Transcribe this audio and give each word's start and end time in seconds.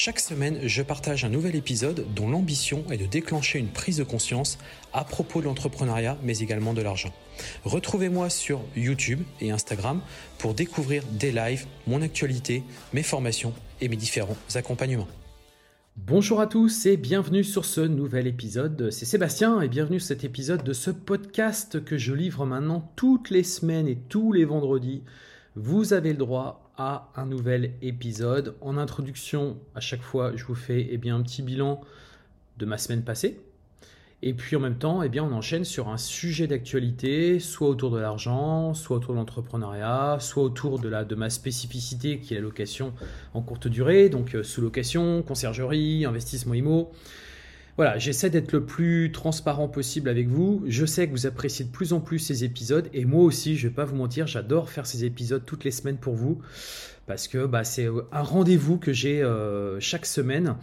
Chaque 0.00 0.20
semaine, 0.20 0.60
je 0.62 0.80
partage 0.80 1.24
un 1.24 1.28
nouvel 1.28 1.56
épisode 1.56 2.06
dont 2.14 2.30
l'ambition 2.30 2.84
est 2.88 2.98
de 2.98 3.06
déclencher 3.06 3.58
une 3.58 3.66
prise 3.66 3.96
de 3.96 4.04
conscience 4.04 4.56
à 4.92 5.02
propos 5.02 5.40
de 5.40 5.46
l'entrepreneuriat, 5.46 6.16
mais 6.22 6.38
également 6.38 6.72
de 6.72 6.82
l'argent. 6.82 7.12
Retrouvez-moi 7.64 8.30
sur 8.30 8.60
YouTube 8.76 9.22
et 9.40 9.50
Instagram 9.50 10.00
pour 10.38 10.54
découvrir 10.54 11.02
des 11.10 11.32
lives, 11.32 11.66
mon 11.88 12.00
actualité, 12.00 12.62
mes 12.92 13.02
formations 13.02 13.52
et 13.80 13.88
mes 13.88 13.96
différents 13.96 14.36
accompagnements. 14.54 15.08
Bonjour 15.96 16.40
à 16.40 16.46
tous 16.46 16.86
et 16.86 16.96
bienvenue 16.96 17.42
sur 17.42 17.64
ce 17.64 17.80
nouvel 17.80 18.28
épisode. 18.28 18.92
C'est 18.92 19.04
Sébastien 19.04 19.60
et 19.62 19.68
bienvenue 19.68 19.98
sur 19.98 20.10
cet 20.10 20.22
épisode 20.22 20.62
de 20.62 20.74
ce 20.74 20.92
podcast 20.92 21.84
que 21.84 21.98
je 21.98 22.14
livre 22.14 22.46
maintenant 22.46 22.92
toutes 22.94 23.30
les 23.30 23.42
semaines 23.42 23.88
et 23.88 23.98
tous 24.08 24.30
les 24.30 24.44
vendredis. 24.44 25.02
Vous 25.56 25.92
avez 25.92 26.12
le 26.12 26.18
droit 26.18 26.67
à 26.78 27.10
un 27.16 27.26
nouvel 27.26 27.72
épisode. 27.82 28.54
En 28.60 28.78
introduction, 28.78 29.58
à 29.74 29.80
chaque 29.80 30.00
fois, 30.00 30.32
je 30.36 30.44
vous 30.44 30.54
fais 30.54 30.88
eh 30.90 30.96
bien, 30.96 31.16
un 31.16 31.22
petit 31.22 31.42
bilan 31.42 31.80
de 32.56 32.66
ma 32.66 32.78
semaine 32.78 33.02
passée. 33.02 33.40
Et 34.22 34.32
puis 34.32 34.56
en 34.56 34.60
même 34.60 34.78
temps, 34.78 35.02
eh 35.02 35.08
bien, 35.08 35.22
on 35.22 35.32
enchaîne 35.32 35.64
sur 35.64 35.88
un 35.88 35.96
sujet 35.96 36.46
d'actualité, 36.46 37.38
soit 37.38 37.68
autour 37.68 37.90
de 37.90 37.98
l'argent, 37.98 38.74
soit 38.74 38.96
autour 38.96 39.14
de 39.14 39.18
l'entrepreneuriat, 39.18 40.18
soit 40.20 40.42
autour 40.42 40.78
de, 40.78 40.88
la, 40.88 41.04
de 41.04 41.14
ma 41.14 41.30
spécificité 41.30 42.18
qui 42.18 42.34
est 42.34 42.36
la 42.36 42.42
location 42.42 42.94
en 43.34 43.42
courte 43.42 43.68
durée, 43.68 44.08
donc 44.08 44.34
euh, 44.34 44.42
sous-location, 44.42 45.22
conciergerie, 45.22 46.04
investissement 46.04 46.54
IMO. 46.54 46.92
Voilà, 47.78 47.96
j'essaie 47.96 48.28
d'être 48.28 48.50
le 48.50 48.66
plus 48.66 49.12
transparent 49.12 49.68
possible 49.68 50.08
avec 50.08 50.26
vous. 50.26 50.64
Je 50.66 50.84
sais 50.84 51.06
que 51.06 51.12
vous 51.12 51.28
appréciez 51.28 51.64
de 51.64 51.70
plus 51.70 51.92
en 51.92 52.00
plus 52.00 52.18
ces 52.18 52.42
épisodes 52.42 52.88
et 52.92 53.04
moi 53.04 53.22
aussi, 53.22 53.56
je 53.56 53.66
ne 53.66 53.70
vais 53.70 53.74
pas 53.76 53.84
vous 53.84 53.94
mentir, 53.94 54.26
j'adore 54.26 54.68
faire 54.68 54.84
ces 54.84 55.04
épisodes 55.04 55.44
toutes 55.46 55.62
les 55.62 55.70
semaines 55.70 55.96
pour 55.96 56.14
vous 56.14 56.40
parce 57.06 57.28
que 57.28 57.46
bah, 57.46 57.62
c'est 57.62 57.86
un 58.10 58.22
rendez-vous 58.22 58.78
que 58.78 58.92
j'ai 58.92 59.22
euh, 59.22 59.78
chaque 59.78 60.06
semaine. 60.06 60.56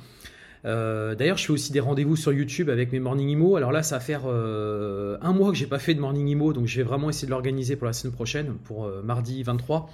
Euh, 0.65 1.15
d'ailleurs, 1.15 1.37
je 1.37 1.45
fais 1.45 1.53
aussi 1.53 1.71
des 1.71 1.79
rendez-vous 1.79 2.17
sur 2.17 2.33
YouTube 2.33 2.69
avec 2.69 2.91
mes 2.91 2.99
Morning 2.99 3.29
Imo. 3.29 3.55
Alors 3.55 3.71
là, 3.71 3.81
ça 3.81 3.95
va 3.95 4.01
faire 4.01 4.23
euh, 4.25 5.17
un 5.21 5.31
mois 5.31 5.51
que 5.51 5.57
j'ai 5.57 5.67
pas 5.67 5.79
fait 5.79 5.93
de 5.93 6.01
Morning 6.01 6.27
Imo, 6.27 6.51
donc 6.51 6.67
je 6.67 6.75
vais 6.75 6.83
vraiment 6.83 7.09
essayer 7.09 7.27
de 7.27 7.31
l'organiser 7.31 7.77
pour 7.77 7.87
la 7.87 7.93
semaine 7.93 8.13
prochaine, 8.13 8.55
pour 8.65 8.91
mardi 9.05 9.41
23. 9.41 9.89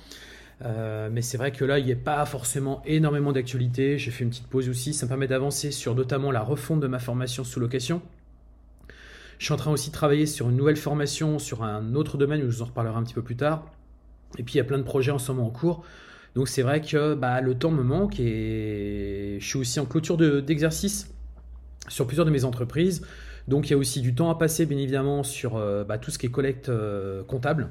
Euh, 0.64 1.10
mais 1.12 1.22
c'est 1.22 1.38
vrai 1.38 1.52
que 1.52 1.66
là, 1.66 1.80
il 1.80 1.86
n'y 1.86 1.92
a 1.92 1.96
pas 1.96 2.26
forcément 2.26 2.82
énormément 2.86 3.32
d'actualité. 3.32 3.98
J'ai 3.98 4.12
fait 4.12 4.24
une 4.24 4.30
petite 4.30 4.48
pause 4.48 4.70
aussi. 4.70 4.94
Ça 4.94 5.06
me 5.06 5.10
permet 5.10 5.28
d'avancer 5.28 5.72
sur 5.72 5.96
notamment 5.96 6.32
la 6.32 6.42
refonte 6.42 6.80
de 6.80 6.88
ma 6.88 7.00
formation 7.00 7.44
sous 7.44 7.60
location. 7.60 8.02
Je 9.40 9.46
suis 9.46 9.54
en 9.54 9.58
train 9.58 9.72
aussi 9.72 9.90
de 9.90 9.96
travailler 9.96 10.28
sur 10.28 10.50
une 10.50 10.56
nouvelle 10.56 10.78
formation 10.78 11.40
sur 11.40 11.64
un 11.64 11.96
autre 11.96 12.18
domaine 12.18 12.44
où 12.44 12.52
je 12.52 12.58
vous 12.58 12.62
en 12.62 12.66
reparlerai 12.66 12.96
un 12.96 13.04
petit 13.04 13.16
peu 13.16 13.24
plus 13.24 13.36
tard. 13.36 13.66
Et 14.38 14.44
puis 14.44 14.54
il 14.54 14.58
y 14.58 14.62
a 14.62 14.64
plein 14.64 14.78
de 14.78 14.84
projets 14.84 15.12
en 15.12 15.18
ce 15.18 15.32
moment 15.32 15.48
en 15.48 15.50
cours. 15.50 15.84
Donc 16.36 16.48
c'est 16.48 16.62
vrai 16.62 16.82
que 16.82 17.16
bah, 17.16 17.42
le 17.42 17.56
temps 17.56 17.72
me 17.72 17.84
manque 17.84 18.20
et 18.20 19.38
je 19.40 19.46
suis 19.46 19.58
aussi 19.58 19.80
en 19.80 19.86
clôture 19.86 20.18
d'exercice 20.18 21.12
sur 21.88 22.06
plusieurs 22.06 22.26
de 22.26 22.32
mes 22.32 22.46
entreprises. 22.46 23.02
Donc 23.48 23.68
il 23.68 23.72
y 23.72 23.74
a 23.74 23.78
aussi 23.78 24.02
du 24.02 24.14
temps 24.14 24.30
à 24.30 24.36
passer 24.36 24.66
bien 24.66 24.78
évidemment 24.78 25.24
sur 25.24 25.58
euh, 25.58 25.84
bah, 25.84 25.98
tout 25.98 26.12
ce 26.12 26.20
qui 26.20 26.28
est 26.28 26.32
collecte 26.32 26.70
euh, 26.70 27.24
comptable. 27.24 27.70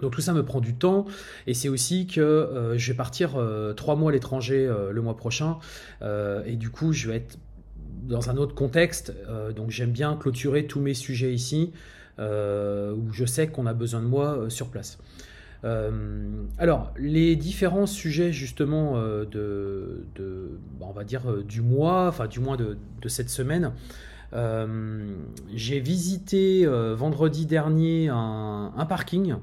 Donc 0.00 0.12
tout 0.12 0.20
ça 0.20 0.32
me 0.32 0.44
prend 0.44 0.60
du 0.60 0.74
temps 0.74 1.06
et 1.46 1.54
c'est 1.54 1.68
aussi 1.68 2.06
que 2.06 2.20
euh, 2.20 2.78
je 2.78 2.92
vais 2.92 2.96
partir 2.96 3.36
euh, 3.36 3.72
trois 3.72 3.96
mois 3.96 4.10
à 4.10 4.14
l'étranger 4.14 4.66
euh, 4.66 4.92
le 4.92 5.02
mois 5.02 5.16
prochain 5.16 5.58
et 6.46 6.56
du 6.56 6.70
coup 6.70 6.92
je 6.92 7.08
vais 7.08 7.16
être 7.16 7.38
dans 8.02 8.30
un 8.30 8.36
autre 8.36 8.54
contexte. 8.54 9.14
donc 9.54 9.70
j'aime 9.70 9.90
bien 9.90 10.16
clôturer 10.16 10.66
tous 10.66 10.80
mes 10.80 10.94
sujets 10.94 11.32
ici 11.32 11.72
où 12.18 13.12
je 13.12 13.24
sais 13.26 13.48
qu'on 13.48 13.66
a 13.66 13.74
besoin 13.74 14.00
de 14.00 14.06
moi 14.06 14.46
sur 14.48 14.68
place. 14.68 14.98
alors, 15.62 16.92
les 16.96 17.36
différents 17.36 17.86
sujets 17.86 18.32
justement 18.32 18.94
de, 19.00 20.06
bah, 20.80 20.86
on 20.96 21.42
du 21.42 21.60
mois, 21.60 22.08
enfin 22.08 22.26
du 22.26 22.40
moins 22.40 22.56
de, 22.56 22.76
cette 23.06 23.30
semaine, 23.30 23.72
j'ai 25.54 25.80
visité 25.80 26.66
vendredi 26.66 27.46
dernier 27.46 28.08
un 28.08 28.86
parking 28.88 29.34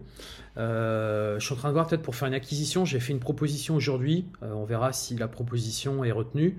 euh, 0.57 1.39
je 1.39 1.45
suis 1.45 1.53
en 1.53 1.57
train 1.57 1.69
de 1.69 1.73
voir 1.73 1.87
peut-être 1.87 2.01
pour 2.01 2.15
faire 2.15 2.27
une 2.27 2.33
acquisition. 2.33 2.85
J'ai 2.85 2.99
fait 2.99 3.13
une 3.13 3.19
proposition 3.19 3.75
aujourd'hui. 3.75 4.25
Euh, 4.43 4.53
on 4.53 4.65
verra 4.65 4.93
si 4.93 5.15
la 5.15 5.27
proposition 5.27 6.03
est 6.03 6.11
retenue. 6.11 6.57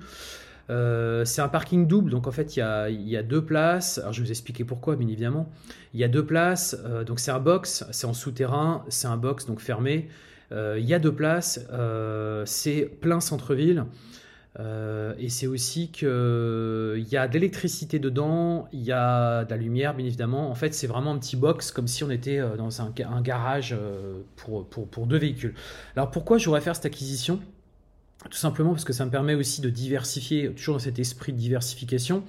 Euh, 0.71 1.25
c'est 1.25 1.41
un 1.41 1.49
parking 1.49 1.87
double, 1.87 2.11
donc 2.11 2.27
en 2.27 2.31
fait 2.31 2.57
il 2.57 2.61
y, 2.61 3.17
a, 3.17 3.23
deux 3.23 3.43
places. 3.43 3.99
Alors 3.99 4.13
je 4.13 4.21
vais 4.21 4.27
vous 4.27 4.31
expliquer 4.31 4.65
pourquoi, 4.65 4.97
bien 4.97 5.09
évidemment. 5.09 5.51
Il 5.95 6.01
y 6.01 6.05
a 6.05 6.09
deux 6.09 6.25
places, 6.25 6.77
donc 7.07 7.21
c'est 7.21 7.31
un 7.31 7.39
box, 7.39 7.87
c'est 7.91 8.07
en 8.07 8.13
souterrain, 8.13 8.85
c'est 8.89 9.09
un 9.09 9.17
box 9.17 9.47
donc 9.47 9.61
fermé. 9.61 10.09
il 10.53 10.85
y 10.85 10.93
a 10.93 10.99
deux 10.99 11.15
places, 11.15 11.67
c'est 12.45 12.83
plein 13.01 13.21
centre-ville. 13.21 13.87
Euh, 14.59 15.15
et 15.19 15.29
c'est 15.29 15.47
aussi 15.47 15.91
qu'il 15.91 16.09
y 16.09 17.17
a 17.17 17.29
de 17.29 17.33
l'électricité 17.35 17.99
dedans, 17.99 18.69
il 18.73 18.83
y 18.83 18.93
a 18.93 19.45
de 19.45 19.51
la 19.51 19.57
lumière, 19.57 19.95
bien 19.95 20.07
évidemment. 20.07 20.51
En 20.51 20.55
fait, 20.55 20.75
c'est 20.75 20.87
vraiment 20.87 21.13
un 21.13 21.19
petit 21.19 21.37
box, 21.37 21.71
comme 21.71 21.87
si 21.87 22.03
on 22.03 22.11
était 22.11 22.39
euh, 22.39 22.57
dans 22.57 22.83
un, 22.83 22.91
garage 23.21 23.75
euh, 23.79 24.21
pour, 24.37 24.67
pour, 24.67 25.07
deux 25.07 25.19
véhicules. 25.19 25.55
Alors 25.97 26.11
pourquoi 26.11 26.39
j'aurais 26.39 26.61
faire 26.61 26.75
cette 26.75 26.87
acquisition? 26.87 27.41
Tout 28.31 28.39
simplement 28.39 28.71
parce 28.71 28.85
que 28.85 28.93
ça 28.93 29.05
me 29.05 29.11
permet 29.11 29.35
aussi 29.35 29.61
de 29.61 29.71
diversifier, 29.71 30.51
toujours 30.51 30.75
dans 30.77 30.81
cet 30.81 30.99
esprit 30.99 31.33
de 31.33 31.39
diversification. 31.39 32.25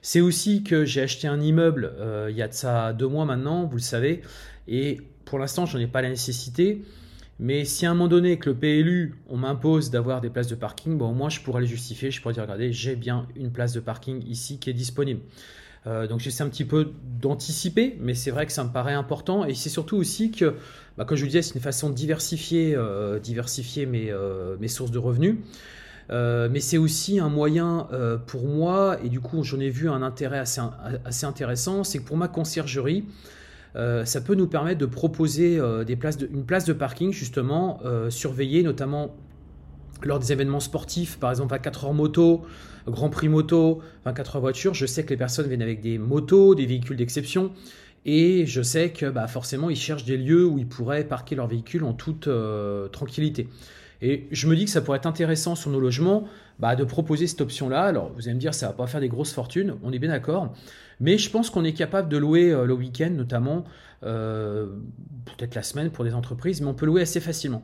C'est 0.00 0.20
aussi 0.20 0.62
que 0.62 0.84
j'ai 0.84 1.02
acheté 1.02 1.26
un 1.26 1.40
immeuble 1.40 1.92
il 2.28 2.36
y 2.36 2.42
a 2.42 2.46
de 2.46 2.52
ça 2.52 2.92
deux 2.92 3.08
mois 3.08 3.24
maintenant, 3.24 3.64
vous 3.64 3.76
le 3.76 3.82
savez, 3.82 4.22
et 4.68 5.00
pour 5.24 5.40
l'instant, 5.40 5.66
je 5.66 5.76
n'en 5.76 5.82
ai 5.82 5.86
pas 5.88 6.02
la 6.02 6.10
nécessité. 6.10 6.82
Mais 7.40 7.64
si 7.64 7.84
à 7.84 7.90
un 7.90 7.94
moment 7.94 8.08
donné 8.08 8.38
que 8.38 8.50
le 8.50 8.56
PLU, 8.56 9.14
on 9.28 9.36
m'impose 9.36 9.90
d'avoir 9.90 10.20
des 10.20 10.30
places 10.30 10.46
de 10.46 10.54
parking, 10.54 10.96
bon, 10.96 11.10
au 11.10 11.14
moins 11.14 11.28
je 11.28 11.40
pourrais 11.40 11.62
les 11.62 11.66
justifier, 11.66 12.10
je 12.10 12.22
pourrais 12.22 12.34
dire, 12.34 12.44
regardez, 12.44 12.72
j'ai 12.72 12.94
bien 12.94 13.26
une 13.34 13.50
place 13.50 13.72
de 13.72 13.80
parking 13.80 14.22
ici 14.26 14.58
qui 14.58 14.70
est 14.70 14.74
disponible. 14.74 15.20
Euh, 15.86 16.06
donc 16.06 16.20
j'essaie 16.20 16.42
un 16.42 16.48
petit 16.48 16.64
peu 16.64 16.92
d'anticiper, 17.20 17.96
mais 18.00 18.14
c'est 18.14 18.30
vrai 18.30 18.46
que 18.46 18.52
ça 18.52 18.64
me 18.64 18.70
paraît 18.70 18.94
important. 18.94 19.44
Et 19.44 19.54
c'est 19.54 19.68
surtout 19.68 19.96
aussi 19.96 20.30
que, 20.30 20.54
bah, 20.96 21.04
comme 21.04 21.16
je 21.16 21.22
vous 21.22 21.28
disais, 21.28 21.42
c'est 21.42 21.54
une 21.54 21.60
façon 21.60 21.90
de 21.90 21.94
diversifier, 21.94 22.74
euh, 22.74 23.18
diversifier 23.18 23.84
mes, 23.84 24.10
euh, 24.10 24.56
mes, 24.60 24.68
sources 24.68 24.90
de 24.90 24.98
revenus. 24.98 25.36
mais 26.10 26.60
c'est 26.60 26.78
aussi 26.78 27.18
un 27.18 27.28
moyen 27.28 27.88
pour 28.26 28.46
moi, 28.46 28.98
et 29.02 29.08
du 29.08 29.20
coup 29.20 29.42
j'en 29.42 29.58
ai 29.60 29.70
vu 29.70 29.88
un 29.88 30.02
intérêt 30.02 30.38
assez, 30.38 30.60
assez 31.04 31.26
intéressant, 31.26 31.82
c'est 31.82 31.98
que 31.98 32.04
pour 32.04 32.16
ma 32.16 32.28
conciergerie, 32.28 33.04
euh, 33.76 34.04
ça 34.04 34.20
peut 34.20 34.34
nous 34.34 34.46
permettre 34.46 34.78
de 34.78 34.86
proposer 34.86 35.58
euh, 35.58 35.84
une 35.84 36.44
place 36.44 36.64
de 36.64 36.72
parking 36.72 37.12
justement 37.12 37.80
euh, 37.84 38.08
surveillée 38.08 38.62
notamment 38.62 39.16
lors 40.02 40.18
des 40.18 40.32
événements 40.32 40.60
sportifs, 40.60 41.18
par 41.18 41.30
exemple 41.30 41.54
à 41.54 41.58
4 41.58 41.86
heures 41.86 41.94
moto, 41.94 42.42
Grand 42.86 43.08
Prix 43.08 43.28
moto, 43.28 43.80
24 44.04 44.36
heures 44.36 44.42
voiture, 44.42 44.74
je 44.74 44.86
sais 44.86 45.02
que 45.02 45.10
les 45.10 45.16
personnes 45.16 45.48
viennent 45.48 45.62
avec 45.62 45.80
des 45.80 45.98
motos, 45.98 46.54
des 46.54 46.66
véhicules 46.66 46.96
d'exception, 46.96 47.52
et 48.04 48.44
je 48.44 48.60
sais 48.60 48.90
que 48.90 49.06
bah, 49.06 49.26
forcément 49.28 49.70
ils 49.70 49.76
cherchent 49.76 50.04
des 50.04 50.18
lieux 50.18 50.44
où 50.44 50.58
ils 50.58 50.66
pourraient 50.66 51.04
parquer 51.04 51.36
leur 51.36 51.46
véhicule 51.46 51.84
en 51.84 51.94
toute 51.94 52.28
tranquillité. 52.92 53.48
Et 54.04 54.28
je 54.30 54.46
me 54.48 54.54
dis 54.54 54.66
que 54.66 54.70
ça 54.70 54.82
pourrait 54.82 54.98
être 54.98 55.06
intéressant 55.06 55.54
sur 55.54 55.70
nos 55.70 55.80
logements 55.80 56.24
bah, 56.58 56.76
de 56.76 56.84
proposer 56.84 57.26
cette 57.26 57.40
option-là. 57.40 57.84
Alors 57.84 58.12
vous 58.12 58.28
allez 58.28 58.34
me 58.34 58.38
dire, 58.38 58.52
ça 58.52 58.66
va 58.66 58.74
pas 58.74 58.86
faire 58.86 59.00
des 59.00 59.08
grosses 59.08 59.32
fortunes, 59.32 59.76
on 59.82 59.92
est 59.94 59.98
bien 59.98 60.10
d'accord. 60.10 60.52
Mais 61.00 61.16
je 61.16 61.30
pense 61.30 61.48
qu'on 61.48 61.64
est 61.64 61.72
capable 61.72 62.10
de 62.10 62.18
louer 62.18 62.50
euh, 62.50 62.66
le 62.66 62.74
week-end, 62.74 63.08
notamment, 63.10 63.64
euh, 64.02 64.66
peut-être 65.24 65.54
la 65.54 65.62
semaine 65.62 65.88
pour 65.88 66.04
des 66.04 66.12
entreprises, 66.12 66.60
mais 66.60 66.66
on 66.66 66.74
peut 66.74 66.84
louer 66.84 67.00
assez 67.00 67.18
facilement. 67.18 67.62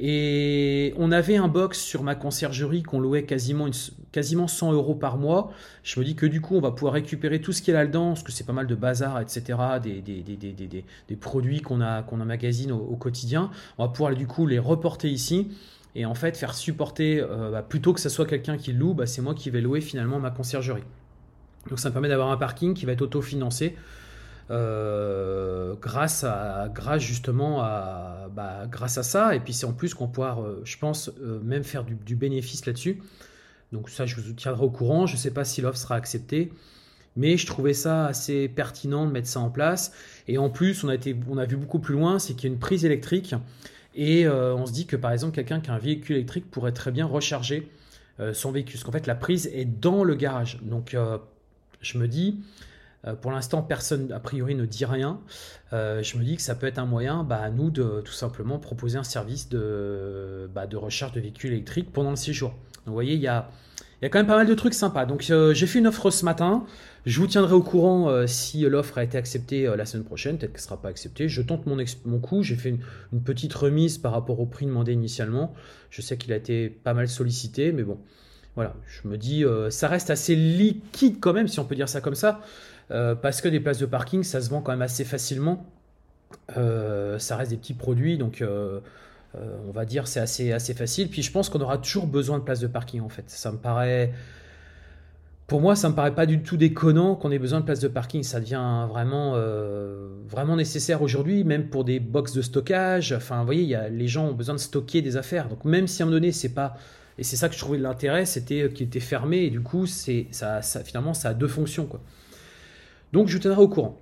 Et 0.00 0.94
on 0.96 1.10
avait 1.10 1.36
un 1.36 1.48
box 1.48 1.80
sur 1.80 2.04
ma 2.04 2.14
conciergerie 2.14 2.84
qu'on 2.84 3.00
louait 3.00 3.24
quasiment, 3.24 3.66
quasiment 4.12 4.46
100 4.46 4.72
euros 4.72 4.94
par 4.94 5.18
mois. 5.18 5.50
Je 5.82 5.98
me 5.98 6.04
dis 6.04 6.14
que 6.14 6.24
du 6.24 6.40
coup, 6.40 6.56
on 6.56 6.60
va 6.60 6.70
pouvoir 6.70 6.94
récupérer 6.94 7.40
tout 7.40 7.52
ce 7.52 7.62
qui 7.62 7.72
est 7.72 7.74
là-dedans, 7.74 8.10
parce 8.10 8.22
que 8.22 8.30
c'est 8.30 8.46
pas 8.46 8.52
mal 8.52 8.68
de 8.68 8.74
bazar, 8.76 9.20
etc., 9.20 9.58
des, 9.82 10.00
des, 10.00 10.22
des, 10.22 10.52
des 10.52 11.16
produits 11.16 11.62
qu'on 11.62 11.80
a, 11.80 12.02
qu'on 12.02 12.20
emmagasine 12.20 12.70
au, 12.70 12.78
au, 12.78 12.96
quotidien. 12.96 13.50
On 13.76 13.84
va 13.84 13.90
pouvoir 13.90 14.14
du 14.14 14.28
coup 14.28 14.46
les 14.46 14.60
reporter 14.60 15.10
ici 15.10 15.48
et 15.96 16.06
en 16.06 16.14
fait 16.14 16.36
faire 16.36 16.54
supporter, 16.54 17.20
euh, 17.20 17.50
bah, 17.50 17.62
plutôt 17.62 17.92
que 17.92 18.00
ce 18.00 18.08
soit 18.08 18.26
quelqu'un 18.26 18.56
qui 18.56 18.72
loue, 18.72 18.94
bah, 18.94 19.06
c'est 19.06 19.20
moi 19.20 19.34
qui 19.34 19.50
vais 19.50 19.60
louer 19.60 19.80
finalement 19.80 20.20
ma 20.20 20.30
conciergerie. 20.30 20.84
Donc 21.68 21.80
ça 21.80 21.88
me 21.88 21.92
permet 21.92 22.08
d'avoir 22.08 22.30
un 22.30 22.36
parking 22.36 22.72
qui 22.74 22.86
va 22.86 22.92
être 22.92 23.02
autofinancé 23.02 23.74
euh, 24.50 25.74
grâce 25.78 26.24
à 26.24 26.70
grâce 26.74 27.02
justement 27.02 27.60
à 27.60 28.28
bah, 28.34 28.62
grâce 28.70 28.96
à 28.96 29.02
ça 29.02 29.34
et 29.34 29.40
puis 29.40 29.52
c'est 29.52 29.66
en 29.66 29.74
plus 29.74 29.92
qu'on 29.92 30.08
pourra 30.08 30.40
euh, 30.40 30.62
je 30.64 30.78
pense 30.78 31.10
euh, 31.20 31.38
même 31.42 31.64
faire 31.64 31.84
du, 31.84 32.16
bénéfice 32.16 32.64
là-dessus 32.64 33.02
donc 33.72 33.90
ça 33.90 34.06
je 34.06 34.16
vous 34.16 34.32
tiendrai 34.32 34.64
au 34.64 34.70
courant 34.70 35.04
je 35.04 35.14
ne 35.14 35.18
sais 35.18 35.32
pas 35.32 35.44
si 35.44 35.60
l'offre 35.60 35.76
sera 35.76 35.96
acceptée 35.96 36.50
mais 37.14 37.36
je 37.36 37.46
trouvais 37.46 37.74
ça 37.74 38.06
assez 38.06 38.48
pertinent 38.48 39.04
de 39.04 39.10
mettre 39.10 39.26
ça 39.26 39.40
en 39.40 39.50
place. 39.50 39.92
Et 40.28 40.38
en 40.38 40.50
plus, 40.50 40.84
on 40.84 40.88
a, 40.88 40.94
été, 40.94 41.16
on 41.28 41.36
a 41.36 41.46
vu 41.46 41.56
beaucoup 41.56 41.80
plus 41.80 41.94
loin, 41.94 42.20
c'est 42.20 42.34
qu'il 42.34 42.48
y 42.48 42.52
a 42.52 42.54
une 42.54 42.60
prise 42.60 42.84
électrique. 42.84 43.34
Et 43.96 44.28
on 44.28 44.66
se 44.66 44.72
dit 44.72 44.86
que 44.86 44.94
par 44.94 45.10
exemple, 45.10 45.34
quelqu'un 45.34 45.58
qui 45.58 45.68
a 45.68 45.74
un 45.74 45.78
véhicule 45.78 46.14
électrique 46.14 46.48
pourrait 46.48 46.70
très 46.70 46.92
bien 46.92 47.06
recharger 47.06 47.68
son 48.32 48.52
véhicule. 48.52 48.74
Parce 48.74 48.84
qu'en 48.84 48.92
fait, 48.92 49.08
la 49.08 49.16
prise 49.16 49.50
est 49.52 49.64
dans 49.64 50.04
le 50.04 50.14
garage. 50.14 50.60
Donc, 50.62 50.96
je 51.80 51.98
me 51.98 52.06
dis, 52.06 52.38
pour 53.22 53.30
l'instant, 53.30 53.62
personne 53.62 54.10
a 54.12 54.20
priori 54.20 54.54
ne 54.54 54.66
dit 54.66 54.84
rien. 54.84 55.20
je 55.72 56.18
me 56.18 56.24
dis 56.24 56.36
que 56.36 56.42
ça 56.42 56.54
peut 56.54 56.66
être 56.66 56.78
un 56.78 56.86
moyen 56.86 57.24
bah, 57.24 57.40
à 57.40 57.50
nous 57.50 57.70
de 57.70 58.02
tout 58.04 58.12
simplement 58.12 58.58
proposer 58.58 58.98
un 58.98 59.04
service 59.04 59.48
de, 59.48 60.50
bah, 60.54 60.66
de 60.66 60.76
recharge 60.76 61.12
de 61.12 61.20
véhicules 61.20 61.52
électriques 61.52 61.92
pendant 61.92 62.10
le 62.10 62.16
séjour. 62.16 62.50
Donc, 62.50 62.86
vous 62.86 62.92
voyez, 62.92 63.14
il 63.14 63.20
y 63.20 63.28
a 63.28 63.50
y 64.02 64.06
a 64.06 64.08
quand 64.08 64.18
même 64.18 64.26
pas 64.26 64.36
mal 64.36 64.46
de 64.46 64.54
trucs 64.54 64.74
sympas. 64.74 65.06
Donc 65.06 65.26
euh, 65.30 65.54
j'ai 65.54 65.66
fait 65.66 65.78
une 65.78 65.86
offre 65.86 66.10
ce 66.10 66.24
matin. 66.24 66.64
Je 67.06 67.20
vous 67.20 67.26
tiendrai 67.26 67.54
au 67.54 67.62
courant 67.62 68.08
euh, 68.08 68.26
si 68.26 68.60
l'offre 68.60 68.98
a 68.98 69.04
été 69.04 69.18
acceptée 69.18 69.66
euh, 69.66 69.76
la 69.76 69.86
semaine 69.86 70.04
prochaine. 70.04 70.38
Peut-être 70.38 70.52
qu'elle 70.52 70.60
ne 70.60 70.64
sera 70.64 70.80
pas 70.80 70.88
acceptée. 70.88 71.28
Je 71.28 71.42
tente 71.42 71.66
mon, 71.66 71.76
mon 72.04 72.18
coup. 72.18 72.42
J'ai 72.42 72.56
fait 72.56 72.70
une, 73.12 73.22
petite 73.22 73.54
remise 73.54 73.98
par 73.98 74.12
rapport 74.12 74.40
au 74.40 74.46
prix 74.46 74.66
demandé 74.66 74.92
initialement. 74.92 75.54
Je 75.90 76.02
sais 76.02 76.16
qu'il 76.16 76.32
a 76.32 76.36
été 76.36 76.68
pas 76.68 76.94
mal 76.94 77.08
sollicité, 77.08 77.72
mais 77.72 77.82
bon. 77.82 77.98
Voilà, 78.54 78.74
je 78.88 79.06
me 79.06 79.16
dis, 79.16 79.44
ça 79.70 79.86
reste 79.86 80.10
assez 80.10 80.34
liquide 80.34 81.18
quand 81.20 81.32
même, 81.32 81.46
si 81.46 81.60
on 81.60 81.64
peut 81.64 81.76
dire 81.76 81.88
ça 81.88 82.00
comme 82.00 82.16
ça, 82.16 82.40
parce 82.88 83.40
que 83.40 83.48
des 83.48 83.60
places 83.60 83.78
de 83.78 83.86
parking, 83.86 84.22
ça 84.22 84.40
se 84.40 84.50
vend 84.50 84.62
quand 84.62 84.72
même 84.72 84.82
assez 84.82 85.04
facilement. 85.04 85.66
ça 86.54 87.36
reste 87.36 87.50
des 87.50 87.56
petits 87.56 87.74
produits, 87.74 88.18
donc 88.18 88.42
euh, 89.34 89.58
on 89.68 89.72
va 89.72 89.84
dire 89.84 90.08
c'est 90.08 90.20
assez, 90.20 90.52
assez 90.52 90.74
facile. 90.74 91.08
Puis 91.08 91.22
je 91.22 91.30
pense 91.30 91.48
qu'on 91.48 91.60
aura 91.60 91.78
toujours 91.78 92.06
besoin 92.06 92.38
de 92.38 92.44
places 92.44 92.60
de 92.60 92.66
parking 92.66 93.00
en 93.00 93.08
fait. 93.08 93.24
Ça 93.28 93.52
me 93.52 93.58
paraît. 93.58 94.12
Pour 95.46 95.60
moi, 95.62 95.76
ça 95.76 95.88
me 95.88 95.94
paraît 95.94 96.14
pas 96.14 96.26
du 96.26 96.42
tout 96.42 96.58
déconnant 96.58 97.14
qu'on 97.14 97.30
ait 97.30 97.38
besoin 97.38 97.60
de 97.60 97.64
places 97.64 97.80
de 97.80 97.88
parking. 97.88 98.22
Ça 98.22 98.38
devient 98.38 98.86
vraiment, 98.88 99.32
euh, 99.36 100.08
vraiment 100.28 100.56
nécessaire 100.56 101.00
aujourd'hui, 101.00 101.42
même 101.42 101.68
pour 101.70 101.84
des 101.84 102.00
box 102.00 102.34
de 102.34 102.42
stockage. 102.42 103.12
Enfin, 103.12 103.40
vous 103.40 103.46
voyez, 103.46 103.62
y 103.62 103.74
a, 103.74 103.88
les 103.88 104.08
gens 104.08 104.26
ont 104.26 104.34
besoin 104.34 104.54
de 104.54 104.60
stocker 104.60 105.00
des 105.00 105.16
affaires. 105.16 105.48
Donc 105.48 105.64
même 105.64 105.86
si 105.86 106.02
à 106.02 106.04
un 106.04 106.06
moment 106.06 106.16
donné, 106.16 106.32
c'est 106.32 106.50
pas 106.50 106.76
et 107.20 107.24
c'est 107.24 107.36
ça 107.36 107.48
que 107.48 107.54
je 107.54 107.58
trouvais 107.58 107.78
de 107.78 107.82
l'intérêt, 107.82 108.24
c'était 108.26 108.70
qu'il 108.72 108.86
était 108.86 109.00
fermé 109.00 109.38
et 109.38 109.50
du 109.50 109.60
coup, 109.60 109.86
c'est 109.86 110.28
ça, 110.30 110.60
finalement, 110.84 111.14
ça 111.14 111.30
a 111.30 111.34
deux 111.34 111.48
fonctions 111.48 111.86
quoi. 111.86 112.00
Donc 113.12 113.28
je 113.28 113.38
tiendrai 113.38 113.60
au 113.62 113.68
courant. 113.68 113.98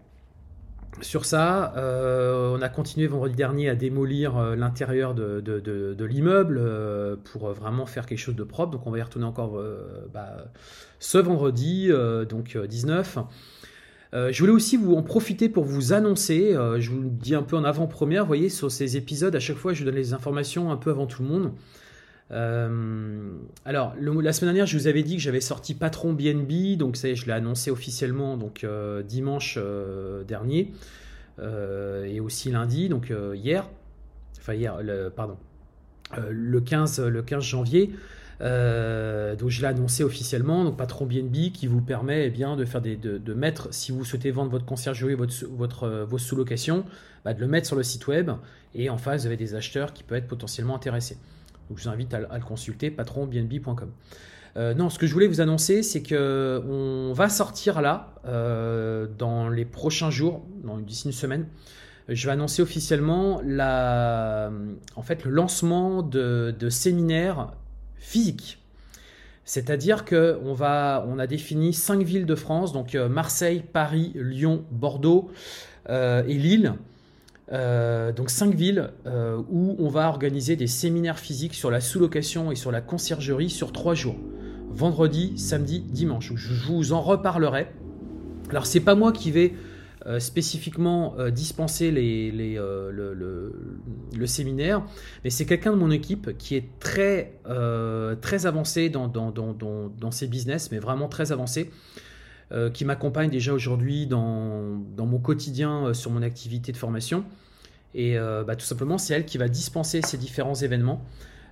Sur 1.03 1.27
ça, 1.27 1.75
euh, 1.77 2.57
on 2.57 2.63
a 2.63 2.71
continué 2.71 3.07
vendredi 3.07 3.35
dernier 3.35 3.69
à 3.69 3.75
démolir 3.75 4.39
euh, 4.39 4.57
l'intérieur 4.57 5.15
de, 5.15 6.05
l'immeuble 6.05 6.59
euh, 6.59 7.17
pour 7.33 7.53
vraiment 7.53 7.85
faire 7.85 8.07
quelque 8.07 8.19
chose 8.19 8.35
de 8.35 8.45
propre. 8.45 8.73
Donc 8.73 8.87
on 8.87 8.91
va 8.91 8.99
y 8.99 9.03
retourner 9.03 9.27
encore 9.27 9.61
bah, 10.13 10.47
ce 10.99 11.19
vendredi, 11.19 11.91
donc 12.29 12.57
19. 12.57 13.19
je 14.13 14.39
voulais 14.39 14.53
aussi 14.53 14.79
vous 14.79 14.95
en 14.95 15.03
profiter 15.03 15.49
pour 15.51 15.65
vous 15.65 15.93
annoncer, 15.93 16.53
je 16.79 16.91
vous 16.91 17.03
le 17.03 17.11
dis 17.11 17.35
un 17.35 17.43
peu 17.43 17.57
en 17.57 17.65
avant-première, 17.65 18.23
vous 18.23 18.29
voyez, 18.29 18.49
sur 18.49 18.71
ces 18.71 18.97
épisodes, 18.97 19.37
à 19.37 19.41
chaque 19.41 19.57
fois 19.57 19.75
je 19.75 19.85
donne 19.85 19.95
les 19.95 20.15
informations 20.15 20.71
un 20.71 20.77
peu 20.77 20.91
avant 20.91 21.07
tout 21.07 21.23
le 21.23 21.29
monde. 21.29 21.53
Alors, 22.31 23.95
la 23.97 24.33
semaine 24.33 24.49
dernière, 24.49 24.67
je 24.67 24.77
vous 24.77 24.87
avais 24.87 25.03
dit 25.03 25.17
que 25.17 25.23
j'avais 25.23 25.41
sorti 25.41 25.75
Patron 25.75 26.13
BNB, 26.13 26.77
donc 26.77 26.97
ça 26.97 27.13
je 27.15 27.27
l'ai 27.27 27.33
annoncé 27.33 27.71
officiellement 27.71 28.37
donc 28.37 28.67
dimanche 29.07 29.59
dernier. 30.27 30.73
Euh, 31.39 32.05
et 32.05 32.21
aussi 32.21 32.51
lundi, 32.51 32.89
donc 32.89 33.11
euh, 33.11 33.37
hier, 33.37 33.69
enfin 34.39 34.55
hier, 34.55 34.79
pardon, 35.15 35.37
euh, 36.17 36.29
le, 36.31 36.61
15, 36.61 37.01
le 37.01 37.23
15 37.23 37.45
janvier. 37.45 37.91
donc 38.41 39.51
je 39.51 39.61
l'ai 39.61 39.67
annoncé 39.67 40.03
officiellement, 40.03 40.65
donc 40.65 40.79
Patron 40.79 41.05
BNB 41.05 41.53
qui 41.53 41.67
vous 41.67 41.83
permet 41.83 42.27
eh 42.27 42.31
bien, 42.31 42.57
de, 42.57 42.65
faire 42.65 42.81
des, 42.81 42.97
de, 42.97 43.35
mettre, 43.35 43.69
si 43.73 43.93
vous 43.93 44.05
souhaitez 44.05 44.31
vendre 44.31 44.51
votre 44.51 44.65
conciergerie, 44.65 45.15
votre, 45.15 45.35
votre, 45.47 46.07
vos 46.09 46.19
sous-locations, 46.19 46.85
bah, 47.25 47.35
de 47.35 47.41
le 47.41 47.49
mettre 47.49 47.67
sur 47.67 47.77
le 47.77 47.83
site 47.83 48.07
web 48.07 48.31
et 48.75 48.89
en 48.89 48.97
face 48.97 49.23
vous 49.23 49.27
avez 49.27 49.37
des 49.37 49.55
acheteurs 49.55 49.93
qui 49.93 50.05
peuvent 50.05 50.19
être 50.19 50.29
potentiellement 50.29 50.77
intéressés. 50.77 51.19
Je 51.75 51.83
vous 51.83 51.89
invite 51.89 52.15
à, 52.15 52.21
le 52.21 52.45
consulter, 52.45 52.91
patronbnb.com. 52.91 53.91
Euh, 54.57 54.73
non, 54.75 54.89
ce 54.89 54.99
que 54.99 55.07
je 55.07 55.13
voulais 55.13 55.27
vous 55.27 55.41
annoncer, 55.41 55.83
c'est 55.83 56.03
que 56.03 56.63
on 56.67 57.13
va 57.13 57.29
sortir 57.29 57.83
là 57.83 58.15
euh, 58.27 59.07
dans 59.19 59.49
les 59.49 59.65
prochains 59.65 60.11
jours, 60.11 60.45
d'ici 60.81 61.07
une 61.07 61.13
semaine. 61.13 61.47
Je 62.09 62.27
vais 62.27 62.33
annoncer 62.33 62.63
officiellement 62.63 63.41
la, 63.45 64.51
en 64.95 65.03
fait, 65.03 65.25
le 65.25 65.31
lancement 65.33 66.03
de, 66.03 66.55
séminaires 66.71 67.53
physiques. 67.97 68.63
C'est-à-dire 69.45 70.05
que 70.05 70.39
on 70.43 71.19
a 71.19 71.27
défini 71.27 71.73
cinq 71.73 72.03
villes 72.03 72.27
de 72.27 72.35
France, 72.35 72.73
donc 72.73 72.95
euh, 72.95 73.09
Marseille, 73.09 73.63
Paris, 73.73 74.13
Lyon, 74.15 74.65
Bordeaux 74.71 75.31
et 75.89 76.35
Lille. 76.35 76.75
Donc 77.51 78.31
cinq 78.31 78.55
villes 78.55 78.91
où 79.07 79.77
on 79.79 79.89
va 79.89 80.09
organiser 80.09 80.57
des 80.57 80.67
séminaires 80.67 81.19
physiques 81.19 81.55
sur 81.55 81.71
la 81.71 81.81
sous-location 81.81 82.51
et 82.51 82.57
sur 82.57 82.73
la 82.73 82.81
conciergerie 82.81 83.51
sur 83.51 83.73
trois 83.73 83.95
jours 83.95 84.17
vendredi, 84.77 85.39
samedi, 85.39 85.81
dimanche. 85.81 86.33
Je 86.35 86.53
vous 86.67 86.93
en 86.93 87.01
reparlerai. 87.01 87.69
Alors 88.51 88.67
c'est 88.67 88.81
pas 88.81 88.95
moi 88.95 89.13
qui 89.13 89.31
vais 89.31 89.55
euh, 90.07 90.21
spécifiquement 90.21 91.15
euh, 91.19 91.31
dispenser 91.31 91.93
euh, 91.93 92.93
le, 92.93 94.27
séminaire, 94.27 94.85
mais 95.25 95.31
c'est 95.31 95.47
quelqu'un 95.47 95.73
de 95.73 95.77
mon 95.77 95.91
équipe 95.91 96.37
qui 96.39 96.55
est 96.57 96.69
très, 96.79 97.41
très 98.21 98.47
avancé 98.47 98.89
dans, 98.89 99.09
dans, 99.09 99.31
dans, 99.31 100.11
ses 100.11 100.27
business, 100.27 100.71
mais 100.71 100.79
vraiment 100.79 101.09
très 101.09 101.33
avancé, 101.33 101.71
qui 102.73 102.85
m'accompagne 102.85 103.29
déjà 103.29 103.53
aujourd'hui 103.53 104.07
dans, 104.07 104.79
mon 104.99 105.19
quotidien 105.19 105.93
sur 105.95 106.11
mon 106.11 106.23
activité 106.23 106.73
de 106.73 106.77
formation. 106.77 107.25
Et 107.95 108.17
bah, 108.19 108.55
tout 108.57 108.65
simplement, 108.65 108.99
c'est 108.99 109.15
elle 109.15 109.25
qui 109.25 109.37
va 109.37 109.49
dispenser 109.49 110.01
ces 110.03 110.17
différents 110.17 110.55
événements. 110.55 111.05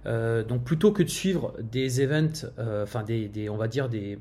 Euh, 0.07 0.45
donc 0.45 0.65
plutôt 0.65 0.93
que 0.93 1.03
de 1.03 1.09
suivre 1.09 1.55
des 1.63 2.03
events, 2.03 2.47
euh, 2.59 2.83
enfin 2.83 3.03
des, 3.03 3.49
on 3.49 3.57
va 3.57 3.69
dire 3.69 3.89
des, 3.89 4.19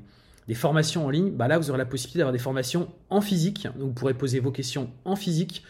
formations 0.54 1.06
en 1.06 1.10
ligne, 1.10 1.30
bah 1.30 1.48
là 1.48 1.58
vous 1.58 1.70
aurez 1.70 1.78
la 1.78 1.86
possibilité 1.86 2.18
d'avoir 2.18 2.32
des 2.32 2.38
formations 2.38 2.88
en 3.10 3.20
physique. 3.20 3.64
Donc 3.78 3.88
vous 3.88 3.92
pourrez 3.92 4.14
poser 4.14 4.40
vos 4.40 4.50
questions 4.50 4.90
en 5.04 5.16
physique. 5.16 5.62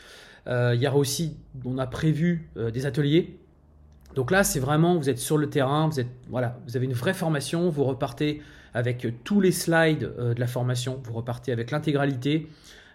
Euh, 0.47 0.73
il 0.75 0.83
y 0.83 0.87
aura 0.87 0.97
aussi, 0.97 1.37
on 1.65 1.79
a 1.79 1.87
prévu 1.87 2.51
des 2.73 2.87
ateliers. 2.87 3.39
Donc 4.15 4.31
là 4.31 4.45
c'est 4.45 4.61
vraiment, 4.61 4.97
vous 4.97 5.09
êtes 5.11 5.19
sur 5.19 5.39
le 5.39 5.49
terrain, 5.49 5.89
vous 5.89 6.01
êtes, 6.01 6.11
voilà, 6.29 6.59
vous 6.67 6.77
avez 6.77 6.87
une 6.87 6.93
vraie 6.93 7.15
formation, 7.15 7.69
vous 7.69 7.85
repartez 7.85 8.43
avec 8.75 9.07
tous 9.25 9.41
les 9.41 9.53
slides 9.53 10.11
de 10.19 10.41
la 10.41 10.47
formation, 10.47 11.01
vous 11.05 11.13
repartez 11.13 11.53
avec 11.53 11.71
l'intégralité, 11.71 12.49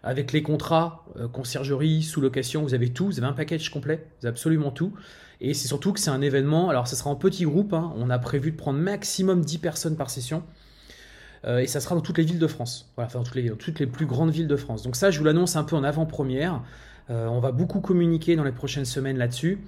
avec 0.04 0.34
les 0.34 0.44
contrats, 0.44 1.06
conciergerie, 1.32 2.04
sous-location, 2.04 2.64
vous 2.64 2.74
avez 2.74 2.90
tout, 2.90 3.06
vous 3.06 3.20
avez 3.20 3.28
un 3.28 3.34
package 3.34 3.70
complet, 3.70 4.06
vous 4.20 4.28
avez 4.28 4.34
absolument 4.34 4.72
tout. 4.72 4.94
Et 5.42 5.54
c'est 5.54 5.68
surtout 5.68 5.94
que 5.94 6.00
c'est 6.00 6.10
un 6.10 6.22
événement, 6.22 6.70
alors 6.70 6.88
ça 6.88 6.96
sera 6.96 7.10
en 7.10 7.16
petit 7.16 7.46
groupe, 7.46 7.74
hein. 7.74 7.94
on 7.96 8.10
a 8.10 8.20
prévu 8.20 8.52
de 8.52 8.58
prendre 8.58 8.80
maximum 8.80 9.42
10 9.42 9.58
personnes 9.60 9.96
par 9.96 10.10
session. 10.10 10.44
Euh, 11.46 11.60
et 11.60 11.68
ça 11.68 11.80
sera 11.80 11.96
dans 11.96 12.02
toutes 12.02 12.18
les 12.18 12.26
villes 12.26 12.40
de 12.40 12.48
France, 12.48 12.92
voilà, 12.96 13.08
enfin 13.08 13.20
dans 13.20 13.26
toutes 13.26 13.36
les, 13.36 13.50
toutes 13.52 13.80
les 13.80 13.88
plus 13.88 14.06
grandes 14.06 14.32
villes 14.32 14.48
de 14.48 14.56
France. 14.58 14.84
Donc 14.84 14.98
ça, 14.98 15.12
je 15.12 15.20
vous 15.20 15.24
l'annonce 15.24 15.56
un 15.56 15.64
peu 15.64 15.78
en 15.78 15.84
avant-première. 15.86 16.62
Euh, 17.10 17.28
on 17.28 17.40
va 17.40 17.54
beaucoup 17.54 17.80
communiquer 17.80 18.36
dans 18.36 18.44
les 18.44 18.52
prochaines 18.52 18.86
semaines 18.86 19.18
là-dessus. 19.18 19.60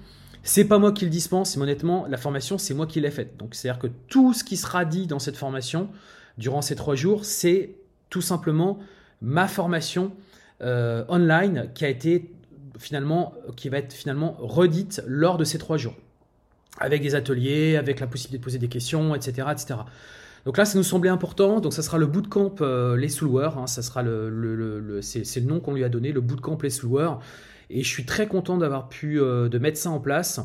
C'est 0.42 0.64
pas 0.64 0.78
moi 0.78 0.92
qui 0.92 1.04
le 1.04 1.10
dispense, 1.10 1.56
mais 1.56 1.62
honnêtement, 1.62 2.06
la 2.08 2.16
formation, 2.16 2.58
c'est 2.58 2.74
moi 2.74 2.86
qui 2.86 3.00
l'ai 3.00 3.10
faite. 3.10 3.36
Donc 3.36 3.54
c'est-à-dire 3.54 3.80
que 3.80 3.88
tout 4.08 4.32
ce 4.34 4.42
qui 4.42 4.56
sera 4.56 4.84
dit 4.84 5.06
dans 5.06 5.18
cette 5.18 5.36
formation, 5.36 5.88
durant 6.38 6.62
ces 6.62 6.74
trois 6.74 6.94
jours, 6.94 7.24
c'est 7.24 7.76
tout 8.10 8.22
simplement 8.22 8.78
ma 9.20 9.46
formation 9.46 10.12
euh, 10.62 11.04
online 11.08 11.70
qui 11.74 11.84
a 11.84 11.88
été 11.88 12.32
finalement, 12.78 13.34
qui 13.56 13.68
va 13.68 13.78
être 13.78 13.92
finalement 13.92 14.36
redite 14.38 15.02
lors 15.06 15.38
de 15.38 15.44
ces 15.44 15.58
trois 15.58 15.76
jours, 15.76 15.94
avec 16.78 17.02
des 17.02 17.14
ateliers, 17.14 17.76
avec 17.76 18.00
la 18.00 18.06
possibilité 18.06 18.38
de 18.38 18.44
poser 18.44 18.58
des 18.58 18.68
questions, 18.68 19.14
etc., 19.14 19.48
etc. 19.52 19.80
Donc 20.44 20.58
là, 20.58 20.64
ça 20.64 20.76
nous 20.76 20.84
semblait 20.84 21.10
important. 21.10 21.60
Donc 21.60 21.72
ça 21.72 21.82
sera 21.82 21.98
le 21.98 22.06
bootcamp 22.06 22.56
euh, 22.60 22.96
Les 22.96 23.08
Sloueurs. 23.08 23.58
Hein, 23.58 23.66
ça 23.66 23.82
sera 23.82 24.02
le, 24.02 24.98
c'est, 25.02 25.40
le 25.40 25.46
nom 25.46 25.60
qu'on 25.60 25.74
lui 25.74 25.84
a 25.84 25.88
donné, 25.88 26.12
le 26.12 26.20
bootcamp 26.20 26.58
Les 26.62 26.70
Sloueurs. 26.70 27.20
Et 27.70 27.82
je 27.82 27.88
suis 27.88 28.04
très 28.04 28.26
content 28.26 28.56
d'avoir 28.56 28.88
pu 28.88 29.20
euh, 29.20 29.48
de 29.48 29.58
mettre 29.58 29.78
ça 29.78 29.90
en 29.90 30.00
place. 30.00 30.40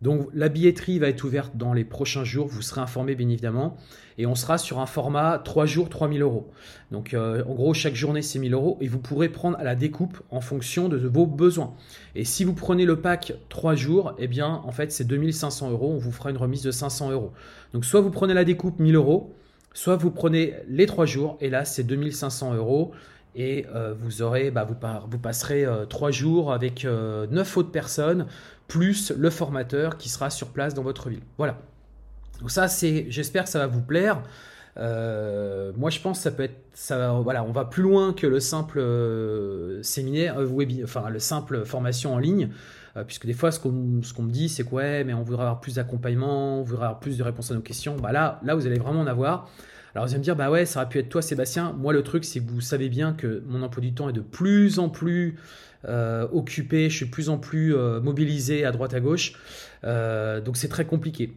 Donc 0.00 0.28
la 0.32 0.48
billetterie 0.48 0.98
va 0.98 1.08
être 1.08 1.24
ouverte 1.24 1.56
dans 1.56 1.72
les 1.72 1.84
prochains 1.84 2.22
jours, 2.22 2.46
vous 2.46 2.62
serez 2.62 2.80
informé 2.80 3.16
bien 3.16 3.28
évidemment, 3.28 3.76
et 4.16 4.26
on 4.26 4.36
sera 4.36 4.56
sur 4.56 4.78
un 4.78 4.86
format 4.86 5.40
3 5.44 5.66
jours, 5.66 5.88
3000 5.88 6.22
euros. 6.22 6.48
Donc 6.92 7.14
euh, 7.14 7.42
en 7.44 7.54
gros, 7.54 7.74
chaque 7.74 7.96
journée 7.96 8.22
c'est 8.22 8.38
1000 8.38 8.54
euros, 8.54 8.78
et 8.80 8.86
vous 8.86 9.00
pourrez 9.00 9.28
prendre 9.28 9.58
à 9.58 9.64
la 9.64 9.74
découpe 9.74 10.20
en 10.30 10.40
fonction 10.40 10.88
de 10.88 10.96
vos 10.96 11.26
besoins. 11.26 11.74
Et 12.14 12.24
si 12.24 12.44
vous 12.44 12.54
prenez 12.54 12.84
le 12.84 13.00
pack 13.00 13.32
3 13.48 13.74
jours, 13.74 14.14
eh 14.18 14.28
bien 14.28 14.62
en 14.64 14.70
fait 14.70 14.92
c'est 14.92 15.04
2500 15.04 15.70
euros, 15.70 15.92
on 15.92 15.98
vous 15.98 16.12
fera 16.12 16.30
une 16.30 16.36
remise 16.36 16.62
de 16.62 16.70
500 16.70 17.10
euros. 17.10 17.32
Donc 17.72 17.84
soit 17.84 18.00
vous 18.00 18.10
prenez 18.10 18.34
la 18.34 18.44
découpe 18.44 18.78
1000 18.78 18.94
euros, 18.94 19.34
soit 19.74 19.96
vous 19.96 20.12
prenez 20.12 20.54
les 20.68 20.86
3 20.86 21.06
jours, 21.06 21.38
et 21.40 21.50
là 21.50 21.64
c'est 21.64 21.82
2500 21.82 22.54
euros 22.54 22.92
et 23.34 23.66
euh, 23.74 23.94
vous 23.96 24.22
aurez, 24.22 24.50
bah, 24.50 24.64
vous, 24.64 25.18
passerez 25.18 25.64
euh, 25.64 25.84
trois 25.84 26.10
jours 26.10 26.52
avec 26.52 26.84
neuf 26.84 27.56
autres 27.56 27.70
personnes 27.70 28.26
plus 28.66 29.12
le 29.16 29.30
formateur 29.30 29.96
qui 29.96 30.08
sera 30.08 30.30
sur 30.30 30.48
place 30.48 30.74
dans 30.74 30.82
votre 30.82 31.08
ville. 31.08 31.22
Voilà. 31.38 31.58
Donc 32.40 32.50
ça, 32.50 32.68
c'est, 32.68 33.06
j'espère 33.08 33.44
que 33.44 33.50
ça 33.50 33.58
va 33.58 33.66
vous 33.66 33.80
plaire. 33.80 34.22
moi, 34.76 35.90
je 35.90 36.00
pense 36.00 36.18
que 36.18 36.22
ça 36.24 36.30
peut 36.30 36.42
être, 36.42 36.60
ça, 36.74 37.12
voilà, 37.12 37.42
on 37.42 37.52
va 37.52 37.64
plus 37.64 37.82
loin 37.82 38.12
que 38.12 38.26
le 38.26 38.40
simple 38.40 38.82
séminaire, 39.82 40.36
enfin 40.84 41.08
le 41.08 41.18
simple 41.18 41.64
formation 41.64 42.14
en 42.14 42.18
ligne. 42.18 42.50
puisque 43.06 43.26
des 43.26 43.32
fois, 43.32 43.50
ce 43.50 43.58
qu'on 43.58 43.72
me 43.72 44.30
dit, 44.30 44.48
c'est 44.48 44.64
que 44.64 45.02
mais 45.02 45.14
on 45.14 45.22
voudrait 45.22 45.44
avoir 45.44 45.60
plus 45.60 45.76
d'accompagnement, 45.76 46.60
on 46.60 46.62
voudrait 46.62 46.84
avoir 46.86 47.00
plus 47.00 47.16
de 47.16 47.22
réponses 47.22 47.50
à 47.50 47.54
nos 47.54 47.62
questions. 47.62 47.96
Bah 47.96 48.12
là, 48.12 48.38
là, 48.44 48.54
vous 48.54 48.66
allez 48.66 48.78
vraiment 48.78 49.00
en 49.00 49.06
avoir. 49.06 49.48
Alors 49.98 50.06
vous 50.06 50.12
allez 50.12 50.20
me 50.20 50.24
dire, 50.24 50.36
bah 50.36 50.48
ouais, 50.48 50.64
ça 50.64 50.78
aurait 50.78 50.88
pu 50.88 51.00
être 51.00 51.08
toi, 51.08 51.22
Sébastien. 51.22 51.72
Moi, 51.76 51.92
le 51.92 52.04
truc, 52.04 52.24
c'est 52.24 52.38
que 52.38 52.48
vous 52.48 52.60
savez 52.60 52.88
bien 52.88 53.14
que 53.14 53.42
mon 53.48 53.62
emploi 53.62 53.80
du 53.80 53.92
temps 53.94 54.08
est 54.08 54.12
de 54.12 54.20
plus 54.20 54.78
en 54.78 54.88
plus 54.88 55.34
euh, 55.86 56.28
occupé, 56.30 56.88
je 56.88 56.94
suis 56.94 57.06
de 57.06 57.10
plus 57.10 57.28
en 57.28 57.36
plus 57.36 57.74
euh, 57.74 58.00
mobilisé 58.00 58.64
à 58.64 58.70
droite 58.70 58.94
à 58.94 59.00
gauche. 59.00 59.32
Euh, 59.82 60.40
donc 60.40 60.56
c'est 60.56 60.68
très 60.68 60.84
compliqué. 60.84 61.32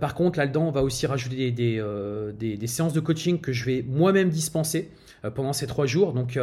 par 0.00 0.14
contre, 0.14 0.38
là-dedans, 0.38 0.62
on 0.62 0.70
va 0.70 0.82
aussi 0.82 1.06
rajouter 1.06 1.50
des, 1.50 2.66
séances 2.66 2.94
de 2.94 3.00
coaching 3.00 3.42
que 3.42 3.52
je 3.52 3.66
vais 3.66 3.84
moi-même 3.86 4.30
dispenser 4.30 4.90
pendant 5.34 5.52
ces 5.52 5.66
trois 5.66 5.84
jours. 5.84 6.14
Donc 6.14 6.38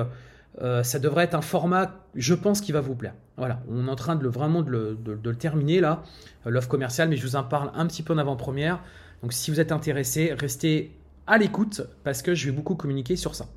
ça 0.83 0.99
devrait 0.99 1.23
être 1.23 1.33
un 1.33 1.41
format, 1.41 1.95
je 2.13 2.35
pense, 2.35 2.61
qui 2.61 2.73
va 2.73 2.81
vous 2.81 2.93
plaire. 2.93 3.15
Voilà, 3.37 3.63
on 3.71 3.87
est 3.87 3.89
en 3.89 3.95
train 3.95 4.15
de 4.15 4.21
le, 4.21 4.29
vraiment 4.29 4.61
de 4.61 4.99
le 5.03 5.35
terminer 5.35 5.79
là, 5.79 6.03
l'offre 6.45 6.69
commerciale, 6.69 7.09
mais 7.09 7.17
je 7.17 7.25
vous 7.25 7.35
en 7.35 7.43
parle 7.43 7.71
un 7.73 7.87
petit 7.87 8.03
peu 8.03 8.13
en 8.13 8.19
avant-première. 8.19 8.83
Donc 9.23 9.33
si 9.33 9.49
vous 9.49 9.59
êtes 9.59 9.71
intéressé, 9.71 10.35
restez 10.39 10.91
à 11.27 11.37
l'écoute 11.37 11.81
parce 12.03 12.21
que 12.21 12.35
je 12.35 12.45
vais 12.45 12.51
beaucoup 12.51 12.75
communiquer 12.75 13.15
sur 13.15 13.35
ça. 13.35 13.47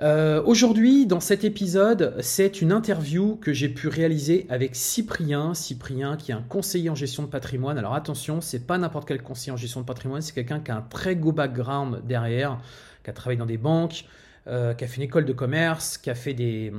Euh, 0.00 0.42
aujourd'hui, 0.44 1.06
dans 1.06 1.20
cet 1.20 1.44
épisode, 1.44 2.16
c'est 2.20 2.60
une 2.60 2.72
interview 2.72 3.36
que 3.36 3.52
j'ai 3.52 3.68
pu 3.68 3.86
réaliser 3.88 4.46
avec 4.48 4.74
Cyprien. 4.74 5.54
Cyprien, 5.54 6.16
qui 6.16 6.32
est 6.32 6.34
un 6.34 6.42
conseiller 6.42 6.90
en 6.90 6.94
gestion 6.94 7.22
de 7.22 7.28
patrimoine. 7.28 7.78
Alors 7.78 7.94
attention, 7.94 8.40
c'est 8.40 8.66
pas 8.66 8.78
n'importe 8.78 9.06
quel 9.06 9.22
conseiller 9.22 9.52
en 9.52 9.56
gestion 9.56 9.80
de 9.80 9.86
patrimoine, 9.86 10.20
c'est 10.20 10.34
quelqu'un 10.34 10.60
qui 10.60 10.72
a 10.72 10.76
un 10.76 10.82
très 10.82 11.14
beau 11.14 11.30
background 11.30 12.02
derrière, 12.06 12.58
qui 13.04 13.10
a 13.10 13.12
travaillé 13.12 13.38
dans 13.38 13.46
des 13.46 13.58
banques, 13.58 14.06
euh, 14.48 14.74
qui 14.74 14.82
a 14.82 14.88
fait 14.88 14.96
une 14.96 15.02
école 15.02 15.24
de 15.24 15.32
commerce, 15.32 15.98
qui 15.98 16.10
a 16.10 16.16
fait 16.16 16.34
des, 16.34 16.72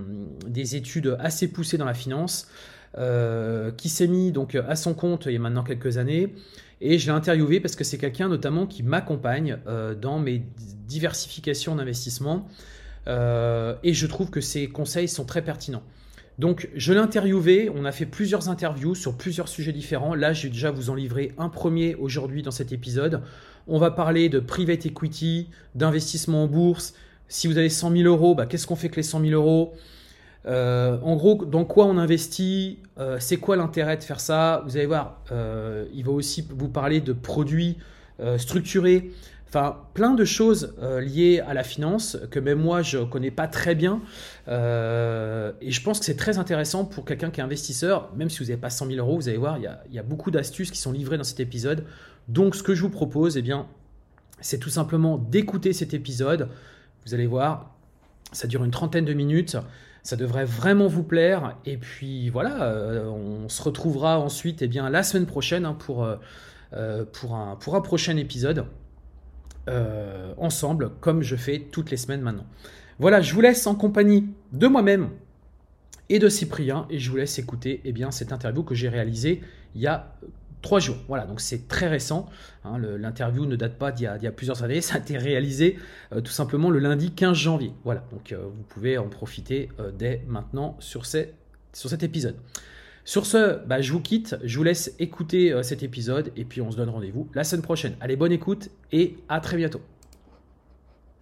des 0.45 0.75
études 0.75 1.15
assez 1.19 1.48
poussées 1.48 1.77
dans 1.77 1.86
la 1.86 1.93
finance, 1.93 2.50
euh, 2.98 3.72
qui 3.72 3.88
s'est 3.88 4.07
mis 4.07 4.33
donc 4.33 4.55
à 4.55 4.75
son 4.75 4.93
compte 4.93 5.27
il 5.27 5.33
y 5.33 5.36
a 5.38 5.39
maintenant 5.39 5.63
quelques 5.63 5.98
années, 5.98 6.36
et 6.83 6.99
je 6.99 7.05
l'ai 7.05 7.13
interviewé 7.13 7.61
parce 7.61 7.77
que 7.77 7.85
c'est 7.85 7.97
quelqu'un 7.97 8.27
notamment 8.27 8.67
qui 8.67 8.83
m'accompagne 8.83 9.57
euh, 9.67 9.95
dans 9.95 10.19
mes 10.19 10.43
diversifications 10.85 11.75
d'investissement. 11.75 12.45
Euh, 13.07 13.75
et 13.83 13.93
je 13.93 14.05
trouve 14.05 14.29
que 14.29 14.41
ses 14.41 14.67
conseils 14.67 15.07
sont 15.07 15.23
très 15.23 15.41
pertinents. 15.41 15.83
Donc 16.39 16.69
je 16.75 16.91
l'ai 16.91 16.99
interviewé, 16.99 17.71
on 17.73 17.85
a 17.85 17.91
fait 17.93 18.05
plusieurs 18.05 18.49
interviews 18.49 18.95
sur 18.95 19.15
plusieurs 19.15 19.47
sujets 19.47 19.71
différents. 19.71 20.13
Là, 20.13 20.33
je 20.33 20.43
vais 20.43 20.49
déjà 20.49 20.71
vous 20.71 20.89
en 20.89 20.95
livrer 20.95 21.31
un 21.37 21.47
premier 21.47 21.95
aujourd'hui 21.95 22.41
dans 22.41 22.51
cet 22.51 22.73
épisode. 22.73 23.21
On 23.67 23.79
va 23.79 23.89
parler 23.89 24.27
de 24.27 24.39
private 24.39 24.85
equity, 24.85 25.47
d'investissement 25.75 26.43
en 26.43 26.47
bourse. 26.47 26.95
Si 27.29 27.47
vous 27.47 27.57
avez 27.57 27.69
100 27.69 27.91
000 27.91 28.03
euros, 28.03 28.35
bah, 28.35 28.45
qu'est-ce 28.45 28.67
qu'on 28.67 28.75
fait 28.75 28.87
avec 28.87 28.97
les 28.97 29.03
100 29.03 29.21
000 29.21 29.31
euros? 29.31 29.73
Euh, 30.45 30.97
en 31.01 31.15
gros, 31.15 31.45
dans 31.45 31.65
quoi 31.65 31.85
on 31.85 31.97
investit 31.97 32.79
euh, 33.00 33.17
C'est 33.19 33.38
quoi 33.38 33.55
l'intérêt 33.55 33.97
de 33.97 34.03
faire 34.03 34.19
ça? 34.19 34.62
Vous 34.65 34.75
allez 34.77 34.85
voir, 34.85 35.21
euh, 35.31 35.85
il 35.93 36.05
va 36.05 36.12
aussi 36.12 36.45
vous 36.50 36.69
parler 36.69 37.01
de 37.01 37.13
produits 37.13 37.77
structurés, 38.38 39.12
enfin 39.50 39.75
plein 39.95 40.13
de 40.13 40.23
choses 40.23 40.75
liées 41.01 41.41
à 41.45 41.53
la 41.53 41.63
finance 41.63 42.17
que 42.29 42.39
même 42.39 42.59
moi 42.59 42.83
je 42.83 43.00
ne 43.00 43.03
connais 43.03 43.31
pas 43.31 43.47
très 43.47 43.75
bien. 43.75 44.01
et 44.47 44.51
je 45.71 45.81
pense 45.83 46.00
que 46.00 46.05
c'est 46.05 46.15
très 46.15 46.38
intéressant 46.38 46.85
pour 46.85 47.05
quelqu'un 47.05 47.31
qui 47.31 47.41
est 47.41 47.43
investisseur, 47.43 48.12
même 48.15 48.29
si 48.29 48.39
vous 48.39 48.45
n'avez 48.45 48.62
pas 48.62 48.69
100 48.69 48.85
000 48.85 49.00
euros, 49.00 49.17
vous 49.17 49.27
allez 49.27 49.39
voir, 49.39 49.57
il 49.57 49.93
y 49.93 50.00
a, 50.00 50.03
beaucoup 50.03 50.31
d'astuces 50.31 50.71
qui 50.71 50.77
sont 50.77 50.93
livrées 50.93 51.17
dans 51.17 51.25
cet 51.25 51.39
épisode. 51.39 51.85
Donc 52.29 52.55
ce 52.55 52.63
que 52.63 52.75
je 52.75 52.83
vous 52.83 52.91
propose, 52.91 53.35
eh 53.35 53.41
bien, 53.41 53.65
c'est 54.39 54.59
tout 54.59 54.69
simplement 54.69 55.17
d'écouter 55.17 55.73
cet 55.73 55.93
épisode. 55.93 56.50
Vous 57.05 57.15
allez 57.15 57.27
voir, 57.27 57.75
ça 58.31 58.47
dure 58.47 58.63
une 58.63 58.71
trentaine 58.71 59.05
de 59.05 59.13
minutes. 59.13 59.57
Ça 60.03 60.17
devrait 60.17 60.45
vraiment 60.45 60.88
vous 60.88 61.03
plaire. 61.03 61.57
Et 61.65 61.77
puis 61.77 62.29
voilà, 62.29 62.63
euh, 62.63 63.07
on 63.07 63.50
se 63.50 63.62
retrouvera 63.62 64.19
ensuite 64.19 64.62
eh 64.62 64.67
bien, 64.67 64.89
la 64.89 65.01
semaine 65.01 65.25
prochaine 65.25 65.65
hein, 65.65 65.74
pour, 65.74 66.03
euh, 66.03 66.17
euh, 66.74 67.05
pour 67.05 67.36
un 67.36 67.81
prochain 67.81 68.17
épisode. 68.17 68.65
ensemble, 70.38 70.91
comme 71.00 71.22
je 71.22 71.38
fais 71.38 71.67
toutes 71.72 71.89
les 71.89 71.98
semaines 71.98 72.22
maintenant. 72.22 72.45
Voilà, 73.00 73.22
je 73.22 73.33
vous 73.33 73.41
laisse 73.41 73.65
en 73.65 73.75
compagnie 73.75 74.27
de 74.51 74.67
moi-même 74.67 75.10
et 76.10 76.19
de 76.19 76.27
Cyprien, 76.27 76.86
et 76.89 77.00
je 77.00 77.10
vous 77.10 77.15
laisse 77.15 77.39
écouter 77.39 77.79
eh 77.86 77.93
bien, 77.93 78.12
cette 78.12 78.33
interview 78.33 78.63
que 78.63 78.75
j'ai 78.75 78.89
réalisée 78.89 79.41
il 79.74 79.81
y 79.81 79.88
a 79.88 80.13
Trois 80.63 80.79
jours. 80.79 80.96
Voilà, 81.10 81.25
donc 81.25 81.41
c'est 81.41 81.67
très 81.67 81.88
récent. 81.88 82.27
Hein, 82.63 82.79
l'interview 82.79 83.46
ne 83.46 83.58
date 83.58 83.77
pas 83.77 83.91
d'il 83.91 84.05
y, 84.05 84.27
a 84.27 84.32
plusieurs 84.32 84.63
années. 84.63 84.82
Ça 84.82 84.96
a 84.96 84.98
été 85.00 85.17
réalisé 85.17 85.77
euh, 86.13 86.22
tout 86.22 86.32
simplement 86.32 86.72
le 86.72 86.79
lundi 86.79 87.12
15 87.12 87.38
janvier. 87.38 87.74
Voilà, 87.84 88.03
donc 88.12 88.32
euh, 88.32 88.38
vous 88.38 88.63
pouvez 88.63 88.98
en 88.98 89.10
profiter 89.10 89.70
euh, 89.79 89.91
dès 89.91 90.24
maintenant 90.25 90.77
sur, 90.79 91.05
cet 91.05 91.36
épisode. 92.01 92.38
Sur 93.03 93.25
ce, 93.25 93.63
bah, 93.65 93.82
je 93.82 93.91
vous 93.91 94.00
quitte. 94.00 94.38
Je 94.41 94.58
vous 94.58 94.63
laisse 94.63 94.96
écouter 95.00 95.53
cet 95.63 95.84
épisode 95.84 96.32
et 96.38 96.46
puis 96.46 96.62
on 96.62 96.72
se 96.72 96.77
donne 96.77 96.89
rendez-vous 96.89 97.29
la 97.36 97.43
semaine 97.43 97.62
prochaine. 97.62 97.96
Allez, 98.00 98.15
bonne 98.15 98.32
écoute 98.32 98.70
et 98.93 99.17
à 99.27 99.41
très 99.41 99.58
bientôt. 99.58 99.82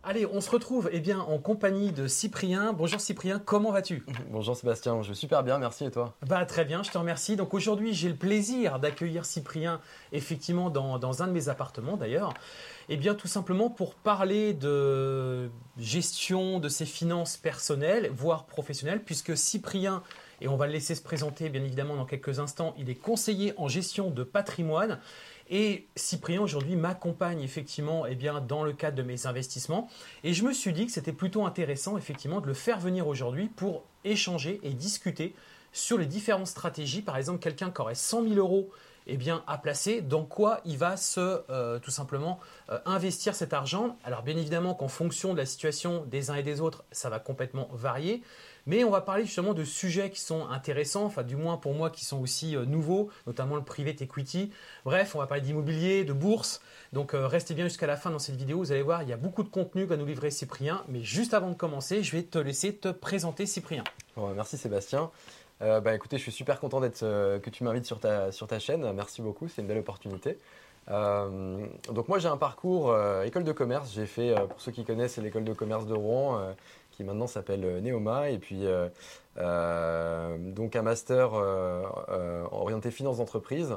Allez, 0.03 0.25
on 0.25 0.41
se 0.41 0.50
retrouve 0.50 0.89
eh 0.91 1.00
bien, 1.00 1.20
en 1.20 1.38
compagnie 1.38 1.91
de 1.91 2.08
Cyprien. 2.08 2.74
Bonjour 2.74 3.00
Cyprien, 3.00 3.38
comment 3.38 3.72
vas-tu? 3.72 4.03
Bonjour 4.31 4.55
Sébastien, 4.55 5.03
je 5.03 5.10
vais 5.10 5.15
super 5.15 5.43
bien, 5.43 5.60
merci 5.60 5.86
et 5.86 5.91
toi? 5.91 6.15
Bah, 6.25 6.43
Très 6.48 6.65
bien, 6.65 6.81
je 6.81 6.89
te 6.89 6.98
remercie. 6.98 7.36
Donc 7.36 7.53
aujourd'hui, 7.53 7.93
j'ai 7.93 8.10
le 8.10 8.15
plaisir 8.15 8.79
d'accueillir 8.79 9.25
Cyprien, 9.25 9.79
effectivement, 10.12 10.72
dans, 10.72 11.22
un 11.22 11.27
de 11.27 11.31
mes 11.31 11.50
appartements 11.50 11.98
d'ailleurs. 11.98 12.34
Eh 12.89 12.98
bien, 12.98 13.13
tout 13.13 13.27
simplement 13.27 13.70
pour 13.70 13.93
parler 13.93 14.55
de 14.55 15.51
gestion 15.77 16.58
de 16.58 16.67
ses 16.67 16.88
finances 16.88 17.38
personnelles, 17.38 18.10
voire 18.12 18.46
professionnelles, 18.46 19.03
puisque 19.03 19.38
Cyprien, 19.38 20.01
et 20.41 20.48
on 20.48 20.58
va 20.58 20.65
le 20.65 20.74
laisser 20.74 20.96
se 20.96 21.03
présenter 21.03 21.50
bien 21.50 21.63
évidemment 21.63 21.96
dans 21.96 22.05
quelques 22.05 22.39
instants, 22.39 22.74
il 22.79 22.89
est 22.89 22.96
conseiller 22.96 23.53
en 23.58 23.67
gestion 23.67 24.10
de 24.10 24.24
patrimoine. 24.24 25.00
Et 25.53 25.86
Cyprien 25.98 26.41
aujourd'hui 26.41 26.77
m'accompagne 26.77 27.41
effectivement 27.41 28.05
eh 28.05 28.17
dans 28.48 28.63
le 28.63 28.72
cadre 28.72 28.96
de 28.96 29.03
mes 29.03 29.27
investissements. 29.27 29.89
Et 30.24 30.34
je 30.34 30.46
me 30.46 30.53
suis 30.53 30.72
dit 30.72 30.86
que 30.86 30.93
c'était 30.93 31.12
plutôt 31.12 31.46
intéressant 31.46 31.98
effectivement 31.98 32.39
de 32.39 32.48
le 32.48 32.53
faire 32.53 32.79
venir 32.79 33.05
aujourd'hui 33.08 33.50
pour 33.50 33.84
échanger 34.05 34.62
et 34.63 34.70
discuter 34.70 35.36
sur 35.74 35.98
les 35.98 36.05
différentes 36.05 36.48
stratégies. 36.48 37.01
Par 37.01 37.17
exemple, 37.17 37.39
quelqu'un 37.39 37.70
qui 37.70 37.81
aurait 37.81 37.96
100 37.96 38.24
000 38.24 38.36
euros 38.36 38.70
eh 39.08 39.17
à 39.48 39.58
placer, 39.58 40.01
dans 40.01 40.24
quoi 40.24 40.62
il 40.63 40.77
va 40.77 40.96
se 40.96 41.41
euh, 41.50 41.79
tout 41.79 41.91
simplement 41.91 42.39
euh, 42.70 42.79
investir 42.86 43.36
cet 43.36 43.51
argent. 43.51 43.98
Alors 44.03 44.22
bien 44.22 44.38
évidemment 44.38 44.74
qu'en 44.74 44.88
fonction 44.88 45.34
de 45.34 45.39
la 45.39 45.46
situation 45.46 46.05
des 46.05 46.29
uns 46.29 46.36
et 46.36 46.43
des 46.43 46.62
autres, 46.62 46.86
ça 46.91 47.10
va 47.10 47.20
complètement 47.20 47.67
varier. 47.74 48.22
Mais 48.67 48.83
on 48.83 48.89
va 48.89 49.01
parler 49.01 49.25
justement 49.25 49.53
de 49.53 49.63
sujets 49.63 50.09
qui 50.09 50.21
sont 50.21 50.47
intéressants, 50.47 51.05
enfin 51.05 51.23
du 51.23 51.35
moins 51.35 51.57
pour 51.57 51.73
moi 51.73 51.89
qui 51.89 52.05
sont 52.05 52.19
aussi 52.19 52.55
euh, 52.55 52.65
nouveaux, 52.65 53.09
notamment 53.27 53.55
le 53.55 53.63
private 53.63 54.01
equity. 54.01 54.51
Bref, 54.85 55.15
on 55.15 55.19
va 55.19 55.27
parler 55.27 55.41
d'immobilier, 55.41 56.03
de 56.03 56.13
bourse. 56.13 56.61
Donc 56.93 57.13
euh, 57.13 57.27
restez 57.27 57.53
bien 57.53 57.65
jusqu'à 57.65 57.87
la 57.87 57.97
fin 57.97 58.11
dans 58.11 58.19
cette 58.19 58.35
vidéo, 58.35 58.59
vous 58.59 58.71
allez 58.71 58.81
voir, 58.81 59.03
il 59.03 59.09
y 59.09 59.13
a 59.13 59.17
beaucoup 59.17 59.43
de 59.43 59.49
contenu 59.49 59.85
va 59.85 59.97
nous 59.97 60.05
livrer 60.05 60.29
Cyprien. 60.29 60.83
Mais 60.89 61.01
juste 61.01 61.33
avant 61.33 61.49
de 61.49 61.55
commencer, 61.55 62.03
je 62.03 62.15
vais 62.15 62.23
te 62.23 62.37
laisser 62.37 62.75
te 62.75 62.89
présenter 62.89 63.45
Cyprien. 63.45 63.83
merci 64.35 64.57
Sébastien. 64.57 65.09
Euh, 65.61 65.79
bah, 65.79 65.93
écoutez, 65.93 66.17
je 66.17 66.23
suis 66.23 66.31
super 66.31 66.59
content 66.59 66.79
d'être, 66.79 66.99
que 66.99 67.49
tu 67.49 67.63
m'invites 67.63 67.85
sur 67.85 67.99
ta, 67.99 68.31
sur 68.31 68.47
ta 68.47 68.59
chaîne. 68.59 68.91
Merci 68.93 69.21
beaucoup, 69.21 69.47
c'est 69.47 69.61
une 69.61 69.67
belle 69.67 69.79
opportunité. 69.79 70.37
donc 70.87 72.07
moi 72.07 72.17
j'ai 72.19 72.27
un 72.27 72.37
parcours 72.37 72.95
école 73.23 73.43
de 73.43 73.51
commerce. 73.51 73.91
J'ai 73.93 74.05
fait, 74.05 74.35
pour 74.49 74.59
ceux 74.59 74.71
qui 74.71 74.83
connaissent, 74.83 75.17
l'école 75.17 75.43
de 75.43 75.53
commerce 75.53 75.85
de 75.85 75.93
Rouen 75.93 76.53
qui 77.01 77.08
maintenant 77.08 77.27
s'appelle 77.27 77.65
euh, 77.65 77.81
Neoma, 77.81 78.29
et 78.29 78.38
puis 78.38 78.65
euh, 78.65 78.88
euh, 79.38 80.38
donc 80.38 80.75
un 80.75 80.84
master 80.84 81.34
orienté 82.51 82.91
finance 82.91 83.17
d'entreprise. 83.17 83.75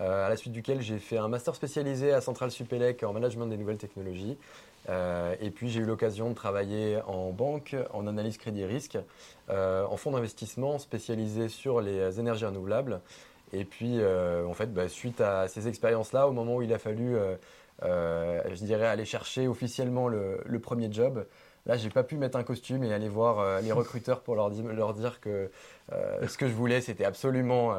à 0.00 0.28
la 0.28 0.36
suite 0.36 0.52
duquel 0.52 0.80
j'ai 0.80 0.98
fait 0.98 1.18
un 1.18 1.28
master 1.28 1.54
spécialisé 1.54 2.12
à 2.12 2.20
Centrale 2.20 2.50
Supélec 2.50 3.02
en 3.04 3.12
management 3.12 3.46
des 3.46 3.56
nouvelles 3.56 3.78
technologies. 3.78 4.36
et 4.88 5.50
puis 5.50 5.68
j'ai 5.70 5.80
eu 5.80 5.84
l'occasion 5.84 6.30
de 6.30 6.34
travailler 6.34 6.98
en 7.06 7.30
banque, 7.30 7.76
en 7.92 8.06
analyse 8.06 8.38
crédit 8.38 8.64
risque, 8.64 8.98
en 9.48 9.96
fonds 9.96 10.12
d'investissement 10.12 10.78
spécialisé 10.78 11.48
sur 11.48 11.80
les 11.80 12.18
énergies 12.18 12.46
renouvelables. 12.46 13.00
Et 13.52 13.64
puis 13.64 14.00
en 14.02 14.54
fait, 14.54 14.72
bah, 14.72 14.88
suite 14.88 15.20
à 15.20 15.48
ces 15.48 15.68
expériences-là, 15.68 16.26
au 16.26 16.32
moment 16.32 16.56
où 16.56 16.62
il 16.62 16.72
a 16.72 16.78
fallu, 16.78 17.16
je 17.82 18.64
dirais, 18.64 18.86
aller 18.86 19.04
chercher 19.04 19.46
officiellement 19.46 20.08
le 20.08 20.58
premier 20.60 20.90
job, 20.90 21.24
Là, 21.66 21.76
j'ai 21.78 21.88
pas 21.90 22.04
pu 22.04 22.16
mettre 22.16 22.36
un 22.36 22.44
costume 22.44 22.84
et 22.84 22.92
aller 22.92 23.08
voir 23.08 23.38
euh, 23.38 23.60
les 23.60 23.72
recruteurs 23.72 24.22
pour 24.22 24.34
leur, 24.36 24.50
leur 24.50 24.92
dire 24.94 25.20
que 25.20 25.50
euh, 25.92 26.26
ce 26.26 26.38
que 26.38 26.48
je 26.48 26.54
voulais, 26.54 26.80
c'était 26.80 27.04
absolument 27.04 27.74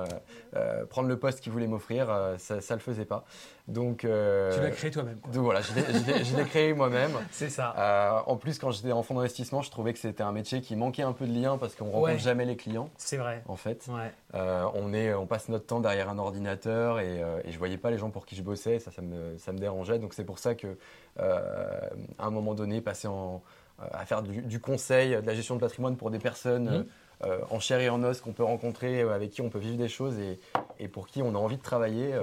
euh, 0.55 0.85
prendre 0.85 1.07
le 1.07 1.17
poste 1.17 1.41
qu'ils 1.41 1.51
voulaient 1.51 1.67
m'offrir. 1.67 2.07
ça 2.38 2.55
ne 2.55 2.74
le 2.75 2.79
faisait 2.79 3.05
pas. 3.05 3.25
Donc, 3.67 4.05
euh, 4.05 4.53
tu 4.55 4.62
l'as 4.62 4.69
créé 4.69 4.91
toi-même. 4.91 5.17
Donc 5.33 5.43
voilà, 5.43 5.62
je 5.62 6.38
l'ai 6.38 6.43
créé 6.45 6.74
moi-même. 6.74 7.12
C'est 7.31 7.50
ça. 7.50 7.74
Euh, 7.77 8.19
en 8.27 8.38
plus, 8.38 8.59
quand 8.59 8.69
j'étais 8.69 8.91
en 8.91 9.01
fonds 9.01 9.15
d'investissement, 9.15 9.63
je 9.63 9.71
trouvais 9.71 9.91
que 9.93 10.00
c'était 10.00 10.21
un 10.21 10.31
métier 10.31 10.62
qui 10.62 10.75
manquait 10.75 11.01
un 11.01 11.13
peu 11.13 11.25
de 11.25 11.33
lien 11.33 11.57
parce 11.57 11.75
qu'on 11.75 11.85
ne 11.85 11.91
rencontre 11.91 12.19
jamais 12.19 12.45
les 12.45 12.57
clients. 12.57 12.89
C'est 12.97 13.17
vrai. 13.17 13.41
En 13.47 13.55
fait, 13.55 13.88
ouais. 13.88 14.12
Euh, 14.35 14.65
on, 14.75 14.93
est, 14.93 15.13
on 15.15 15.25
passe 15.25 15.50
notre 15.50 15.65
temps 15.65 15.79
derrière 15.79 16.09
un 16.09 16.19
ordinateur 16.19 17.00
et, 17.00 17.21
et 17.43 17.51
je 17.51 17.57
voyais 17.57 17.77
pas 17.77 17.89
les 17.89 17.97
gens 17.97 18.12
pour 18.12 18.25
qui 18.27 18.35
je 18.35 18.43
bossais. 18.43 18.77
Ça, 18.79 18.91
ça 18.91 19.01
me, 19.01 19.35
ça 19.39 19.51
me 19.51 19.57
dérangeait. 19.57 19.97
Donc 19.97 20.13
c'est 20.13 20.25
pour 20.25 20.38
ça 20.38 20.53
que, 20.53 20.77
à 21.17 21.89
un 22.19 22.29
moment 22.29 22.53
donné, 22.53 22.81
passer 22.81 23.07
en, 23.07 23.41
à 23.79 24.05
faire 24.05 24.21
du, 24.21 24.59
conseil, 24.59 25.15
de 25.15 25.25
la 25.25 25.33
gestion 25.33 25.55
de 25.55 25.59
patrimoine 25.59 25.97
pour 25.97 26.12
des 26.12 26.19
personnes. 26.19 26.79
Mmh. 26.79 26.85
En 27.24 27.60
chair 27.60 27.79
et 27.79 27.89
en 27.89 28.03
os 28.03 28.22
qu'on 28.22 28.34
peut 28.34 28.43
rencontrer, 28.43 29.01
avec 29.01 29.31
qui 29.31 29.41
on 29.41 29.50
peut 29.50 29.60
vivre 29.60 29.77
des 29.77 29.88
choses 29.88 30.19
et, 30.19 30.39
et 30.79 30.88
pour 30.88 31.07
qui 31.07 31.22
on 31.22 31.36
a 31.36 31.38
envie 31.38 31.57
de 31.57 31.63
travailler. 31.63 32.19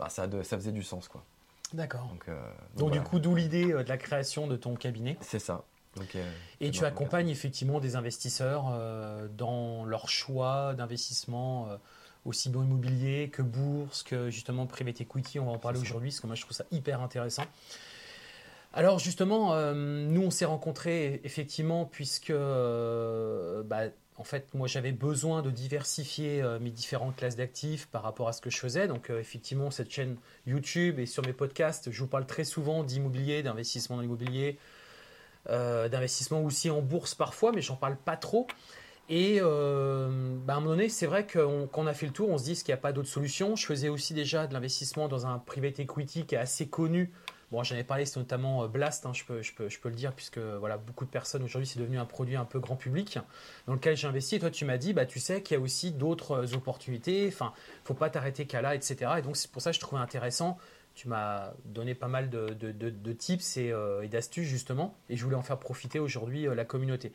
Bah, 0.00 0.08
ça, 0.08 0.26
ça, 0.42 0.56
faisait 0.56 0.72
du 0.72 0.82
sens. 0.82 1.08
quoi. 1.08 1.22
D'accord. 1.74 2.08
Donc, 2.08 2.24
euh, 2.28 2.90
du 2.90 3.00
coup, 3.02 3.18
d'où 3.20 3.34
l'idée 3.34 3.70
euh, 3.70 3.84
de 3.84 3.88
la 3.88 3.98
création 3.98 4.46
de 4.46 4.56
ton 4.56 4.74
cabinet. 4.74 5.18
C'est 5.20 5.38
ça. 5.38 5.62
Donc, 5.96 6.16
euh, 6.16 6.24
et 6.60 6.70
tu 6.70 6.84
accompagnes 6.84 7.28
effectivement 7.28 7.80
des 7.80 7.96
investisseurs 7.96 8.72
dans 9.36 9.84
leur 9.84 10.08
choix 10.08 10.72
d'investissement, 10.74 11.68
aussi 12.24 12.48
bien 12.48 12.62
immobilier 12.62 13.28
que 13.28 13.42
bourse, 13.42 14.04
que 14.04 14.30
justement 14.30 14.66
private 14.66 15.00
equity. 15.00 15.40
On 15.40 15.46
va 15.46 15.52
en 15.52 15.58
parler 15.58 15.80
aujourd'hui 15.80 16.10
parce 16.10 16.20
que 16.20 16.28
moi 16.28 16.36
je 16.36 16.42
trouve 16.42 16.56
ça 16.56 16.64
hyper 16.70 17.00
intéressant. 17.00 17.42
Alors 18.72 19.00
justement, 19.00 19.56
nous 19.74 20.22
on 20.22 20.30
s'est 20.30 20.44
rencontrés 20.44 21.20
effectivement 21.24 21.86
puisque 21.86 22.32
bah, 22.32 23.88
en 24.20 24.24
fait, 24.24 24.52
moi, 24.52 24.68
j'avais 24.68 24.92
besoin 24.92 25.40
de 25.40 25.50
diversifier 25.50 26.42
euh, 26.42 26.58
mes 26.58 26.68
différentes 26.68 27.16
classes 27.16 27.36
d'actifs 27.36 27.86
par 27.86 28.02
rapport 28.02 28.28
à 28.28 28.34
ce 28.34 28.42
que 28.42 28.50
je 28.50 28.58
faisais. 28.58 28.86
Donc, 28.86 29.08
euh, 29.08 29.18
effectivement, 29.18 29.70
cette 29.70 29.90
chaîne 29.90 30.16
YouTube 30.46 30.98
et 30.98 31.06
sur 31.06 31.24
mes 31.24 31.32
podcasts, 31.32 31.90
je 31.90 32.00
vous 32.00 32.06
parle 32.06 32.26
très 32.26 32.44
souvent 32.44 32.84
d'immobilier, 32.84 33.42
d'investissement 33.42 33.96
dans 33.96 34.02
l'immobilier, 34.02 34.58
euh, 35.48 35.88
d'investissement 35.88 36.42
aussi 36.42 36.68
en 36.68 36.82
bourse 36.82 37.14
parfois, 37.14 37.52
mais 37.52 37.62
j'en 37.62 37.76
parle 37.76 37.96
pas 37.96 38.18
trop. 38.18 38.46
Et 39.08 39.40
bah, 39.40 39.46
à 39.46 39.48
un 39.48 40.60
moment 40.60 40.66
donné, 40.66 40.90
c'est 40.90 41.06
vrai 41.06 41.26
qu'on 41.26 41.86
a 41.86 41.94
fait 41.94 42.06
le 42.06 42.12
tour, 42.12 42.28
on 42.28 42.38
se 42.38 42.44
dit 42.44 42.54
qu'il 42.54 42.66
n'y 42.68 42.74
a 42.74 42.76
pas 42.76 42.92
d'autre 42.92 43.08
solution. 43.08 43.56
Je 43.56 43.66
faisais 43.66 43.88
aussi 43.88 44.12
déjà 44.14 44.46
de 44.46 44.52
l'investissement 44.52 45.08
dans 45.08 45.26
un 45.26 45.38
private 45.38 45.80
equity 45.80 46.26
qui 46.26 46.36
est 46.36 46.38
assez 46.38 46.68
connu 46.68 47.10
Bon, 47.50 47.64
j'en 47.64 47.74
ai 47.74 47.82
parlé, 47.82 48.06
c'est 48.06 48.20
notamment 48.20 48.62
euh, 48.62 48.68
Blast, 48.68 49.06
hein, 49.06 49.12
je, 49.12 49.24
peux, 49.24 49.40
le 49.88 49.94
dire, 49.94 50.12
puisque 50.12 50.38
voilà, 50.38 50.78
beaucoup 50.78 51.04
de 51.04 51.10
personnes 51.10 51.42
aujourd'hui, 51.42 51.66
c'est 51.66 51.80
devenu 51.80 51.98
un 51.98 52.04
produit 52.04 52.36
un 52.36 52.44
peu 52.44 52.60
grand 52.60 52.76
public 52.76 53.18
dans 53.66 53.74
lequel 53.74 53.96
j'ai 53.96 54.06
investi. 54.06 54.36
Et 54.36 54.38
toi, 54.38 54.50
tu 54.50 54.64
m'as 54.64 54.78
dit, 54.78 54.92
bah, 54.92 55.04
tu 55.04 55.18
sais 55.18 55.42
qu'il 55.42 55.56
y 55.56 55.60
a 55.60 55.62
aussi 55.62 55.90
d'autres 55.90 56.44
euh, 56.44 56.56
opportunités, 56.56 57.26
enfin, 57.26 57.52
faut 57.84 57.94
pas 57.94 58.08
t'arrêter 58.08 58.46
qu'à 58.46 58.62
là, 58.62 58.76
etc. 58.76 59.14
Et 59.18 59.22
donc, 59.22 59.36
c'est 59.36 59.50
pour 59.50 59.62
ça 59.62 59.70
que 59.70 59.74
je 59.74 59.80
trouvais 59.80 60.00
intéressant. 60.00 60.58
Tu 60.94 61.08
m'as 61.08 61.52
donné 61.64 61.94
pas 61.94 62.08
mal 62.08 62.30
de, 62.30 63.12
tips 63.12 63.56
euh, 63.58 64.02
et, 64.02 64.08
d'astuces, 64.08 64.46
justement, 64.46 64.94
et 65.08 65.16
je 65.16 65.24
voulais 65.24 65.36
en 65.36 65.42
faire 65.42 65.58
profiter 65.58 65.98
aujourd'hui 65.98 66.46
la 66.54 66.64
communauté. 66.64 67.12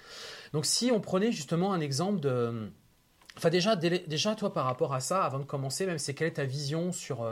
Donc, 0.52 0.66
si 0.66 0.92
on 0.92 1.00
prenait 1.00 1.32
justement 1.32 1.72
un 1.74 1.80
exemple 1.80 2.20
de. 2.20 2.70
Enfin, 3.38 3.50
déjà, 3.50 3.76
déjà, 3.76 4.36
toi, 4.36 4.54
par 4.54 4.66
rapport 4.66 4.94
à 4.94 5.02
ça, 5.02 5.24
avant 5.24 5.40
de 5.40 5.46
commencer, 5.46 5.86
même, 5.86 5.98
c'est 5.98 6.14
quelle 6.14 6.28
est 6.28 6.32
ta 6.32 6.46
vision 6.46 6.94
sur, 6.94 7.30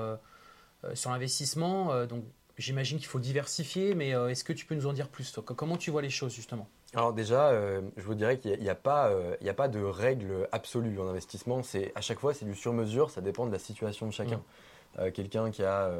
sur 0.93 1.12
l'investissement 1.12 2.05
Donc, 2.05 2.25
J'imagine 2.57 3.00
qu'il 3.00 3.07
faut 3.07 3.19
diversifier, 3.19 3.95
mais 3.95 4.13
euh, 4.13 4.29
est-ce 4.29 4.43
que 4.43 4.53
tu 4.53 4.65
peux 4.65 4.75
nous 4.75 4.86
en 4.86 4.93
dire 4.93 5.10
plus 5.10 5.39
Comment 5.43 5.75
tu 5.75 5.89
vois 5.89 6.03
les 6.03 6.12
choses 6.12 6.33
justement? 6.33 6.67
Alors 6.93 7.12
déjà, 7.12 7.50
euh, 7.50 7.81
je 7.98 8.03
vous 8.03 8.13
dirais 8.13 8.38
qu'il 8.38 8.60
n'y 8.60 8.69
a, 8.69 8.75
pas, 8.75 9.10
euh, 9.10 9.36
a 9.43 9.53
pas 9.53 9.67
de 9.67 9.81
règle 9.81 10.48
absolue 10.51 11.00
en 11.00 11.07
investissement. 11.07 11.63
C'est 11.63 11.91
à 11.95 12.01
chaque 12.01 12.19
fois 12.19 12.36
c'est 12.36 12.45
du 12.45 12.53
sur-mesure, 12.53 13.10
ça 13.10 13.22
dépend 13.22 13.48
de 13.48 13.51
la 13.51 13.60
situation 13.60 14.05
de 14.05 14.12
chacun. 14.12 14.41
Mm. 15.00 15.12
quelqu'un 15.12 15.50
qui 15.50 15.63
a 15.63 15.91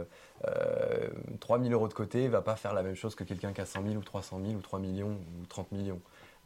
3 1.40 1.60
000 1.60 1.72
euros 1.72 1.88
de 1.88 1.94
côté 1.94 2.28
va 2.28 2.42
pas 2.42 2.56
faire 2.56 2.76
la 2.76 2.84
même 2.84 2.96
chose 2.96 3.16
que 3.16 3.24
quelqu'un 3.24 3.52
qui 3.52 3.62
a 3.62 3.66
100 3.66 3.82
000 3.82 3.96
ou 3.96 4.04
300 4.04 4.40
000 4.46 4.54
ou 4.54 4.62
3 4.62 4.78
millions 4.78 5.18
ou 5.42 5.46
30 5.48 5.72
millions. 5.72 6.02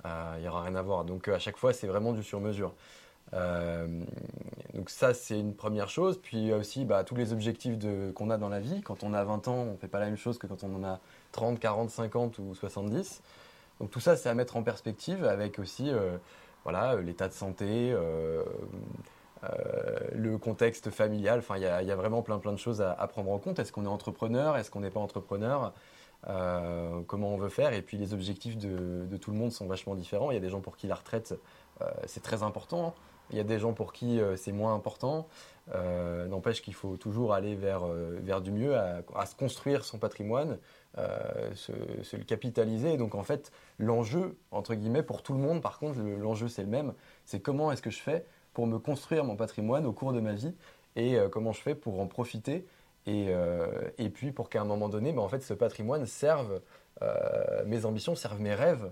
Il 0.05 0.41
n'y 0.41 0.47
aura 0.47 0.63
rien 0.63 0.75
à 0.75 0.81
voir. 0.81 1.03
Donc 1.03 1.27
à 1.27 1.39
chaque 1.39 1.57
fois 1.57 1.73
c'est 1.73 1.87
vraiment 1.87 2.13
du 2.13 2.23
sur-mesure. 2.23 2.73
Euh, 3.33 3.87
donc 4.73 4.89
ça, 4.89 5.13
c'est 5.13 5.39
une 5.39 5.55
première 5.55 5.89
chose. 5.89 6.19
Puis 6.21 6.53
aussi 6.53 6.85
bah, 6.85 7.03
tous 7.03 7.15
les 7.15 7.33
objectifs 7.33 7.75
qu'on 8.13 8.29
a 8.29 8.37
dans 8.37 8.49
la 8.49 8.59
vie. 8.59 8.81
Quand 8.81 9.03
on 9.03 9.13
a 9.13 9.23
20 9.23 9.47
ans, 9.47 9.55
on 9.55 9.71
ne 9.73 9.77
fait 9.77 9.87
pas 9.87 9.99
la 9.99 10.05
même 10.05 10.17
chose 10.17 10.37
que 10.37 10.47
quand 10.47 10.63
on 10.63 10.75
en 10.75 10.83
a 10.83 10.99
30, 11.31 11.59
40, 11.59 11.89
50 11.89 12.39
ou 12.39 12.55
70. 12.55 13.21
Donc 13.79 13.91
tout 13.91 13.99
ça, 13.99 14.15
c'est 14.15 14.29
à 14.29 14.33
mettre 14.33 14.57
en 14.57 14.63
perspective 14.63 15.23
avec 15.25 15.59
aussi 15.59 15.89
euh, 15.89 16.17
voilà, 16.63 16.95
l'état 16.95 17.27
de 17.27 17.33
santé, 17.33 17.91
euh, 17.91 18.43
le 20.13 20.37
contexte 20.37 20.89
familial. 20.89 21.39
Enfin, 21.39 21.57
il 21.57 21.63
y, 21.63 21.65
a 21.65 21.95
vraiment 21.95 22.21
plein, 22.21 22.39
plein 22.39 22.53
de 22.53 22.57
choses 22.57 22.81
à, 22.81 22.95
prendre 23.07 23.31
en 23.31 23.37
compte. 23.37 23.59
Est-ce 23.59 23.71
qu'on 23.71 23.85
est 23.85 23.89
entrepreneur? 23.89 24.57
Est-ce 24.57 24.71
qu'on 24.71 24.81
n'est 24.81 24.89
pas 24.89 24.99
entrepreneur? 24.99 25.73
Comment 26.25 27.29
on 27.29 27.37
veut 27.37 27.49
faire? 27.49 27.73
Et 27.73 27.81
puis 27.81 27.97
les 27.97 28.13
objectifs 28.13 28.57
de, 28.57 29.15
tout 29.17 29.31
le 29.31 29.37
monde 29.37 29.51
sont 29.51 29.67
vachement 29.67 29.95
différents. 29.95 30.31
Il 30.31 30.33
y 30.33 30.37
a 30.37 30.41
des 30.41 30.49
gens 30.49 30.59
pour 30.59 30.75
qui 30.75 30.87
la 30.87 30.95
retraite, 30.95 31.35
c'est 32.07 32.23
très 32.23 32.41
important. 32.41 32.95
Il 33.31 33.37
y 33.37 33.39
a 33.39 33.43
des 33.43 33.59
gens 33.59 33.73
pour 33.73 33.93
qui 33.93 34.19
euh, 34.19 34.35
c'est 34.35 34.51
moins 34.51 34.73
important. 34.73 35.27
Euh, 35.75 36.27
n'empêche 36.27 36.61
qu'il 36.61 36.73
faut 36.73 36.95
toujours 36.95 37.33
aller 37.33 37.55
vers, 37.55 37.85
euh, 37.85 38.17
vers 38.21 38.41
du 38.41 38.51
mieux, 38.51 38.77
à, 38.77 39.25
se 39.25 39.35
construire 39.35 39.83
son 39.83 39.97
patrimoine, 39.97 40.57
se, 41.53 42.15
le 42.15 42.23
capitaliser. 42.23 42.97
donc 42.97 43.15
en 43.15 43.23
fait, 43.23 43.51
l'enjeu, 43.77 44.37
entre 44.51 44.73
guillemets, 44.75 45.03
pour 45.03 45.21
tout 45.23 45.33
le 45.33 45.39
monde, 45.39 45.61
par 45.61 45.77
contre, 45.77 45.99
l'enjeu 45.99 46.47
c'est 46.47 46.63
le 46.63 46.69
même, 46.69 46.93
c'est 47.25 47.39
comment 47.39 47.71
est-ce 47.71 47.81
que 47.81 47.91
je 47.91 47.99
fais 47.99 48.25
pour 48.53 48.65
me 48.65 48.79
construire 48.79 49.23
mon 49.23 49.35
patrimoine 49.35 49.85
au 49.85 49.91
cours 49.91 50.13
de 50.13 50.21
ma 50.21 50.33
vie 50.33 50.55
et 50.95 51.17
comment 51.31 51.51
je 51.51 51.61
fais 51.61 51.75
pour 51.75 51.99
en 51.99 52.07
profiter 52.07 52.65
et, 53.05 53.27
et 53.99 54.09
puis 54.09 54.31
pour 54.31 54.49
qu'à 54.49 54.61
un 54.61 54.65
moment 54.65 54.89
donné, 54.89 55.11
ben, 55.11 55.21
en 55.21 55.27
fait, 55.27 55.41
ce 55.41 55.53
patrimoine 55.53 56.07
serve 56.07 56.61
mes 57.67 57.85
ambitions, 57.85 58.15
serve 58.15 58.41
mes 58.41 58.55
rêves 58.55 58.89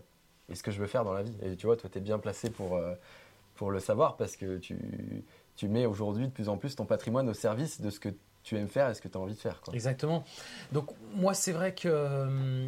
et 0.49 0.53
ce 0.53 0.61
que 0.61 0.69
je 0.69 0.79
veux 0.79 0.87
faire 0.87 1.05
dans 1.05 1.13
la 1.13 1.23
vie. 1.23 1.35
Et 1.41 1.55
tu 1.55 1.65
vois, 1.65 1.75
toi, 1.75 1.89
tu 1.91 1.97
es 1.97 2.01
bien 2.01 2.19
placé 2.19 2.51
pour 2.51 2.79
pour 3.55 3.71
le 3.71 3.79
savoir 3.79 4.17
parce 4.17 4.35
que 4.35 4.57
tu, 4.57 4.77
tu 5.55 5.67
mets 5.67 5.85
aujourd'hui 5.85 6.27
de 6.27 6.31
plus 6.31 6.49
en 6.49 6.57
plus 6.57 6.75
ton 6.75 6.85
patrimoine 6.85 7.29
au 7.29 7.33
service 7.33 7.81
de 7.81 7.89
ce 7.89 7.99
que 7.99 8.09
tu 8.43 8.57
aimes 8.57 8.67
faire 8.67 8.89
et 8.89 8.93
ce 8.93 9.01
que 9.01 9.07
tu 9.07 9.17
as 9.17 9.21
envie 9.21 9.33
de 9.33 9.39
faire. 9.39 9.61
Exactement. 9.73 10.23
Donc 10.71 10.91
moi, 11.15 11.33
c'est 11.33 11.51
vrai 11.51 11.73
que 11.73 11.87
euh, 11.87 12.67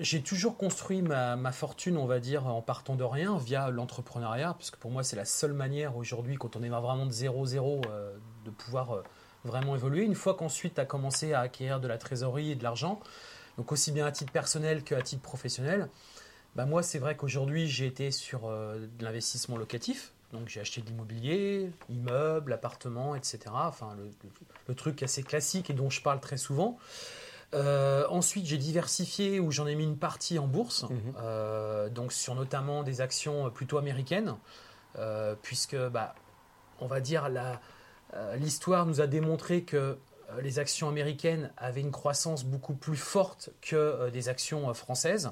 j'ai 0.00 0.22
toujours 0.22 0.56
construit 0.56 1.02
ma, 1.02 1.36
ma, 1.36 1.52
fortune, 1.52 1.96
on 1.96 2.06
va 2.06 2.18
dire, 2.18 2.46
en 2.46 2.62
partant 2.62 2.96
de 2.96 3.04
rien 3.04 3.38
via 3.38 3.70
l'entrepreneuriat, 3.70 4.54
parce 4.54 4.70
que 4.70 4.76
pour 4.76 4.90
moi, 4.90 5.02
c'est 5.02 5.16
la 5.16 5.24
seule 5.24 5.52
manière 5.52 5.96
aujourd'hui, 5.96 6.36
quand 6.36 6.56
on 6.56 6.62
est 6.62 6.68
vraiment 6.68 7.06
de 7.06 7.12
0-0, 7.12 7.82
euh, 7.88 8.16
de 8.44 8.50
pouvoir 8.50 8.92
euh, 8.92 9.02
vraiment 9.44 9.76
évoluer. 9.76 10.02
Une 10.02 10.14
fois 10.14 10.34
qu'ensuite 10.34 10.74
tu 10.74 10.80
as 10.80 10.84
commencé 10.84 11.32
à 11.32 11.40
acquérir 11.40 11.80
de 11.80 11.88
la 11.88 11.98
trésorerie 11.98 12.50
et 12.50 12.54
de 12.56 12.64
l'argent, 12.64 13.00
donc 13.56 13.72
aussi 13.72 13.92
bien 13.92 14.06
à 14.06 14.12
titre 14.12 14.32
personnel 14.32 14.82
qu'à 14.82 15.00
titre 15.00 15.22
professionnel, 15.22 15.88
bah, 16.56 16.64
moi, 16.64 16.82
c'est 16.82 16.98
vrai 16.98 17.16
qu'aujourd'hui, 17.16 17.68
j'ai 17.68 17.86
été 17.86 18.10
sur 18.10 18.46
euh, 18.46 18.78
de 18.98 19.04
l'investissement 19.04 19.58
locatif. 19.58 20.12
Donc, 20.32 20.48
j'ai 20.48 20.60
acheté 20.60 20.80
de 20.80 20.86
l'immobilier, 20.86 21.70
immeubles, 21.90 22.52
appartements, 22.52 23.14
etc. 23.14 23.38
Enfin, 23.52 23.94
le, 24.66 24.74
truc 24.74 25.02
assez 25.02 25.22
classique 25.22 25.68
et 25.68 25.74
dont 25.74 25.90
je 25.90 26.00
parle 26.00 26.18
très 26.18 26.38
souvent. 26.38 26.78
Euh, 27.54 28.06
ensuite, 28.08 28.46
j'ai 28.46 28.56
diversifié 28.56 29.38
où 29.38 29.52
j'en 29.52 29.66
ai 29.66 29.74
mis 29.74 29.84
une 29.84 29.98
partie 29.98 30.38
en 30.38 30.46
bourse, 30.46 30.84
mhm. 30.84 30.98
euh, 31.18 31.88
donc 31.90 32.12
sur 32.12 32.34
notamment 32.34 32.82
des 32.82 33.00
actions 33.02 33.50
plutôt 33.50 33.76
américaines, 33.76 34.34
puisque, 35.42 35.76
bah, 35.76 36.14
on 36.80 36.86
va 36.86 37.00
dire, 37.00 37.28
l'histoire 38.36 38.86
nous 38.86 39.02
a 39.02 39.06
démontré 39.06 39.62
que 39.62 39.98
les 40.40 40.58
actions 40.58 40.88
américaines 40.88 41.52
avaient 41.58 41.82
une 41.82 41.92
croissance 41.92 42.44
beaucoup 42.44 42.74
plus 42.74 42.96
forte 42.96 43.50
que 43.60 44.08
des 44.08 44.30
actions 44.30 44.72
françaises. 44.72 45.30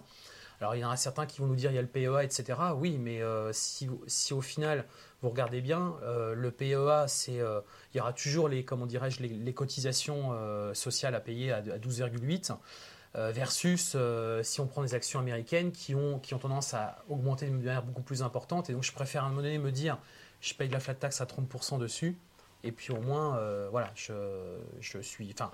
Alors 0.60 0.74
il 0.74 0.80
y 0.80 0.84
en 0.84 0.90
a 0.90 0.96
certains 0.96 1.26
qui 1.26 1.40
vont 1.40 1.46
nous 1.46 1.56
dire 1.56 1.70
il 1.70 1.74
y 1.74 1.78
a 1.78 1.82
le 1.82 1.88
PEA, 1.88 2.22
etc. 2.22 2.58
Oui, 2.76 2.98
mais 2.98 3.22
euh, 3.22 3.50
si, 3.52 3.88
au 4.32 4.40
final 4.40 4.84
vous 5.22 5.30
regardez 5.30 5.60
bien, 5.60 5.94
euh, 6.02 6.34
le 6.34 6.50
PEA, 6.50 7.06
c'est, 7.08 7.40
euh, 7.40 7.60
il 7.92 7.98
y 7.98 8.00
aura 8.00 8.12
toujours 8.12 8.48
les, 8.48 8.64
comment 8.64 8.86
dirais-je, 8.86 9.22
les, 9.22 9.54
cotisations 9.54 10.32
sociales 10.74 11.14
à 11.14 11.20
payer 11.20 11.52
à, 11.52 11.62
12,8 11.62 12.56
versus 13.14 13.96
si 14.42 14.60
on 14.60 14.66
prend 14.66 14.82
des 14.82 14.94
actions 14.94 15.20
américaines 15.20 15.72
qui 15.72 15.94
ont, 15.94 16.18
qui 16.18 16.34
ont 16.34 16.38
tendance 16.38 16.74
à 16.74 17.04
augmenter 17.08 17.46
de 17.46 17.52
manière 17.52 17.82
beaucoup 17.82 18.02
plus 18.02 18.22
importante. 18.22 18.68
Et 18.68 18.72
donc 18.72 18.82
je 18.82 18.92
préfère 18.92 19.22
à 19.22 19.26
un 19.26 19.30
moment 19.30 19.42
donné 19.42 19.58
me 19.58 19.72
dire 19.72 19.98
je 20.40 20.52
paye 20.54 20.68
de 20.68 20.74
la 20.74 20.80
flat 20.80 20.94
tax 20.94 21.20
à 21.20 21.24
30% 21.24 21.78
dessus. 21.78 22.18
Et 22.62 22.72
puis 22.72 22.92
au 22.92 23.00
moins, 23.00 23.38
voilà, 23.70 23.90
je, 23.94 24.12
je 24.80 24.98
suis. 24.98 25.30
Enfin, 25.32 25.50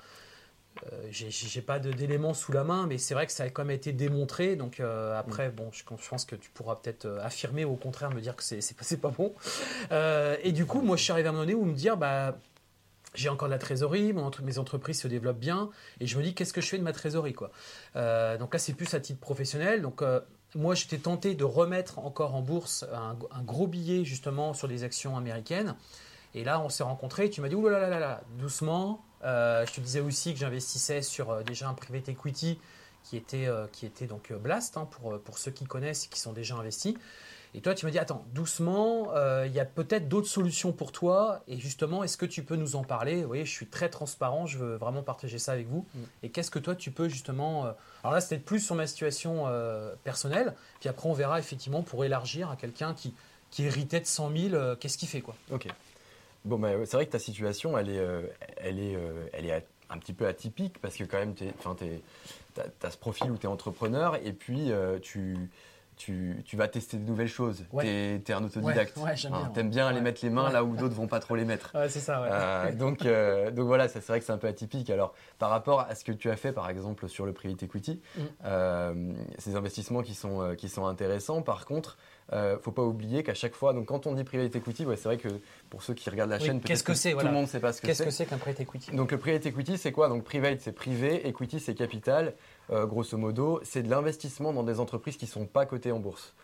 euh, 0.93 1.09
j'ai 1.11 1.63
pas 1.63 1.79
d'éléments 1.79 2.35
sous 2.35 2.53
la 2.53 2.65
main, 2.65 2.87
mais 2.87 2.97
c'est 2.97 3.15
vrai 3.15 3.27
que 3.27 3.33
ça 3.33 3.45
a 3.45 3.51
quand 3.51 3.65
même 3.65 3.77
été 3.77 3.93
démontré. 3.93 4.57
Donc 4.57 4.81
euh, 4.81 5.19
après, 5.19 5.49
mm. 5.49 5.53
bon, 5.53 5.71
je, 5.73 5.83
pense 5.85 6.25
que 6.25 6.37
tu 6.37 6.51
pourras 6.51 6.77
peut-être 6.77 7.07
euh, 7.07 7.23
affirmer 7.23 7.65
ou 7.65 7.73
au 7.73 7.77
contraire 7.77 8.11
me 8.11 8.21
dire 8.21 8.37
que 8.37 8.43
c'est 8.43 9.01
pas 9.01 9.11
bon. 9.11 9.35
et 9.91 10.53
du 10.53 10.67
coup, 10.67 10.81
moi, 10.81 10.97
je 10.97 11.03
suis 11.03 11.13
arrivé 11.13 11.29
à 11.29 11.31
un 11.31 11.33
moment 11.33 11.45
donné 11.45 11.55
où 11.55 11.65
me 11.65 11.75
dire, 11.75 11.97
bah, 11.97 12.39
j'ai 13.15 13.29
encore 13.29 13.49
de 13.49 13.53
la 13.53 13.59
trésorerie, 13.59 14.15
mes 14.43 14.59
entreprises 14.59 15.01
se 15.01 15.09
développent 15.09 15.41
bien, 15.41 15.71
et 15.99 16.07
je 16.07 16.17
me 16.17 16.23
dis, 16.23 16.35
qu'est-ce 16.35 16.53
que 16.53 16.61
je 16.61 16.69
fais 16.69 16.79
de 16.79 16.85
ma 16.85 16.93
trésorerie, 16.93 17.35
quoi? 17.35 17.51
donc 17.95 18.55
là, 18.55 18.59
c'est 18.59 18.75
plus 18.75 18.95
à 18.95 19.01
titre 19.01 19.21
professionnel. 19.21 19.83
Donc 19.83 20.03
moi, 20.55 20.75
j'étais 20.75 20.99
tenté 20.99 21.35
de 21.35 21.45
remettre 21.45 21.99
encore 21.99 22.35
en 22.35 22.43
bourse 22.43 22.85
un, 22.93 23.17
un, 23.33 23.43
gros 23.43 23.67
billet 23.67 24.05
justement 24.05 24.55
sur 24.55 24.69
des 24.69 24.85
actions 24.85 25.17
américaines. 25.17 25.75
Et 26.35 26.45
là, 26.45 26.61
on 26.61 26.69
s'est 26.69 26.83
rencontrés. 26.83 27.31
Tu 27.31 27.41
m'as 27.41 27.49
dit, 27.49 27.55
ouh 27.55 27.69
là 27.69 27.81
là 27.81 27.89
là 27.89 27.99
là, 27.99 28.21
doucement. 28.39 29.05
Euh, 29.25 29.67
je 29.67 29.73
te 29.73 29.81
disais 29.81 30.01
aussi 30.01 30.33
que 30.33 30.41
j'investissais 30.41 31.03
sur 31.03 31.31
euh, 31.31 31.43
déjà 31.43 31.69
un 31.69 31.75
private 31.75 32.09
equity 32.09 32.59
qui 33.03 33.17
était, 33.17 33.47
euh, 33.47 33.67
qui 33.71 33.85
était 33.85 34.07
donc 34.07 34.33
Blast, 34.33 34.77
hein, 34.77 34.89
pour, 34.91 35.19
pour 35.21 35.39
ceux 35.39 35.51
qui 35.51 35.65
connaissent 35.65 36.07
et 36.07 36.09
qui 36.09 36.21
sont 36.21 36.33
déjà 36.33 36.55
investis. 36.57 36.95
Et 37.53 37.61
toi, 37.61 37.75
tu 37.75 37.85
m'as 37.85 37.91
dit, 37.91 37.99
attends, 37.99 38.25
doucement, 38.33 39.13
il 39.45 39.51
y 39.51 39.59
a 39.59 39.65
peut-être 39.65 40.09
d'autres 40.09 40.29
solutions 40.29 40.71
pour 40.71 40.93
toi. 40.93 41.43
Et 41.49 41.59
justement, 41.59 42.05
est-ce 42.05 42.17
que 42.17 42.27
tu 42.27 42.45
peux 42.45 42.55
nous 42.55 42.77
en 42.77 42.85
parler? 42.85 43.23
Vous 43.23 43.27
voyez, 43.27 43.45
je 43.45 43.51
suis 43.51 43.67
très 43.67 43.89
transparent, 43.89 44.47
je 44.47 44.57
veux 44.57 44.77
vraiment 44.77 45.03
partager 45.03 45.41
ça 45.41 45.51
avec 45.51 45.67
vous. 45.67 45.85
Mm. 45.93 45.99
Et 46.23 46.31
qu'est-ce 46.31 46.53
que 46.53 46.61
toi, 46.61 46.77
tu 46.77 46.93
peux 46.93 47.09
justement... 47.09 47.65
alors 48.05 48.15
là, 48.15 48.21
c'était 48.21 48.39
plus 48.39 48.61
sur 48.61 48.77
ma 48.77 48.87
situation 48.87 49.47
personnelle. 50.05 50.55
Puis 50.79 50.89
après, 50.89 51.09
on 51.09 51.13
verra 51.13 51.41
effectivement 51.41 51.83
pour 51.83 52.05
élargir 52.05 52.51
à 52.51 52.55
quelqu'un 52.55 52.95
qui, 52.95 53.17
qui 53.51 53.65
héritait 53.65 53.99
de 53.99 54.07
100 54.07 54.31
000, 54.51 54.77
qu'est-ce 54.77 54.97
qu'il 54.97 55.09
fait 55.09 55.21
quoi? 55.21 55.35
Ok. 55.51 55.67
Bon, 56.45 56.59
bah, 56.59 56.71
c'est 56.85 56.97
vrai 56.97 57.07
que 57.07 57.13
ta 57.13 57.19
situation, 57.19 57.77
elle 57.77 57.91
est, 57.91 57.99
euh, 57.99 58.23
elle 58.57 58.79
est, 58.79 58.97
euh, 58.97 59.29
elle 59.33 59.47
est 59.47 59.67
un 59.91 59.99
petit 59.99 60.13
peu 60.13 60.27
atypique 60.27 60.81
parce 60.81 60.97
que 60.97 61.05
quand 61.05 61.19
même, 61.19 61.35
tu 61.35 61.45
as, 61.45 62.91
ce 62.91 62.97
profil 62.97 63.31
où 63.31 63.37
tu 63.37 63.45
es 63.45 63.49
entrepreneur 63.49 64.17
et 64.25 64.33
puis 64.33 64.73
euh, 64.73 64.99
tu, 65.01 65.37
tu, 65.97 66.43
tu, 66.47 66.57
vas 66.57 66.67
tester 66.67 66.97
de 66.97 67.05
nouvelles 67.05 67.29
choses. 67.29 67.67
Tu 67.79 67.87
es, 67.87 68.33
un 68.33 68.43
autodidacte. 68.43 68.97
Ouais, 68.97 69.15
tu 69.17 69.27
aimes 69.61 69.69
bien 69.69 69.87
aller 69.87 70.01
mettre 70.01 70.21
les 70.23 70.31
mains 70.31 70.51
là 70.51 70.65
où 70.65 70.77
d'autres 70.77 70.95
vont 70.95 71.09
pas 71.09 71.21
trop 71.21 71.37
les 71.37 71.45
mettre. 71.45 71.73
c'est 71.89 72.01
ça, 72.01 72.71
donc, 72.73 73.03
donc 73.03 73.67
voilà, 73.67 73.89
c'est 73.89 74.05
vrai 74.07 74.21
que 74.21 74.25
c'est 74.25 74.33
un 74.33 74.39
peu 74.39 74.49
atypique. 74.49 74.89
Alors, 74.89 75.13
par 75.39 75.51
rapport 75.51 75.81
à 75.81 75.95
ce 75.95 76.05
que 76.05 76.13
tu 76.13 76.31
as 76.31 76.37
fait, 76.37 76.53
par 76.53 76.71
exemple, 76.71 77.07
sur 77.07 77.27
le 77.27 77.35
private 77.35 77.65
equity, 77.65 78.01
mm. 78.17 79.13
ces 79.37 79.57
investissements 79.57 80.03
qui 80.03 80.15
sont, 80.15 80.55
qui 80.57 80.71
sont 80.71 80.87
intéressants, 80.87 81.43
par 81.43 81.67
contre, 81.67 81.99
ne 82.33 82.37
euh, 82.37 82.59
faut 82.59 82.71
pas 82.71 82.83
oublier 82.83 83.23
qu'à 83.23 83.35
chaque 83.35 83.55
fois, 83.55 83.73
donc 83.73 83.87
quand 83.87 84.07
on 84.07 84.15
dit 84.15 84.25
private 84.25 84.55
equity, 84.55 84.87
c'est 84.97 85.05
vrai 85.05 85.17
que 85.17 85.29
pour 85.69 85.83
ceux 85.83 85.95
qui 85.95 86.09
regardent 86.11 86.31
la 86.31 86.39
chaîne, 86.39 86.61
que, 86.61 86.67
tout 86.67 87.27
le 87.27 87.33
monde 87.33 87.43
ne 87.43 87.49
sait 87.49 87.61
pas 87.61 87.73
ce 87.73 87.81
que 87.81 87.87
c'est. 87.87 87.93
Qu'est-ce 87.93 88.03
que 88.05 88.11
c'est 88.11 88.27
qu'un 88.27 88.39
private 88.39 88.61
equity? 88.61 88.93
Donc 88.93 89.11
le 89.11 89.19
private 89.19 89.47
equity, 89.47 89.79
c'est 89.79 89.93
quoi? 89.93 90.09
Donc 90.09 90.25
private, 90.25 90.61
c'est 90.61 90.73
privé, 90.73 91.27
equity, 91.27 91.61
c'est 91.61 91.75
capital. 91.75 92.35
Euh, 92.71 92.87
grosso 92.87 93.17
modo, 93.17 93.61
c'est 93.65 93.83
de 93.83 93.91
l'investissement 93.91 94.53
dans 94.53 94.63
des 94.63 94.79
entreprises 94.79 95.17
qui 95.17 95.25
ne 95.25 95.31
sont 95.31 95.47
pas 95.47 95.67
cotées 95.67 95.93
en 95.93 95.99
bourse. 95.99 96.35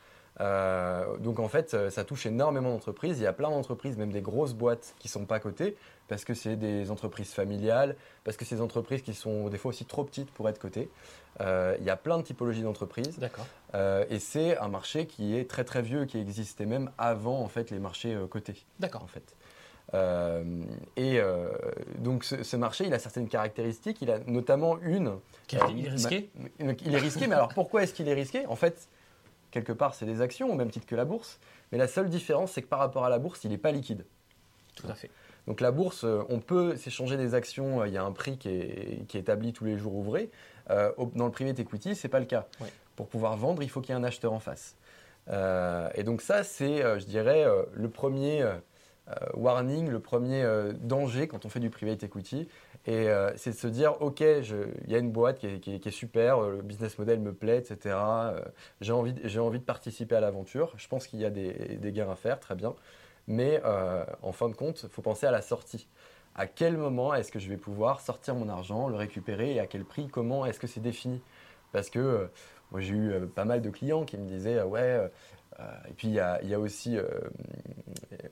Euh, 0.40 1.16
donc 1.18 1.38
en 1.38 1.49
fait, 1.49 1.90
ça 1.90 2.05
touche 2.05 2.27
énormément 2.27 2.70
d'entreprises. 2.70 3.18
Il 3.18 3.22
y 3.22 3.27
a 3.27 3.33
plein 3.33 3.51
d'entreprises, 3.51 3.96
même 3.96 4.12
des 4.12 4.20
grosses 4.20 4.55
boîtes, 4.55 4.94
qui 4.99 5.09
ne 5.09 5.12
sont 5.12 5.25
pas 5.25 5.40
cotées 5.40 5.77
parce 6.09 6.25
que 6.25 6.35
c'est 6.35 6.57
des 6.57 6.90
entreprises 6.90 7.33
familiales, 7.33 7.96
parce 8.25 8.37
que 8.37 8.44
c'est 8.44 8.57
des 8.57 8.61
entreprises 8.61 9.03
qui 9.03 9.14
sont 9.14 9.49
des 9.49 9.59
fois 9.59 9.70
aussi 9.70 9.85
trop 9.85 10.05
petites 10.05 10.31
pour 10.31 10.49
être 10.49 10.59
cotées. 10.59 10.88
Euh, 11.40 11.77
il 11.79 11.85
y 11.85 11.90
a 11.90 11.96
plein 11.96 12.18
de 12.18 12.22
typologies 12.22 12.62
d'entreprises. 12.62 13.18
D'accord. 13.18 13.46
Euh, 13.75 14.05
et 14.09 14.18
c'est 14.18 14.57
un 14.59 14.68
marché 14.68 15.07
qui 15.07 15.37
est 15.37 15.49
très 15.49 15.64
très 15.64 15.83
vieux, 15.83 16.05
qui 16.07 16.18
existait 16.18 16.66
même 16.66 16.90
avant 16.99 17.40
en 17.40 17.49
fait 17.49 17.70
les 17.70 17.79
marchés 17.79 18.14
euh, 18.14 18.27
cotés. 18.27 18.64
D'accord. 18.79 19.03
En 19.03 19.09
fait. 19.09 19.35
et 20.96 21.20
donc 21.99 22.25
ce, 22.25 22.57
marché, 22.57 22.85
il 22.87 22.94
a 22.94 22.99
certaines 22.99 23.29
caractéristiques. 23.29 23.99
Il 24.03 24.11
a 24.11 24.18
notamment 24.27 24.79
une. 24.81 25.12
il 25.53 25.87
est 25.87 25.90
risqué. 25.90 26.31
il 26.59 26.94
est 26.94 26.99
risqué, 26.99 27.27
mais 27.27 27.35
alors 27.35 27.55
pourquoi 27.55 27.83
est-ce 27.83 27.94
qu'il 27.94 28.09
est 28.09 28.14
risqué? 28.14 28.46
En 28.46 28.57
fait, 28.57 28.88
quelque 29.56 29.72
part, 29.72 29.94
c'est 29.94 30.04
des 30.04 30.20
actions 30.20 30.50
au 30.52 30.54
même 30.54 30.70
titre 30.70 30.86
que 30.86 30.94
la 30.94 31.06
bourse. 31.06 31.40
Mais 31.72 31.78
la 31.78 31.88
seule 31.88 32.10
différence, 32.10 32.52
c'est 32.52 32.62
que 32.62 32.66
par 32.66 32.78
rapport 32.78 33.04
à 33.04 33.08
la 33.08 33.18
bourse, 33.18 33.42
il 33.44 33.50
n'est 33.50 33.58
pas 33.58 33.72
liquide. 33.72 34.04
Tout 34.74 34.86
à 34.88 34.94
fait. 34.94 35.10
Donc 35.46 35.62
la 35.62 35.70
bourse, 35.70 36.04
euh, 36.04 36.22
on 36.28 36.40
peut 36.40 36.76
s'échanger 36.76 37.16
des 37.16 37.34
actions, 37.34 37.80
euh, 37.80 37.88
il 37.88 37.94
y 37.94 37.96
a 37.96 38.04
un 38.04 38.12
prix 38.12 38.36
qui 38.36 38.50
est, 38.50 39.14
établi 39.14 39.54
tous 39.54 39.64
les 39.64 39.78
jours 39.78 39.94
ouvrés. 39.94 40.30
Euh, 40.70 40.92
dans 41.14 41.24
le 41.24 41.32
private 41.32 41.58
equity, 41.58 41.94
ce 41.94 42.06
n'est 42.06 42.10
pas 42.10 42.20
le 42.20 42.26
cas. 42.26 42.46
Pour 42.96 43.08
pouvoir 43.08 43.36
vendre, 43.36 43.62
il 43.62 43.70
faut 43.70 43.80
qu'il 43.80 43.94
y 43.94 43.98
ait 43.98 44.00
un 44.00 44.04
acheteur 44.04 44.32
en 44.32 44.40
face. 44.40 44.76
et 45.28 46.02
donc 46.02 46.20
ça, 46.20 46.44
c'est, 46.44 46.78
je 46.98 47.04
dirais, 47.06 47.44
le 47.72 47.88
premier 47.88 48.44
warning, 49.34 49.88
le 49.88 50.00
premier 50.00 50.44
danger 50.80 51.28
quand 51.28 51.44
on 51.44 51.48
fait 51.48 51.60
du 51.60 51.70
private 51.70 52.02
equity. 52.02 52.48
Et 52.87 53.09
c'est 53.37 53.51
de 53.51 53.57
se 53.57 53.66
dire, 53.66 54.01
OK, 54.01 54.20
il 54.20 54.90
y 54.90 54.94
a 54.94 54.99
une 54.99 55.11
boîte 55.11 55.38
qui 55.38 55.46
est, 55.49 55.90
super, 55.90 56.40
le 56.40 56.62
business 56.62 56.96
model 56.99 57.18
me 57.18 57.33
plaît, 57.33 57.59
etc. 57.59 57.96
j'ai 58.81 58.92
envie, 58.92 59.12
envie 59.38 59.59
de 59.59 59.64
participer 59.64 60.14
à 60.14 60.20
l'aventure. 60.20 60.72
Je 60.77 60.87
pense 60.87 61.09
qu'il 61.09 61.20
y 61.20 61.25
a 61.25 61.31
des, 61.31 61.92
gains 61.92 62.11
à 62.11 62.14
faire, 62.14 62.38
très 62.38 62.55
bien. 62.55 62.75
Mais 63.29 63.61
euh, 63.64 64.05
en 64.22 64.33
fin 64.33 64.49
de 64.49 64.55
compte, 64.55 64.83
il 64.85 64.88
faut 64.88 65.03
penser 65.03 65.27
à 65.27 65.31
la 65.31 65.42
sortie. 65.42 65.88
À 66.35 66.46
quel 66.46 66.77
moment 66.77 67.14
est-ce 67.14 67.33
que 67.33 67.38
je 67.38 67.49
vais 67.49 67.57
pouvoir 67.57 68.01
sortir 68.01 68.35
mon 68.35 68.49
argent, 68.49 68.88
le 68.88 68.96
récupérer 68.96 69.55
et 69.55 69.61
à 69.61 69.66
quel 69.66 69.85
prix 69.85 70.09
Comment 70.09 70.46
est-ce 70.46 70.61
que 70.61 70.66
c'est 70.66 70.81
défini? 70.81 71.20
Parce 71.72 71.90
que 71.90 71.99
euh, 71.99 72.27
moi 72.70 72.81
j'ai 72.81 72.94
eu 72.94 73.11
euh, 73.11 73.27
pas 73.27 73.44
mal 73.44 73.62
de 73.62 73.70
clients 73.70 74.05
qui 74.05 74.16
me 74.16 74.27
disaient 74.27 74.62
ouais. 74.62 75.11
et 75.88 75.92
puis 75.94 76.09
il 76.09 76.14
y, 76.14 76.20
a, 76.20 76.61
aussi, 76.61 76.99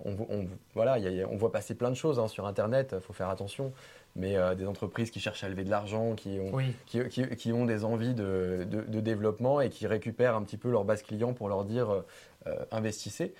on, 0.05 0.49
voilà, 0.75 0.99
on 1.31 1.37
voit 1.37 1.53
passer 1.53 1.75
plein 1.75 1.90
de 1.90 1.97
choses 1.97 2.19
hein, 2.19 2.29
sur 2.29 2.47
Internet, 2.47 2.95
il 2.97 3.01
faut 3.01 3.12
faire 3.12 3.31
attention, 3.31 3.73
mais 4.17 4.37
des 4.55 4.67
entreprises 4.67 5.11
qui 5.11 5.21
cherchent 5.21 5.45
à 5.45 5.49
lever 5.49 5.64
de 5.64 5.71
l'argent, 5.71 6.14
qui, 6.14 6.38
ont, 6.38 6.59
qui, 6.87 7.53
ont 7.53 7.64
des 7.64 7.85
envies 7.85 8.14
de, 8.14 8.67
de, 8.71 9.01
développement 9.01 9.61
et 9.61 9.71
qui 9.71 9.87
récupèrent 9.87 10.37
un 10.37 10.43
petit 10.43 10.57
peu 10.57 10.71
leur 10.71 10.85
base 10.85 11.03
client 11.03 11.33
pour 11.33 11.49
leur 11.49 11.64
dire 11.64 12.05
investissez. 12.71 13.35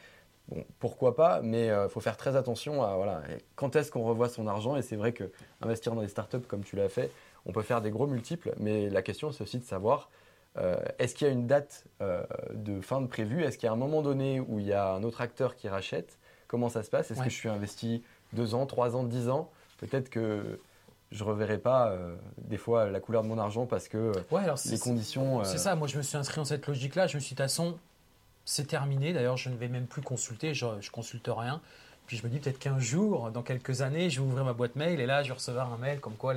Bon, 0.49 0.65
pourquoi 0.79 1.17
pas, 1.17 1.41
mais 1.43 1.67
il 1.67 1.71
euh, 1.71 1.89
faut 1.89 2.01
faire 2.01 2.19
très 2.19 2.37
attention 2.37 2.83
à 2.83 2.97
voilà, 2.97 3.23
quand 3.57 3.77
est-ce 3.77 3.91
qu'on 3.91 4.05
revoit 4.05 4.29
son 4.29 4.47
argent? 4.47 4.77
Et 4.77 4.83
c'est 4.83 4.97
vrai 4.97 5.13
que 5.13 5.31
investir 5.63 5.95
dans 5.95 6.03
des 6.03 6.09
startups 6.09 6.47
comme 6.47 6.63
tu 6.63 6.77
l'as 6.77 6.91
fait, 6.91 7.11
on 7.47 7.53
peut 7.53 7.63
faire 7.63 7.81
des 7.81 7.91
gros 7.91 8.07
multiples, 8.07 8.53
mais 8.59 8.91
la 8.91 9.01
question 9.01 9.33
c'est 9.33 9.43
aussi 9.43 9.59
de 9.59 9.65
savoir 9.65 10.11
euh, 10.59 10.77
est-ce 10.99 11.15
qu'il 11.15 11.27
y 11.27 11.31
a 11.31 11.33
une 11.33 11.47
date 11.47 11.87
euh, 12.03 12.23
de 12.53 12.81
fin 12.83 13.01
de 13.01 13.07
prévue 13.07 13.43
Est-ce 13.43 13.57
qu'il 13.57 13.67
y 13.67 13.71
a 13.71 13.73
un 13.73 13.77
moment 13.77 14.03
donné 14.03 14.39
où 14.39 14.59
il 14.59 14.67
y 14.67 14.75
a 14.75 14.93
un 14.93 15.03
autre 15.03 15.23
acteur 15.23 15.57
qui 15.57 15.69
rachète? 15.69 16.19
Comment 16.49 16.69
ça 16.69 16.83
se 16.83 16.91
passe 16.91 17.11
Est-ce 17.11 17.23
que 17.23 17.31
je 17.31 17.35
suis 17.35 17.49
investi 17.49 18.03
deux 18.33 18.55
ans, 18.55 18.67
trois 18.67 18.97
ans, 18.97 19.05
dix 19.05 19.29
ans? 19.29 19.51
Peut-être 19.79 20.09
que 20.09 20.61
je 21.11 21.23
ne 21.23 21.29
reverrai 21.29 21.59
pas 21.59 21.97
des 22.39 22.57
fois 22.57 22.91
la 22.91 23.01
couleur 23.01 23.23
de 23.23 23.29
mon 23.29 23.39
argent 23.39 23.67
parce 23.67 23.89
que 23.89 24.13
les 24.71 24.79
conditions. 24.79 25.45
C'est 25.45 25.59
ça, 25.59 25.75
moi 25.75 25.89
je 25.89 25.97
me 25.97 26.03
suis 26.03 26.17
inscrit 26.17 26.37
dans 26.37 26.45
cette 26.45 26.67
logique-là. 26.67 27.07
Je 27.07 27.17
me 27.17 27.21
suis 27.21 27.35
dit, 27.35 27.35
de 27.35 27.43
toute 27.43 27.51
façon, 27.51 27.79
c'est 28.45 28.67
terminé. 28.67 29.13
D'ailleurs, 29.13 29.37
je 29.37 29.49
ne 29.49 29.57
vais 29.57 29.69
même 29.69 29.87
plus 29.87 30.03
consulter, 30.03 30.55
je, 30.55 30.67
ne 30.67 30.91
consulte 30.91 31.29
rien. 31.29 31.61
Puis 32.07 32.19
je 32.19 32.25
me 32.25 32.29
dis 32.29 32.39
peut-être 32.39 32.59
qu'un 32.59 32.79
jour, 32.79 33.31
dans 33.31 33.43
quelques 33.43 33.81
années, 33.81 34.11
je 34.11 34.21
vais 34.21 34.27
ouvrir 34.27 34.45
ma 34.45 34.53
boîte 34.53 34.77
mail 34.77 35.01
et 35.01 35.07
là, 35.07 35.23
je 35.23 35.29
vais 35.29 35.35
recevoir 35.35 35.73
un 35.73 35.79
mail 35.79 36.01
comme 36.01 36.15
quoi 36.15 36.35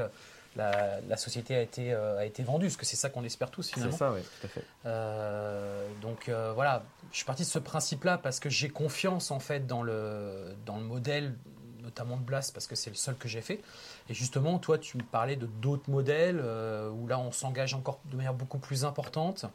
la, 0.57 1.17
société 1.17 1.55
a 1.55 1.61
été, 1.61 1.93
euh, 1.93 2.19
a 2.19 2.25
été 2.25 2.43
vendue. 2.43 2.65
Parce 2.67 2.77
que 2.77 2.85
c'est 2.85 2.95
ça 2.95 3.09
qu'on 3.09 3.23
espère 3.23 3.51
tous 3.51 3.69
finalement. 3.69 3.91
C'est 3.91 3.97
ça, 3.97 4.11
oui, 4.11 4.21
tout 4.21 4.47
à 4.47 4.49
fait. 4.49 4.63
Euh, 4.85 5.87
donc 6.01 6.29
euh, 6.29 6.51
voilà, 6.53 6.83
je 7.11 7.17
suis 7.17 7.25
parti 7.25 7.43
de 7.43 7.47
ce 7.47 7.59
principe-là 7.59 8.17
parce 8.17 8.39
que 8.39 8.49
j'ai 8.49 8.69
confiance 8.69 9.31
en 9.31 9.39
fait 9.39 9.67
dans 9.67 9.83
le, 9.83 10.55
dans 10.65 10.77
le 10.77 10.83
modèle, 10.83 11.35
notamment 11.81 12.17
de 12.17 12.23
Blast, 12.23 12.53
parce 12.53 12.67
que 12.67 12.75
c'est 12.75 12.89
le 12.89 12.95
seul 12.95 13.15
que 13.15 13.27
j'ai 13.27 13.41
fait. 13.41 13.61
Et 14.09 14.13
justement, 14.13 14.59
toi, 14.59 14.77
tu 14.77 14.97
me 14.97 15.03
parlais 15.03 15.35
de 15.35 15.45
d'autres 15.45 15.89
modèles 15.89 16.39
où 16.39 17.07
là, 17.07 17.19
on 17.19 17.31
s'engage 17.31 17.73
encore 17.73 17.99
de 18.05 18.15
manière 18.15 18.33
beaucoup 18.33 18.59
plus 18.59 18.85
importante 18.85 19.45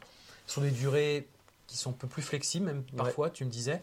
sur 0.45 0.61
des 0.61 0.71
durées 0.71 1.27
qui 1.67 1.77
sont 1.77 1.91
un 1.91 1.93
peu 1.93 2.07
plus 2.07 2.21
flexibles, 2.21 2.65
même 2.65 2.83
parfois, 2.95 3.29
tu 3.29 3.45
me 3.45 3.49
disais. 3.49 3.81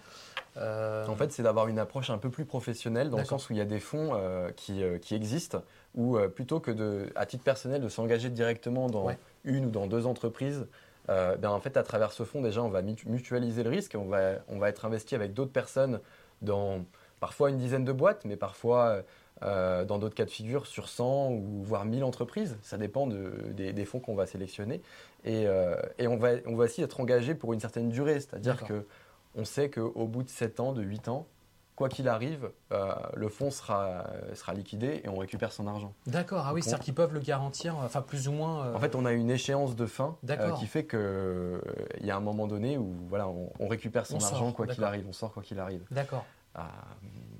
Euh, 0.56 1.06
en 1.06 1.14
fait, 1.14 1.32
c'est 1.32 1.42
d'avoir 1.42 1.68
une 1.68 1.78
approche 1.78 2.10
un 2.10 2.18
peu 2.18 2.30
plus 2.30 2.44
professionnelle, 2.44 3.10
dans 3.10 3.18
le 3.18 3.24
sens 3.24 3.48
où 3.48 3.52
il 3.52 3.58
y 3.58 3.62
a 3.62 3.66
des 3.66 3.80
fonds 3.80 4.10
euh, 4.14 4.50
qui, 4.50 4.82
euh, 4.82 4.98
qui, 4.98 5.14
existent, 5.14 5.62
où 5.94 6.18
plutôt 6.34 6.60
que, 6.60 6.70
de, 6.70 7.10
à 7.14 7.26
titre 7.26 7.44
personnel, 7.44 7.80
de 7.80 7.88
s'engager 7.88 8.30
directement 8.30 8.88
dans 8.88 9.08
une 9.44 9.66
ou 9.66 9.70
dans 9.70 9.86
deux 9.86 10.06
entreprises, 10.06 10.66
ben, 11.08 11.48
en 11.48 11.60
fait, 11.60 11.76
à 11.76 11.82
travers 11.82 12.12
ce 12.12 12.24
fonds, 12.24 12.40
déjà, 12.40 12.62
on 12.62 12.68
va 12.68 12.82
mutualiser 12.82 13.64
le 13.64 13.70
risque, 13.70 13.96
on 13.98 14.06
va, 14.06 14.34
on 14.48 14.58
va 14.58 14.68
être 14.68 14.84
investi 14.84 15.14
avec 15.16 15.34
d'autres 15.34 15.52
personnes 15.52 16.00
dans 16.42 16.84
parfois 17.18 17.50
une 17.50 17.58
dizaine 17.58 17.84
de 17.84 17.92
boîtes, 17.92 18.24
mais 18.24 18.36
parfois 18.36 19.02
euh, 19.42 19.84
dans 19.84 19.98
d'autres 19.98 20.14
cas 20.14 20.24
de 20.24 20.30
figure, 20.30 20.66
sur 20.66 20.88
100 20.88 21.30
ou 21.30 21.62
voire 21.62 21.84
1000 21.84 22.04
entreprises. 22.04 22.58
Ça 22.62 22.76
dépend 22.76 23.06
des, 23.06 23.84
fonds 23.84 24.00
qu'on 24.00 24.14
va 24.14 24.26
sélectionner. 24.26 24.82
Et, 25.24 25.46
euh, 25.46 25.76
on, 26.00 26.16
va, 26.16 26.30
on 26.46 26.56
va 26.56 26.64
aussi 26.64 26.82
être 26.82 27.00
engagé 27.00 27.34
pour 27.34 27.52
une 27.52 27.60
certaine 27.60 27.88
durée. 27.88 28.20
C'est-à-dire 28.20 28.62
qu'on 28.66 29.44
sait 29.44 29.70
qu'au 29.70 30.06
bout 30.06 30.22
de 30.22 30.28
7 30.28 30.60
ans, 30.60 30.72
de 30.72 30.82
8 30.82 31.08
ans, 31.08 31.26
quoi 31.74 31.88
qu'il 31.88 32.08
arrive, 32.08 32.50
euh, 32.72 32.92
le 33.14 33.30
fonds 33.30 33.50
sera, 33.50 34.04
sera 34.34 34.52
liquidé 34.52 35.00
et 35.02 35.08
on 35.08 35.16
récupère 35.16 35.50
son 35.50 35.66
argent. 35.66 35.94
D'accord, 36.06 36.44
ah 36.46 36.52
oui, 36.52 36.62
c'est-à-dire 36.62 36.84
qu'ils 36.84 36.94
peuvent 36.94 37.14
le 37.14 37.20
garantir, 37.20 37.76
enfin 37.78 38.02
plus 38.02 38.28
ou 38.28 38.32
moins. 38.32 38.74
En 38.74 38.78
fait, 38.78 38.94
on 38.94 39.06
a 39.06 39.12
une 39.12 39.30
échéance 39.30 39.74
de 39.74 39.86
fin 39.86 40.18
qui 40.58 40.66
fait 40.66 40.86
qu'il 40.86 41.60
y 42.02 42.10
a 42.10 42.16
un 42.16 42.20
moment 42.20 42.46
donné 42.46 42.76
où 42.76 42.92
voilà, 43.08 43.28
on, 43.28 43.68
récupère 43.68 44.04
son 44.04 44.22
argent 44.22 44.52
quoi 44.52 44.66
qu'il 44.66 44.84
arrive, 44.84 45.06
on 45.08 45.14
sort 45.14 45.32
quoi 45.32 45.42
qu'il 45.42 45.58
arrive. 45.58 45.82
D'accord. 45.90 46.26
Ah, 46.54 46.68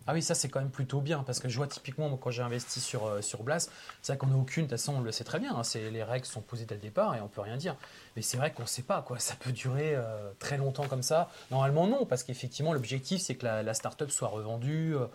ah 0.07 0.13
oui, 0.13 0.23
ça 0.23 0.35
c'est 0.35 0.49
quand 0.49 0.61
même 0.61 0.71
plutôt 0.71 1.01
bien 1.01 1.23
parce 1.25 1.41
que 1.41 1.49
je 1.49 1.57
vois 1.57 1.67
typiquement 1.67 2.17
quand 2.17 2.31
j'ai 2.31 2.43
investi 2.43 2.81
sur, 2.81 3.07
euh, 3.07 3.23
sur 3.23 3.43
Blast, 3.43 3.71
c'est 4.03 4.13
vrai 4.13 4.19
qu'on 4.19 4.29
n'a 4.29 4.37
aucune, 4.37 4.65
de 4.67 4.71
toute 4.71 4.79
façon 4.79 4.95
on 4.95 5.01
le 5.01 5.11
sait 5.13 5.25
très 5.25 5.41
bien, 5.41 5.55
hein, 5.57 5.63
les 5.75 6.03
règles 6.05 6.27
sont 6.27 6.41
posées 6.41 6.65
dès 6.65 6.77
le 6.77 6.81
départ 6.81 7.17
et 7.17 7.21
on 7.21 7.27
peut 7.29 7.41
rien 7.41 7.57
dire. 7.57 7.75
Mais 8.15 8.23
c'est 8.23 8.37
vrai 8.37 8.53
qu'on 8.53 8.63
ne 8.63 8.69
sait 8.69 8.83
pas, 8.83 9.03
quoi. 9.03 9.19
ça 9.19 9.35
peut 9.39 9.53
durer 9.53 9.95
euh, 9.97 10.31
très 10.39 10.57
longtemps 10.57 10.87
comme 10.87 11.03
ça. 11.03 11.29
Normalement 11.51 11.87
non, 11.89 12.07
parce 12.07 12.23
qu'effectivement 12.23 12.73
l'objectif 12.73 13.21
c'est 13.21 13.35
que 13.35 13.45
la, 13.47 13.63
la 13.63 13.75
start-up 13.75 14.11
soit 14.11 14.29
revendue. 14.29 14.95
Euh, 14.97 15.07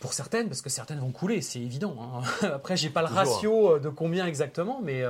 pour 0.00 0.12
certaines, 0.14 0.48
parce 0.48 0.62
que 0.62 0.70
certaines 0.70 0.98
vont 0.98 1.12
couler, 1.12 1.40
c'est 1.42 1.60
évident. 1.60 1.96
Hein. 2.42 2.46
Après, 2.54 2.76
j'ai 2.76 2.90
pas 2.90 3.02
le 3.02 3.06
ratio 3.06 3.78
de 3.78 3.88
combien 3.88 4.26
exactement, 4.26 4.80
mais 4.82 5.04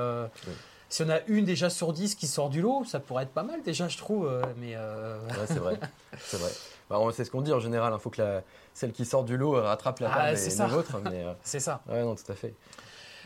si 0.93 1.01
on 1.01 1.09
a 1.09 1.21
une 1.25 1.43
déjà 1.43 1.71
sur 1.71 1.91
10 1.91 2.13
qui 2.13 2.27
sort 2.27 2.51
du 2.51 2.61
lot, 2.61 2.83
ça 2.85 2.99
pourrait 2.99 3.23
être 3.23 3.31
pas 3.31 3.41
mal 3.41 3.63
déjà, 3.63 3.87
je 3.87 3.97
trouve. 3.97 4.27
euh, 4.27 4.43
mais 4.57 4.73
euh, 4.75 5.17
Ouais, 5.29 5.47
c'est 5.47 5.57
vrai. 5.57 5.79
c'est 6.19 6.37
vrai. 6.37 6.51
Bah, 6.93 6.99
c'est 7.11 7.25
ce 7.25 7.31
qu'on 7.31 7.41
dit 7.41 7.51
en 7.51 7.59
général. 7.59 7.91
Il 7.95 7.99
faut 7.99 8.11
que 8.11 8.21
la, 8.21 8.41
celle 8.73 8.91
qui 8.91 9.03
sort 9.03 9.23
du 9.23 9.35
lot 9.35 9.53
rattrape 9.53 9.99
la 9.99 10.11
Ah, 10.13 10.35
vôtres. 10.67 10.97
Mais, 11.03 11.23
euh, 11.23 11.33
c'est 11.43 11.59
ça. 11.59 11.81
ouais, 11.89 12.03
non, 12.03 12.13
tout 12.15 12.31
à 12.31 12.35
fait. 12.35 12.53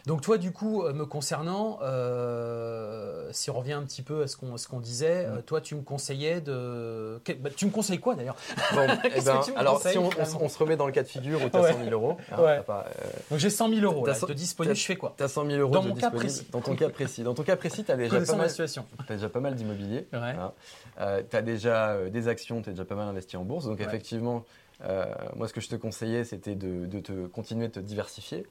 Donc 0.08 0.22
toi, 0.22 0.38
du 0.38 0.52
coup, 0.52 0.84
euh, 0.84 0.94
me 0.94 1.06
concernant, 1.06 1.80
euh, 1.82 3.28
si 3.32 3.50
on 3.50 3.54
revient 3.60 3.74
un 3.74 3.84
petit 3.84 4.02
peu 4.02 4.24
à 4.24 4.28
ce 4.28 4.38
qu'on 4.38 4.80
disait, 4.80 5.28
Mm. 5.28 5.32
euh, 5.38 5.42
toi, 5.42 5.62
tu 5.62 5.76
me 5.76 5.82
conseillais 5.82 6.40
de... 6.42 7.20
que- 7.24 7.34
bah, 7.34 7.50
tu 7.56 7.66
me 7.66 7.72
conseilles 7.72 8.00
quoi 8.00 8.16
d'ailleurs? 8.16 8.38
Bon, 8.74 8.88
eh 9.04 9.22
ben, 9.22 9.40
tu 9.44 9.52
alors, 9.56 9.82
si 9.82 9.98
on, 9.98 10.08
on, 10.08 10.12
finalement 10.12 10.40
on 10.42 10.50
se 10.50 10.58
remet 10.58 10.78
dans 10.78 10.86
le 10.86 10.92
cas 10.94 11.04
de 11.04 11.08
figure 11.08 11.44
où 11.44 11.50
tu 11.50 11.56
as 11.58 11.62
Ouais. 11.62 11.74
100 11.74 11.80
000 11.80 11.90
euros, 11.92 12.18
hein, 12.32 12.42
Ouais. 12.42 12.62
pas, 12.62 12.86
euh, 12.88 13.08
Donc 13.32 13.40
j'ai 13.40 13.50
100 13.50 13.70
000 13.70 13.82
euros 13.82 14.06
là, 14.06 14.14
de 14.14 14.34
disponible, 14.34 14.76
je 14.76 14.86
fais 14.86 14.96
quoi? 14.96 15.14
T'as 15.18 15.28
100 15.28 15.46
000 15.46 15.60
euros 15.60 15.74
Dans 15.74 15.84
de 15.84 15.88
mon 15.90 15.94
cas 15.96 16.10
disponible. 16.10 16.20
précis. 16.26 16.48
Dans 16.52 16.62
ton 16.62 16.76
cas 16.76 16.90
précis. 16.90 17.24
Dans 17.24 17.34
ton 17.34 17.44
cas 17.44 17.56
précis, 17.58 17.84
tu 17.84 17.92
as 17.92 17.98
déjà, 17.98 18.20
pas 18.22 18.36
mal- 18.36 18.50
situation. 18.50 18.86
t'as 19.08 19.16
déjà 19.16 19.30
pas 19.30 19.40
mal 19.42 19.56
d'immobilier. 19.56 20.08
Ouais. 20.14 20.20
Ouais. 20.20 21.26
tu 21.30 21.36
as 21.36 21.42
déjà 21.42 21.98
des 22.10 22.28
actions, 22.30 22.62
tu 22.62 22.70
es 22.70 22.74
déjà 22.74 22.86
pas 22.86 22.96
mal 22.96 23.08
investi 23.08 23.36
en 23.38 23.44
bourse. 23.44 23.66
Donc 23.66 23.82
effectivement, 23.82 24.46
euh, 24.86 25.06
moi 25.36 25.48
ce 25.48 25.54
que 25.54 25.60
je 25.62 25.68
te 25.70 25.76
conseillais, 25.76 26.24
c'était 26.24 26.56
de, 26.56 26.86
de 26.86 27.00
te 27.00 27.28
continuer 27.28 27.68
de 27.68 27.74
te 27.74 27.80
diversifier. 27.80 28.46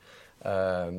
Euh, 0.45 0.91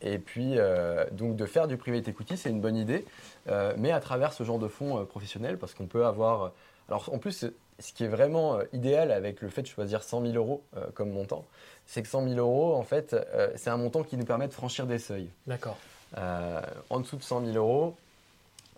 et 0.00 0.18
puis, 0.18 0.58
euh, 0.58 1.04
donc 1.12 1.36
de 1.36 1.44
faire 1.44 1.66
du 1.66 1.76
private 1.76 2.08
equity, 2.08 2.36
c'est 2.36 2.50
une 2.50 2.60
bonne 2.60 2.76
idée, 2.76 3.04
euh, 3.48 3.74
mais 3.76 3.90
à 3.90 4.00
travers 4.00 4.32
ce 4.32 4.44
genre 4.44 4.58
de 4.58 4.68
fonds 4.68 5.04
professionnels, 5.04 5.58
parce 5.58 5.74
qu'on 5.74 5.86
peut 5.86 6.06
avoir... 6.06 6.52
Alors 6.88 7.12
en 7.12 7.18
plus, 7.18 7.46
ce 7.78 7.92
qui 7.92 8.04
est 8.04 8.08
vraiment 8.08 8.60
idéal 8.72 9.10
avec 9.10 9.40
le 9.40 9.48
fait 9.48 9.62
de 9.62 9.66
choisir 9.66 10.02
100 10.02 10.22
000 10.22 10.34
euros 10.34 10.62
comme 10.94 11.10
montant, 11.10 11.44
c'est 11.86 12.02
que 12.02 12.08
100 12.08 12.28
000 12.28 12.38
euros, 12.38 12.74
en 12.74 12.82
fait, 12.82 13.14
euh, 13.14 13.50
c'est 13.56 13.70
un 13.70 13.76
montant 13.76 14.02
qui 14.02 14.16
nous 14.16 14.24
permet 14.24 14.48
de 14.48 14.52
franchir 14.52 14.86
des 14.86 14.98
seuils. 14.98 15.30
D'accord. 15.46 15.78
Euh, 16.18 16.60
en 16.90 17.00
dessous 17.00 17.16
de 17.16 17.22
100 17.22 17.46
000 17.46 17.56
euros, 17.56 17.96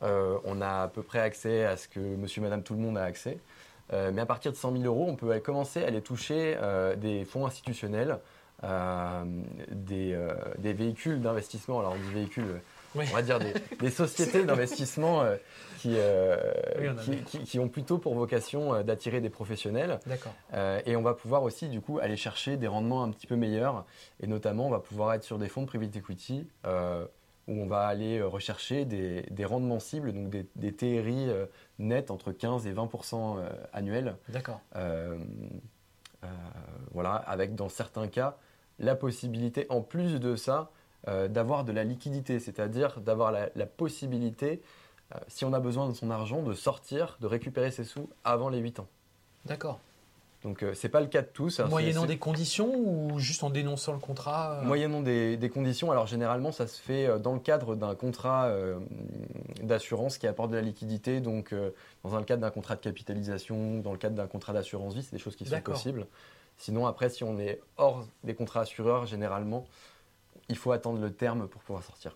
euh, 0.03 0.38
on 0.44 0.61
a 0.61 0.83
à 0.83 0.88
peu 0.88 1.03
près 1.03 1.21
accès 1.21 1.64
à 1.64 1.77
ce 1.77 1.88
que 1.88 1.99
monsieur, 1.99 2.42
madame, 2.42 2.62
tout 2.62 2.75
le 2.75 2.81
monde 2.81 2.99
a 2.99 3.05
accès. 3.05 3.38
Mais 3.90 4.21
à 4.21 4.27
partir 4.27 4.53
de 4.53 4.57
100 4.59 4.73
000 4.73 4.85
euros, 4.85 5.07
on 5.09 5.16
peut 5.16 5.40
commencer 5.40 5.83
à 5.83 5.87
aller 5.87 6.03
toucher 6.03 6.59
des 6.99 7.25
fonds 7.25 7.47
institutionnels, 7.47 8.18
euh, 8.64 9.25
des, 9.71 10.12
euh, 10.14 10.35
des 10.59 10.73
véhicules 10.73 11.21
d'investissement. 11.21 11.79
Alors, 11.81 11.92
on 11.92 12.09
dit 12.09 12.12
véhicules, 12.14 12.61
Oui. 12.94 13.05
on 13.11 13.14
va 13.14 13.23
dire 13.23 13.38
des, 13.38 13.53
des 13.81 13.90
sociétés 13.90 14.44
d'investissement 14.44 15.23
euh, 15.23 15.37
qui, 15.79 15.90
Oui, 16.79 16.88
on 16.88 16.99
a 16.99 17.03
qui, 17.03 17.16
qui- 17.23 17.44
qui 17.44 17.59
ont 17.61 17.68
plutôt 17.68 17.99
pour 17.99 18.14
vocation 18.14 18.83
d'attirer 18.83 19.21
des 19.21 19.31
professionnels. 19.31 20.01
Et 20.87 20.97
on 20.97 21.03
va 21.03 21.14
pouvoir 21.14 21.42
aussi, 21.44 21.68
du 21.68 21.81
coup, 21.81 21.99
aller 22.01 22.16
chercher 22.16 22.57
des 22.57 22.66
rendements 22.66 23.05
un 23.05 23.11
petit 23.11 23.27
peu 23.29 23.37
meilleurs. 23.37 23.85
Et 24.21 24.27
notamment, 24.27 24.66
on 24.66 24.71
va 24.71 24.81
pouvoir 24.81 25.14
être 25.14 25.23
sur 25.25 25.38
des 25.38 25.49
fonds 25.49 25.62
de 25.62 25.66
private 25.66 25.94
equity 25.97 26.49
où 26.66 27.53
on 27.62 27.66
va 27.66 27.87
aller 27.87 28.21
rechercher 28.21 28.85
des, 28.85 29.23
des 29.31 29.44
rendements 29.44 29.79
cibles, 29.79 30.12
donc 30.12 30.29
des, 30.31 30.47
des 30.57 30.75
TRI 30.75 31.29
nets 31.79 32.11
entre 32.11 32.33
15 32.33 32.66
et 32.66 32.73
20 32.73 32.90
euh, 33.14 33.49
annuels. 33.73 34.16
D'accord. 34.29 34.61
Voilà, 36.92 37.14
avec 37.14 37.55
dans 37.55 37.68
certains 37.68 38.09
cas 38.09 38.37
la 38.78 38.94
possibilité, 38.94 39.66
en 39.70 39.80
plus 39.80 40.20
de 40.20 40.36
ça, 40.36 40.70
euh, 41.08 41.28
d'avoir 41.28 41.64
de 41.64 41.72
la 41.72 41.84
liquidité, 41.84 42.38
c'est-à-dire 42.40 43.00
d'avoir 43.00 43.32
la, 43.32 43.48
la 43.54 43.66
possibilité, 43.66 44.62
euh, 45.14 45.18
si 45.28 45.44
on 45.44 45.52
a 45.52 45.60
besoin 45.60 45.88
de 45.88 45.94
son 45.94 46.10
argent, 46.10 46.42
de 46.42 46.54
sortir, 46.54 47.16
de 47.20 47.26
récupérer 47.26 47.70
ses 47.70 47.84
sous 47.84 48.08
avant 48.24 48.48
les 48.48 48.58
8 48.58 48.80
ans. 48.80 48.86
D'accord. 49.46 49.78
Donc 50.44 50.62
euh, 50.62 50.72
c'est 50.72 50.88
pas 50.88 51.00
le 51.00 51.08
cas 51.08 51.22
de 51.22 51.26
tous. 51.26 51.58
hein, 51.58 51.66
Moyennant 51.66 52.06
des 52.06 52.18
conditions 52.18 52.72
ou 52.76 53.18
juste 53.18 53.42
en 53.42 53.50
dénonçant 53.50 53.92
le 53.92 53.98
contrat 53.98 54.60
euh, 54.60 54.62
Moyennant 54.62 55.02
des, 55.02 55.36
des 55.36 55.48
conditions, 55.50 55.90
alors 55.90 56.06
généralement 56.06 56.52
ça 56.52 56.68
se 56.68 56.80
fait 56.80 57.18
dans 57.18 57.32
le 57.34 57.40
cadre 57.40 57.74
d'un 57.74 57.96
contrat 57.96 58.44
euh, 58.46 58.78
d'assurance 59.62 60.16
qui 60.18 60.28
apporte 60.28 60.50
de 60.50 60.56
la 60.56 60.62
liquidité, 60.62 61.20
donc 61.20 61.52
dans 62.04 62.18
le 62.18 62.24
cadre 62.24 62.42
d'un 62.42 62.50
contrat 62.50 62.76
de 62.76 62.80
capitalisation, 62.80 63.78
dans 63.78 63.90
le 63.92 63.98
cadre 63.98 64.14
d'un 64.14 64.28
contrat 64.28 64.52
d'assurance 64.52 64.94
vie, 64.94 65.02
c'est 65.02 65.12
des 65.16 65.18
choses 65.18 65.34
qui 65.34 65.44
sont 65.44 65.60
possibles. 65.60 66.06
Sinon 66.59 66.87
après 66.87 67.09
si 67.09 67.25
on 67.25 67.38
est 67.38 67.61
hors 67.77 68.05
des 68.25 68.35
contrats 68.35 68.61
assureurs, 68.62 69.07
généralement 69.07 69.66
il 70.49 70.57
faut 70.57 70.73
attendre 70.73 71.01
le 71.01 71.12
terme 71.12 71.47
pour 71.49 71.62
pouvoir 71.62 71.85
sortir. 71.85 72.14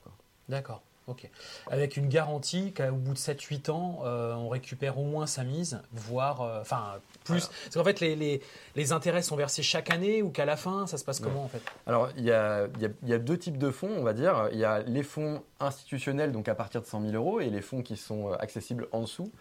D'accord. 0.49 0.83
Ok. 1.09 1.29
Avec 1.69 1.97
une 1.97 2.09
garantie 2.09 2.73
qu'au 2.73 2.93
bout 2.95 3.13
de 3.13 3.19
7-8 3.19 3.71
ans, 3.73 4.03
euh, 4.05 4.35
on 4.35 4.49
récupère 4.49 4.99
au 4.99 5.03
moins 5.05 5.27
sa 5.27 5.43
mise, 5.43 5.83
voire. 5.93 6.43
euh, 6.43 6.61
Enfin, 6.61 6.95
plus. 7.25 7.35
Voilà. 7.41 7.47
Parce 7.65 7.75
qu'en 7.75 7.85
fait, 7.85 7.99
les, 8.01 8.15
les, 8.15 8.41
les 8.77 8.93
intérêts 8.93 9.23
sont 9.23 9.35
versés 9.35 9.65
chaque 9.65 9.91
année 9.91 10.23
ou 10.23 10.31
qu'à 10.31 10.45
la 10.45 10.57
fin, 10.57 10.87
ça 10.87 10.99
se 10.99 11.05
passe 11.05 11.19
comment 11.19 11.43
en 11.43 11.49
fait? 11.49 11.61
Alors, 11.89 12.09
il 12.17 12.23
y 12.25 12.31
a, 12.31 12.69
y 12.81 13.13
y 13.13 13.19
deux 13.19 13.37
types 13.37 13.59
de 13.59 13.73
fonds, 13.73 13.91
on 13.91 14.05
va 14.05 14.13
dire. 14.13 14.49
Il 14.53 14.59
y 14.59 14.65
a 14.65 14.79
les 14.79 15.03
fonds 15.03 15.43
institutionnels, 15.59 16.31
donc 16.31 16.49
à 16.49 16.55
partir 16.55 16.81
de 16.81 16.87
100 16.87 17.01
000 17.03 17.13
euros, 17.15 17.41
et 17.41 17.51
les 17.51 17.63
fonds 17.63 17.83
qui 17.83 17.97
sont 17.97 18.29
euh, 18.31 18.37
accessibles 18.39 18.87
en 18.93 19.01
dessous. 19.01 19.33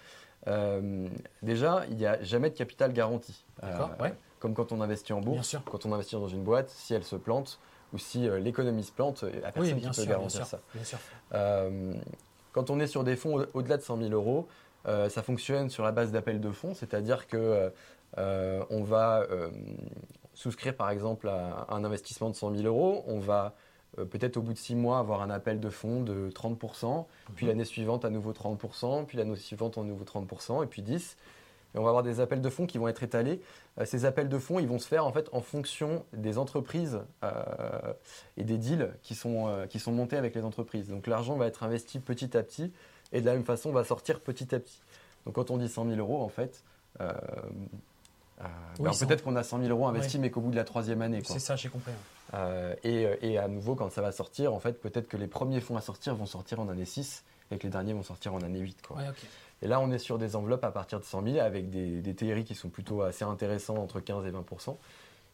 Euh, 0.48 1.08
déjà, 1.44 1.86
il 1.92 1.96
n'y 1.98 2.08
a 2.08 2.22
jamais 2.24 2.50
de 2.50 2.56
capital 2.58 2.92
garanti. 2.92 3.46
D'accord, 3.62 3.92
ouais. 4.00 4.16
Comme 4.42 4.54
quand 4.56 4.72
on 4.72 4.82
investit 4.82 5.14
en 5.14 5.22
bourse, 5.22 5.56
quand 5.66 5.86
on 5.86 5.94
investit 5.94 6.16
dans 6.16 6.28
une 6.28 6.44
boîte, 6.44 6.70
si 6.70 6.94
elle 6.96 7.04
se 7.04 7.16
plante 7.16 7.60
ou 7.94 7.98
si 8.00 8.28
euh, 8.28 8.40
l'économie 8.40 8.84
se 8.84 8.92
plante, 8.92 9.24
n'y 9.24 9.30
a 9.44 9.52
personne 9.52 9.76
Oui, 9.76 9.82
qui 9.82 9.88
peut 9.88 9.94
sûr, 9.94 10.04
bien 10.06 10.12
garantir 10.14 10.38
sûr, 10.42 10.46
ça. 10.48 10.60
bien 10.74 10.84
sûr. 10.84 10.98
Euh, 11.34 11.94
quand 12.52 12.70
on 12.72 12.80
est 12.80 12.88
sur 12.88 13.04
des 13.04 13.16
fonds 13.16 13.40
au- 13.40 13.46
au-delà 13.54 13.78
de 13.78 13.84
100 13.84 13.98
000 13.98 14.10
euros, 14.12 14.48
euh, 14.88 15.10
ça 15.10 15.22
fonctionne 15.22 15.70
sur 15.70 15.84
la 15.84 15.92
base 15.92 16.12
d'appel 16.12 16.42
de 16.42 16.52
fonds, 16.52 16.74
c'est-à-dire 16.74 17.28
que 17.28 17.38
euh, 17.38 17.70
euh, 18.18 18.64
on 18.72 18.84
va 18.84 19.20
euh, 19.30 19.52
souscrire 20.34 20.76
par 20.76 20.90
exemple 20.90 21.30
à 21.30 21.68
un 21.70 21.84
investissement 21.84 22.30
de 22.32 22.36
100 22.36 22.56
000 22.56 22.64
euros, 22.68 23.04
on 23.08 23.20
va 23.20 23.54
euh, 24.00 24.06
peut-être 24.06 24.38
au 24.38 24.42
bout 24.42 24.54
de 24.54 24.58
6 24.58 24.76
mois 24.76 24.98
avoir 25.00 25.22
un 25.22 25.30
appel 25.30 25.60
de 25.60 25.70
fonds 25.70 26.02
de 26.02 26.32
30%, 26.32 27.06
puis 27.36 27.46
Mhm. 27.46 27.52
l'année 27.52 27.66
suivante 27.66 28.06
à 28.06 28.10
nouveau 28.10 28.34
30%, 28.34 29.06
puis 29.06 29.18
l'année 29.20 29.36
suivante 29.36 29.78
à 29.78 29.82
nouveau 29.84 30.04
30%, 30.06 30.64
et 30.64 30.68
puis 30.68 30.82
10%. 30.82 31.16
Et 31.74 31.80
on 31.80 31.84
va 31.84 31.90
avoir 31.90 32.04
des 32.04 32.20
appels 32.20 32.42
de 32.42 32.50
fonds 32.50 32.66
qui 32.66 32.78
vont 32.78 32.88
être 32.88 33.04
étalés. 33.04 33.42
Euh, 33.80 33.86
ces 33.86 34.06
appels 34.06 34.30
de 34.30 34.38
fonds, 34.38 34.60
ils 34.60 34.68
vont 34.68 34.80
se 34.80 34.88
faire 34.88 35.06
en 35.06 35.12
fait 35.12 35.30
en 35.32 35.42
fonction 35.42 36.06
des 36.14 36.38
entreprises 36.38 37.00
euh, 37.24 37.94
et 38.38 38.44
des 38.44 38.58
deals 38.58 38.92
qui 39.02 39.16
sont, 39.16 39.48
euh, 39.48 39.68
qui 39.68 39.80
sont 39.80 39.92
montés 39.92 40.18
avec 40.18 40.36
les 40.36 40.44
entreprises. 40.44 40.90
Donc 40.90 41.08
l'argent 41.08 41.36
va 41.36 41.48
être 41.48 41.64
investi 41.64 42.00
petit 42.00 42.36
à 42.38 42.44
petit 42.44 42.72
et 43.12 43.22
de 43.22 43.26
la 43.26 43.34
même 43.34 43.46
façon 43.46 43.72
va 43.72 43.84
sortir 43.84 44.20
petit 44.20 44.54
à 44.54 44.60
petit. 44.60 44.82
Donc 45.26 45.36
quand 45.36 45.52
on 45.52 45.58
dit 45.58 45.70
100 45.70 45.86
000 45.88 45.98
euros, 45.98 46.22
en 46.22 46.30
fait, 46.30 46.64
Oui, 47.00 47.06
ben, 48.80 48.92
peut-être 48.92 49.24
qu'on 49.24 49.36
a 49.36 49.44
100 49.44 49.60
000 49.60 49.70
euros 49.70 49.88
investis, 49.88 50.20
mais 50.20 50.32
qu'au 50.32 50.42
bout 50.42 50.52
de 50.52 50.56
la 50.56 50.64
troisième 50.64 51.02
année. 51.02 51.22
C'est 51.24 51.40
ça, 51.40 51.56
j'ai 51.56 51.70
compris. 51.70 51.92
Euh, 52.34 52.76
et, 52.84 53.08
et 53.22 53.38
à 53.38 53.48
nouveau, 53.48 53.76
quand 53.76 53.92
ça 53.92 54.02
va 54.02 54.12
sortir, 54.12 54.54
en 54.54 54.60
fait, 54.60 54.82
peut-être 54.82 55.08
que 55.08 55.18
les 55.18 55.28
premiers 55.28 55.62
fonds 55.62 55.78
à 55.78 55.82
sortir 55.82 56.16
vont 56.16 56.26
sortir 56.26 56.60
en 56.60 56.70
année 56.70 56.86
6 56.86 57.24
et 57.52 57.58
que 57.58 57.64
les 57.64 57.70
derniers 57.70 57.94
vont 57.94 58.04
sortir 58.04 58.34
en 58.34 58.42
année 58.42 58.60
8. 58.60 58.82
Quoi. 58.82 58.98
Ouais, 58.98 59.10
ok. 59.10 59.26
Et 59.62 59.68
là, 59.68 59.80
on 59.80 59.92
est 59.92 60.00
sur 60.00 60.18
des 60.18 60.36
enveloppes 60.36 60.64
à 60.64 60.72
partir 60.72 61.00
de 61.00 61.06
100 61.06 61.24
000 61.24 61.40
avec 61.40 61.70
des, 61.70 62.02
des 62.02 62.16
TRI 62.16 62.44
qui 62.44 62.56
sont 62.56 62.70
plutôt 62.70 63.02
assez 63.04 63.24
intéressants, 63.24 63.78
entre 63.78 64.00
15 64.00 64.26
et 64.26 64.32
20% 64.32 64.78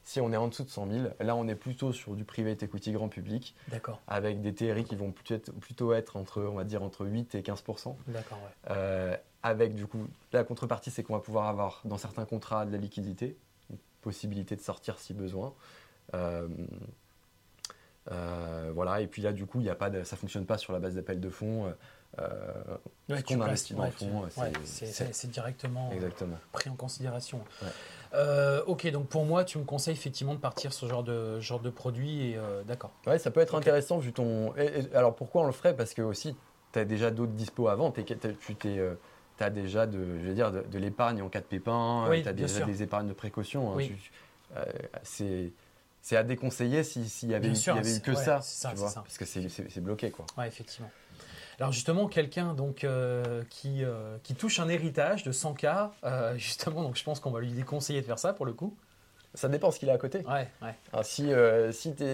Si 0.04 0.20
on 0.20 0.34
est 0.34 0.38
en 0.38 0.50
dessous 0.50 0.64
de 0.64 0.70
100 0.70 0.92
000, 0.92 1.06
là, 1.20 1.36
on 1.36 1.48
est 1.48 1.56
plutôt 1.56 1.94
sur 1.94 2.16
du 2.16 2.26
private 2.26 2.62
equity 2.62 2.92
grand 2.92 3.08
public 3.08 3.56
D'accord, 3.70 4.02
avec 4.08 4.42
des 4.42 4.54
TRI 4.54 4.84
qui 4.84 4.96
vont 4.96 5.14
plutôt 5.14 5.94
être, 5.94 6.18
entre, 6.18 6.44
on 6.44 6.56
va 6.56 6.66
dire, 6.66 6.84
entre 6.84 7.06
8 7.06 7.36
et 7.36 7.42
15% 7.42 7.96
d'accord, 8.08 8.40
ouais. 8.40 8.72
Euh, 8.72 9.16
Avec, 9.44 9.76
du 9.76 9.88
coup, 9.88 10.06
la 10.34 10.44
contrepartie, 10.44 10.92
c'est 10.92 11.04
qu'on 11.04 11.14
va 11.14 11.22
pouvoir 11.22 11.48
avoir, 11.48 11.82
dans 11.86 11.98
certains 11.98 12.26
contrats, 12.26 12.66
de 12.66 12.72
la 12.74 12.78
liquidité, 12.78 13.38
une 13.70 13.78
possibilité 14.02 14.58
de 14.58 14.62
sortir 14.62 15.00
si 15.00 15.14
besoin. 15.14 15.54
Euh, 16.14 16.50
euh, 18.12 18.72
voilà, 18.74 19.00
et 19.00 19.08
puis 19.08 19.22
là, 19.22 19.32
du 19.32 19.46
coup, 19.46 19.62
il 19.62 19.66
y 19.66 19.70
a 19.70 19.76
pas 19.76 19.90
de, 19.90 20.04
ça 20.04 20.18
ne 20.18 20.20
fonctionne 20.20 20.46
pas 20.46 20.58
sur 20.58 20.74
la 20.74 20.80
base 20.80 20.96
d'appel 20.96 21.22
de 21.22 21.30
fonds. 21.30 21.74
Euh, 22.20 22.78
Ouais, 23.10 23.22
qu'on 23.24 23.40
investit 23.42 23.74
dans 23.74 23.86
le 23.86 23.92
fonds, 23.92 24.24
c'est- 24.64 25.28
directement 25.28 25.90
euh, 25.92 25.96
exactement. 25.96 26.38
pris 26.52 26.70
en 26.70 26.76
considération. 26.76 27.42
Euh, 28.14 28.64
ok, 28.66 28.88
donc 28.92 29.08
pour 29.08 29.26
moi, 29.26 29.44
tu 29.44 29.58
me 29.58 29.64
conseilles 29.66 29.94
effectivement 29.94 30.34
de 30.34 30.40
partir 30.40 30.74
sur 30.74 30.88
ce 30.88 30.90
genre 30.92 31.04
de, 31.04 31.40
genre 31.40 31.60
de 31.60 31.70
produit. 31.70 32.32
Et, 32.32 32.38
euh, 32.38 32.64
d'accord. 32.64 32.92
Ouais, 33.06 33.20
ça 33.20 33.32
peut 33.32 33.40
être 33.42 33.56
intéressant 33.56 33.98
vu 33.98 34.14
ton. 34.14 34.56
et- 34.58 34.66
et- 34.92 34.96
alors 34.96 35.16
pourquoi 35.16 35.44
on 35.44 35.46
le 35.46 35.52
ferait? 35.52 35.76
Parce 35.76 35.94
que 35.94 36.02
aussi, 36.02 36.36
tu 36.74 36.80
as 36.80 36.86
déjà 36.86 37.12
d'autres 37.12 37.34
dispos 37.34 37.68
avant. 37.68 37.92
T'es- 37.92 38.04
tu 38.04 38.56
t'es, 38.56 38.78
euh, 38.80 38.96
as 39.40 39.50
déjà 39.50 39.86
de, 39.86 40.00
je 40.20 40.28
veux 40.28 40.34
dire, 40.34 40.52
de, 40.52 40.62
de 40.62 40.78
l'épargne 40.80 41.22
en 41.22 41.30
cas 41.30 41.42
de 41.42 41.46
pépin. 41.46 42.08
Oui, 42.10 42.24
tu 42.24 42.30
as 42.30 42.34
déjà 42.34 42.58
sûr. 42.58 42.66
des 42.66 42.82
épargnes 42.84 43.08
de 43.10 43.14
précaution. 43.14 43.72
hein. 43.72 43.76
Oui. 43.76 43.92
C'est. 45.04 45.52
C'est 46.02 46.16
à 46.16 46.24
déconseiller 46.24 46.84
si- 46.84 47.10
s'il 47.10 47.30
y 47.32 47.36
avait, 47.36 47.50
eu- 47.50 47.56
sûr, 47.56 47.76
y 47.76 47.80
avait 47.80 47.98
eu 47.98 48.00
que 48.00 48.12
ouais, 48.12 48.16
ça, 48.24 48.40
c'est 48.42 48.62
ça, 48.62 48.70
tu 48.70 48.76
c'est 48.78 48.82
vois, 48.82 48.90
ça. 48.92 49.02
parce 49.02 49.18
que 49.18 49.26
c'est 49.26 49.82
bloqué 49.82 50.10
quoi. 50.10 50.26
Ouais, 50.38 50.48
effectivement. 50.48 50.90
Alors 51.60 51.72
justement, 51.72 52.08
quelqu'un 52.08 52.54
donc 52.54 52.84
euh, 52.84 53.42
qui, 53.50 53.84
euh, 53.84 54.18
qui 54.22 54.36
touche 54.36 54.60
un 54.60 54.70
héritage 54.70 55.24
de 55.24 55.32
100K, 55.32 55.90
euh, 56.04 56.34
justement, 56.38 56.84
donc 56.84 56.96
je 56.98 57.04
pense 57.04 57.20
qu'on 57.20 57.32
va 57.32 57.40
lui 57.40 57.52
déconseiller 57.52 58.02
de 58.02 58.06
faire 58.06 58.20
ça 58.20 58.34
pour 58.34 58.46
le 58.46 58.54
coup. 58.54 58.76
Ça 59.34 59.50
dépend 59.50 59.72
ce 59.72 59.80
qu'il 59.80 59.90
a 59.90 59.94
à 59.94 59.98
côté. 59.98 60.20
Ouais, 60.20 60.48
ouais. 60.62 60.76
Alors, 60.94 61.06
si, 61.06 61.30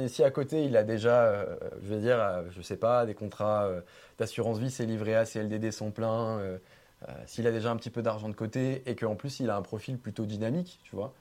si, 0.07 0.23
à 0.23 0.31
côté 0.31 0.65
il 0.65 0.75
a 0.75 0.83
déjà, 0.83 1.45
je 1.81 1.93
veux 1.93 2.01
dire, 2.01 2.43
je 2.49 2.61
sais 2.61 2.75
pas, 2.75 3.05
des 3.05 3.13
contrats 3.13 3.69
d'assurance 4.17 4.57
vie, 4.57 4.69
ses 4.69 4.85
livrets 4.85 5.15
A, 5.15 5.25
ses 5.25 5.41
LDD 5.41 5.71
sont 5.71 5.91
pleins, 5.91 6.41
s'il 7.25 7.47
a 7.47 7.51
déjà 7.51 7.71
un 7.71 7.77
petit 7.77 7.91
peu 7.91 8.01
d'argent 8.01 8.27
de 8.27 8.33
côté 8.33 8.81
et 8.87 8.95
qu'en 8.95 9.15
plus 9.15 9.39
il 9.39 9.49
a 9.49 9.55
un 9.55 9.61
profil 9.61 9.99
plutôt 9.99 10.25
dynamique, 10.25 10.81
tu 10.83 10.97
vois, 10.97 11.13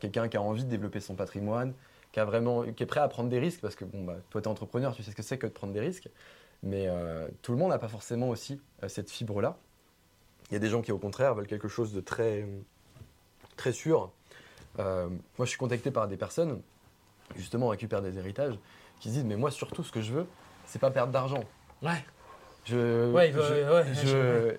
quelqu'un 0.00 0.28
qui 0.28 0.38
a 0.38 0.42
envie 0.42 0.64
de 0.64 0.70
développer 0.70 1.00
son 1.00 1.14
patrimoine, 1.14 1.74
qui, 2.12 2.20
a 2.20 2.24
vraiment, 2.24 2.62
qui 2.62 2.82
est 2.82 2.86
prêt 2.86 3.00
à 3.00 3.08
prendre 3.08 3.28
des 3.28 3.40
risques, 3.40 3.60
parce 3.60 3.74
que 3.74 3.84
bon, 3.84 4.04
bah, 4.04 4.16
toi 4.30 4.40
tu 4.40 4.48
es 4.48 4.50
entrepreneur, 4.50 4.94
tu 4.94 5.02
sais 5.02 5.10
ce 5.10 5.16
que 5.16 5.22
c'est 5.22 5.36
que 5.36 5.46
de 5.46 5.52
prendre 5.52 5.74
des 5.74 5.80
risques. 5.80 6.08
Mais 6.62 6.86
euh, 6.88 7.26
tout 7.42 7.52
le 7.52 7.58
monde 7.58 7.70
n'a 7.70 7.78
pas 7.78 7.88
forcément 7.88 8.28
aussi 8.28 8.60
euh, 8.82 8.88
cette 8.88 9.10
fibre-là. 9.10 9.56
Il 10.50 10.54
y 10.54 10.56
a 10.56 10.60
des 10.60 10.68
gens 10.68 10.82
qui, 10.82 10.92
au 10.92 10.98
contraire, 10.98 11.34
veulent 11.34 11.46
quelque 11.46 11.68
chose 11.68 11.92
de 11.92 12.00
très, 12.00 12.46
très 13.56 13.72
sûr. 13.72 14.10
Euh, 14.78 15.08
moi, 15.08 15.44
je 15.44 15.46
suis 15.46 15.58
contacté 15.58 15.90
par 15.90 16.08
des 16.08 16.16
personnes, 16.16 16.60
justement, 17.36 17.68
récupèrent 17.68 18.02
des 18.02 18.16
héritages, 18.18 18.54
qui 19.00 19.08
se 19.08 19.14
disent 19.14 19.24
Mais 19.24 19.36
moi, 19.36 19.50
surtout, 19.50 19.82
ce 19.82 19.90
que 19.92 20.00
je 20.02 20.12
veux, 20.12 20.26
c'est 20.66 20.78
pas 20.78 20.90
perdre 20.90 21.12
d'argent. 21.12 21.42
Ouais. 21.82 22.04
Je, 22.64 23.10
Ouais, 23.10 23.34
ouais, 23.34 23.84
je- 24.04 24.56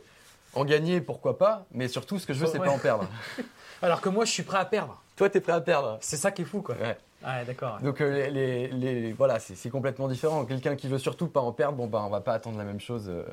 en 0.56 0.66
gagner, 0.66 1.00
pourquoi 1.02 1.38
pas, 1.38 1.66
mais 1.72 1.88
surtout, 1.88 2.20
ce 2.20 2.28
que 2.28 2.34
je 2.34 2.40
veux, 2.40 2.48
c'est 2.48 2.60
pas 2.60 2.70
en 2.70 2.78
perdre. 2.80 3.08
Alors 3.82 4.02
que 4.02 4.10
moi, 4.10 4.26
je 4.26 4.32
suis 4.32 4.44
prêt 4.44 4.58
à 4.60 4.66
perdre. 4.66 5.02
Toi, 5.16 5.30
tu 5.30 5.38
es 5.38 5.42
prêt 5.42 5.54
à 5.54 5.62
perdre. 5.62 5.98
C'est 6.02 6.18
ça 6.18 6.32
qui 6.32 6.42
est 6.42 6.46
fou, 6.46 6.62
quoi. 6.62 6.76
D'accord. 7.24 7.80
Donc, 7.82 8.02
euh, 8.02 8.28
les, 8.30 8.68
les- 8.68 9.02
les- 9.02 9.14
voilà, 9.14 9.40
c'est 9.40 9.70
complètement 9.70 10.08
différent. 10.08 10.46
Quelqu'un 10.46 10.76
qui 10.76 10.88
veut 10.88 11.00
surtout 11.00 11.28
pas 11.28 11.42
en 11.42 11.52
perdre, 11.52 11.78
bon, 11.78 11.88
bah, 11.88 12.04
on 12.06 12.10
va 12.10 12.22
pas 12.22 12.34
attendre 12.34 12.58
la 12.58 12.64
même 12.66 12.80
chose 12.82 13.06
euh, 13.10 13.24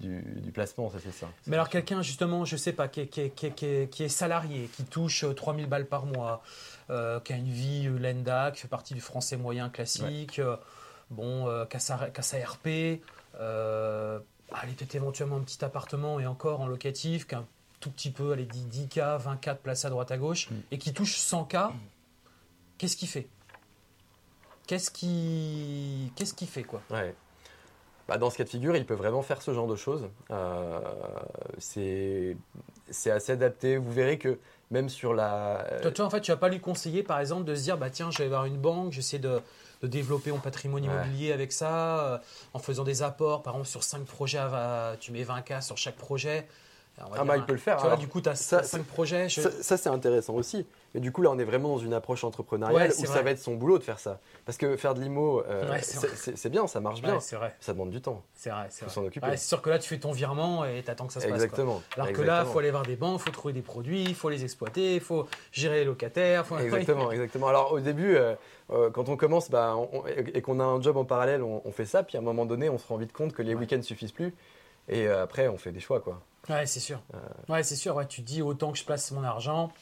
du, 0.00 0.20
du 0.40 0.50
placement, 0.50 0.90
ça 0.90 0.98
c'est 1.02 1.12
ça. 1.12 1.26
Mais 1.46 1.54
alors 1.56 1.68
quelqu'un 1.68 2.02
justement, 2.02 2.44
je 2.44 2.56
sais 2.56 2.72
pas, 2.72 2.88
qui 2.88 3.00
est, 3.02 3.06
qui 3.06 3.20
est- 3.22 3.30
qui 3.30 3.46
est- 3.46 3.50
qui 3.52 3.66
est- 3.66 3.88
qui 3.90 4.02
est 4.04 4.08
salarié, 4.08 4.68
qui 4.76 4.84
touche 4.84 5.24
euh, 5.24 5.32
3000 5.32 5.66
balles 5.66 5.86
par 5.86 6.04
mois, 6.04 6.42
euh, 6.90 7.20
qui 7.20 7.32
a 7.32 7.36
une 7.36 7.50
vie 7.50 7.86
euh, 7.86 7.98
lenda, 7.98 8.50
qui 8.50 8.60
fait 8.62 8.68
partie 8.68 8.94
du 8.94 9.00
français 9.00 9.36
moyen 9.36 9.68
classique, 9.70 10.38
euh, 10.40 10.56
bon, 11.10 11.48
euh, 11.48 11.64
qui 11.64 11.76
a 11.76 11.80
sa, 11.80 11.96
qui 12.10 12.20
a 12.20 12.22
sa 12.22 12.38
RP, 12.38 13.00
euh, 13.40 14.18
allez 14.52 14.72
peut-être 14.72 14.94
éventuellement 14.96 15.36
un 15.36 15.40
petit 15.42 15.64
appartement 15.64 16.18
et 16.20 16.26
encore 16.26 16.60
en 16.60 16.66
locatif, 16.66 17.26
qui 17.26 17.34
a 17.34 17.38
un 17.38 17.46
tout 17.80 17.90
petit 17.90 18.10
peu, 18.10 18.32
allez 18.32 18.46
10, 18.46 18.66
10K, 18.66 19.18
20K 19.18 19.52
de 19.54 19.58
place 19.58 19.84
à 19.84 19.90
droite 19.90 20.10
à 20.10 20.16
gauche, 20.16 20.50
Mm. 20.50 20.54
et 20.72 20.78
qui 20.78 20.92
touche 20.92 21.16
100K, 21.18 21.70
qu'est-ce 22.78 22.96
qu'il 22.96 23.08
fait? 23.08 23.28
Qu'est-ce 24.66 24.90
qui 24.90 26.12
qu'est-ce 26.16 26.34
qu'il 26.34 26.48
fait 26.48 26.62
quoi? 26.62 26.80
Ouais. 26.90 27.14
Bah, 28.08 28.18
dans 28.18 28.28
ce 28.28 28.36
cas 28.36 28.44
de 28.44 28.48
figure, 28.50 28.76
il 28.76 28.84
peut 28.84 28.94
vraiment 28.94 29.22
faire 29.22 29.40
ce 29.40 29.54
genre 29.54 29.66
de 29.66 29.76
choses. 29.76 30.08
Euh, 30.30 30.78
c'est 31.58 32.36
c'est 32.90 33.10
assez 33.10 33.32
adapté. 33.32 33.76
Vous 33.78 33.92
verrez 33.92 34.18
que 34.18 34.38
même 34.70 34.88
sur 34.88 35.14
la. 35.14 35.66
Toi, 35.82 35.90
toi, 35.90 36.04
en 36.06 36.10
fait, 36.10 36.20
tu 36.20 36.30
vas 36.30 36.36
pas 36.36 36.48
lui 36.50 36.60
conseiller, 36.60 37.02
par 37.02 37.18
exemple, 37.20 37.44
de 37.44 37.54
se 37.54 37.62
dire, 37.62 37.78
bah 37.78 37.88
tiens, 37.90 38.10
je 38.10 38.18
vais 38.18 38.28
voir 38.28 38.44
une 38.44 38.58
banque, 38.58 38.92
j'essaie 38.92 39.18
de, 39.18 39.40
de 39.82 39.86
développer 39.86 40.32
mon 40.32 40.38
patrimoine 40.38 40.84
Ouais. 40.84 40.90
immobilier 40.90 41.32
avec 41.32 41.50
ça, 41.52 42.14
euh, 42.14 42.18
en 42.52 42.58
faisant 42.58 42.84
des 42.84 43.02
apports, 43.02 43.42
par 43.42 43.54
exemple, 43.54 43.68
sur 43.70 43.82
5 43.82 44.04
projets, 44.04 44.42
tu 45.00 45.12
mets 45.12 45.24
20K 45.24 45.62
sur 45.62 45.78
chaque 45.78 45.96
projet. 45.96 46.46
Ah, 47.16 47.24
bah, 47.24 47.36
il 47.36 47.44
peut 47.44 47.52
le 47.52 47.58
faire. 47.58 47.76
Tu 47.76 47.80
vois, 47.82 47.90
Alors, 47.92 47.98
du 47.98 48.06
coup, 48.08 48.20
tu 48.20 48.28
as 48.28 48.36
ça, 48.36 48.62
5 48.62 48.84
projets. 48.84 49.28
je- 49.28 49.40
Ça, 49.40 49.50
ça, 49.50 49.76
c'est 49.76 49.88
intéressant 49.88 50.34
aussi. 50.34 50.64
Mais 50.94 51.00
du 51.00 51.10
coup, 51.10 51.22
là, 51.22 51.30
on 51.32 51.38
est 51.40 51.44
vraiment 51.44 51.70
dans 51.70 51.78
une 51.78 51.92
approche 51.92 52.22
entrepreneuriale 52.22 52.90
Ouais, 52.90 52.96
où 52.96 53.04
ça 53.06 53.20
va 53.20 53.32
être 53.32 53.40
son 53.40 53.56
boulot 53.56 53.78
de 53.78 53.82
faire 53.82 53.98
ça. 53.98 54.20
Parce 54.46 54.56
que 54.58 54.76
faire 54.76 54.94
de 54.94 55.00
l'IMO, 55.00 55.42
euh, 55.48 55.68
Ouais, 55.72 55.80
c'est 55.82 56.48
bien, 56.50 56.68
ça 56.68 56.78
marche 56.78 57.02
bien. 57.02 57.14
Ouais, 57.14 57.20
c'est 57.20 57.34
vrai, 57.34 57.56
Ça 57.58 57.72
demande 57.72 57.90
du 57.90 58.00
temps. 58.00 58.22
c'est 58.34 58.50
vrai. 58.50 58.66
C'est 58.70 58.88
c'est 58.88 59.36
sûr 59.38 59.60
que 59.60 59.70
là, 59.70 59.80
tu 59.80 59.88
fais 59.88 59.98
ton 59.98 60.12
virement 60.12 60.64
et 60.64 60.82
tu 60.84 60.90
attends 60.90 61.06
que 61.08 61.12
ça 61.12 61.20
se 61.20 61.26
passe. 61.26 61.34
quoi. 61.36 61.44
Exactement. 61.44 61.82
Alors 61.96 62.06
que 62.06 62.12
là, 62.12 62.18
il 62.18 62.20
Exactement. 62.28 62.52
faut 62.52 62.58
aller 62.60 62.70
voir 62.70 62.82
des 62.84 62.96
banques, 62.96 63.20
il 63.20 63.24
faut 63.24 63.30
trouver 63.32 63.54
des 63.54 63.62
produits, 63.62 64.04
il 64.04 64.14
faut 64.14 64.28
les 64.28 64.44
exploiter, 64.44 64.94
il 64.94 65.00
faut 65.00 65.26
gérer 65.50 65.78
les 65.80 65.84
locataires. 65.84 66.46
faut- 66.46 66.58
Exactement, 66.58 67.10
exactement. 67.10 67.48
Alors 67.48 67.72
au 67.72 67.80
début, 67.80 68.14
euh, 68.16 68.34
euh, 68.70 68.88
quand 68.90 69.08
on 69.08 69.16
commence 69.16 69.50
bah, 69.50 69.74
on- 69.76 70.06
et 70.06 70.40
qu'on 70.42 70.60
a 70.60 70.64
un 70.64 70.80
job 70.80 70.96
en 70.96 71.04
parallèle, 71.04 71.42
on, 71.42 71.60
on 71.64 71.72
fait 71.72 71.86
ça. 71.86 72.04
Puis 72.04 72.16
à 72.16 72.20
un 72.20 72.24
moment 72.24 72.46
donné, 72.46 72.70
on 72.70 72.78
se 72.78 72.86
rend 72.86 72.98
vite 72.98 73.12
compte 73.12 73.32
que 73.32 73.42
les 73.42 73.54
week-ends 73.56 73.82
suffisent 73.82 74.12
plus. 74.12 74.32
Et 74.88 75.08
après, 75.08 75.48
on 75.48 75.56
fait 75.56 75.72
des 75.72 75.80
choix, 75.80 75.98
quoi. 76.00 76.20
Ouais, 76.48 76.66
c'est 76.66 76.80
sûr. 76.80 77.00
Euh. 77.14 77.18
Ouais, 77.52 77.62
c'est 77.62 77.76
sûr. 77.76 77.96
Ouais, 77.96 78.06
tu 78.06 78.22
te 78.22 78.26
dis 78.26 78.42
autant 78.42 78.72
que 78.72 78.78
je 78.78 78.84
place 78.84 79.10
mon 79.12 79.24
argent. 79.24 79.72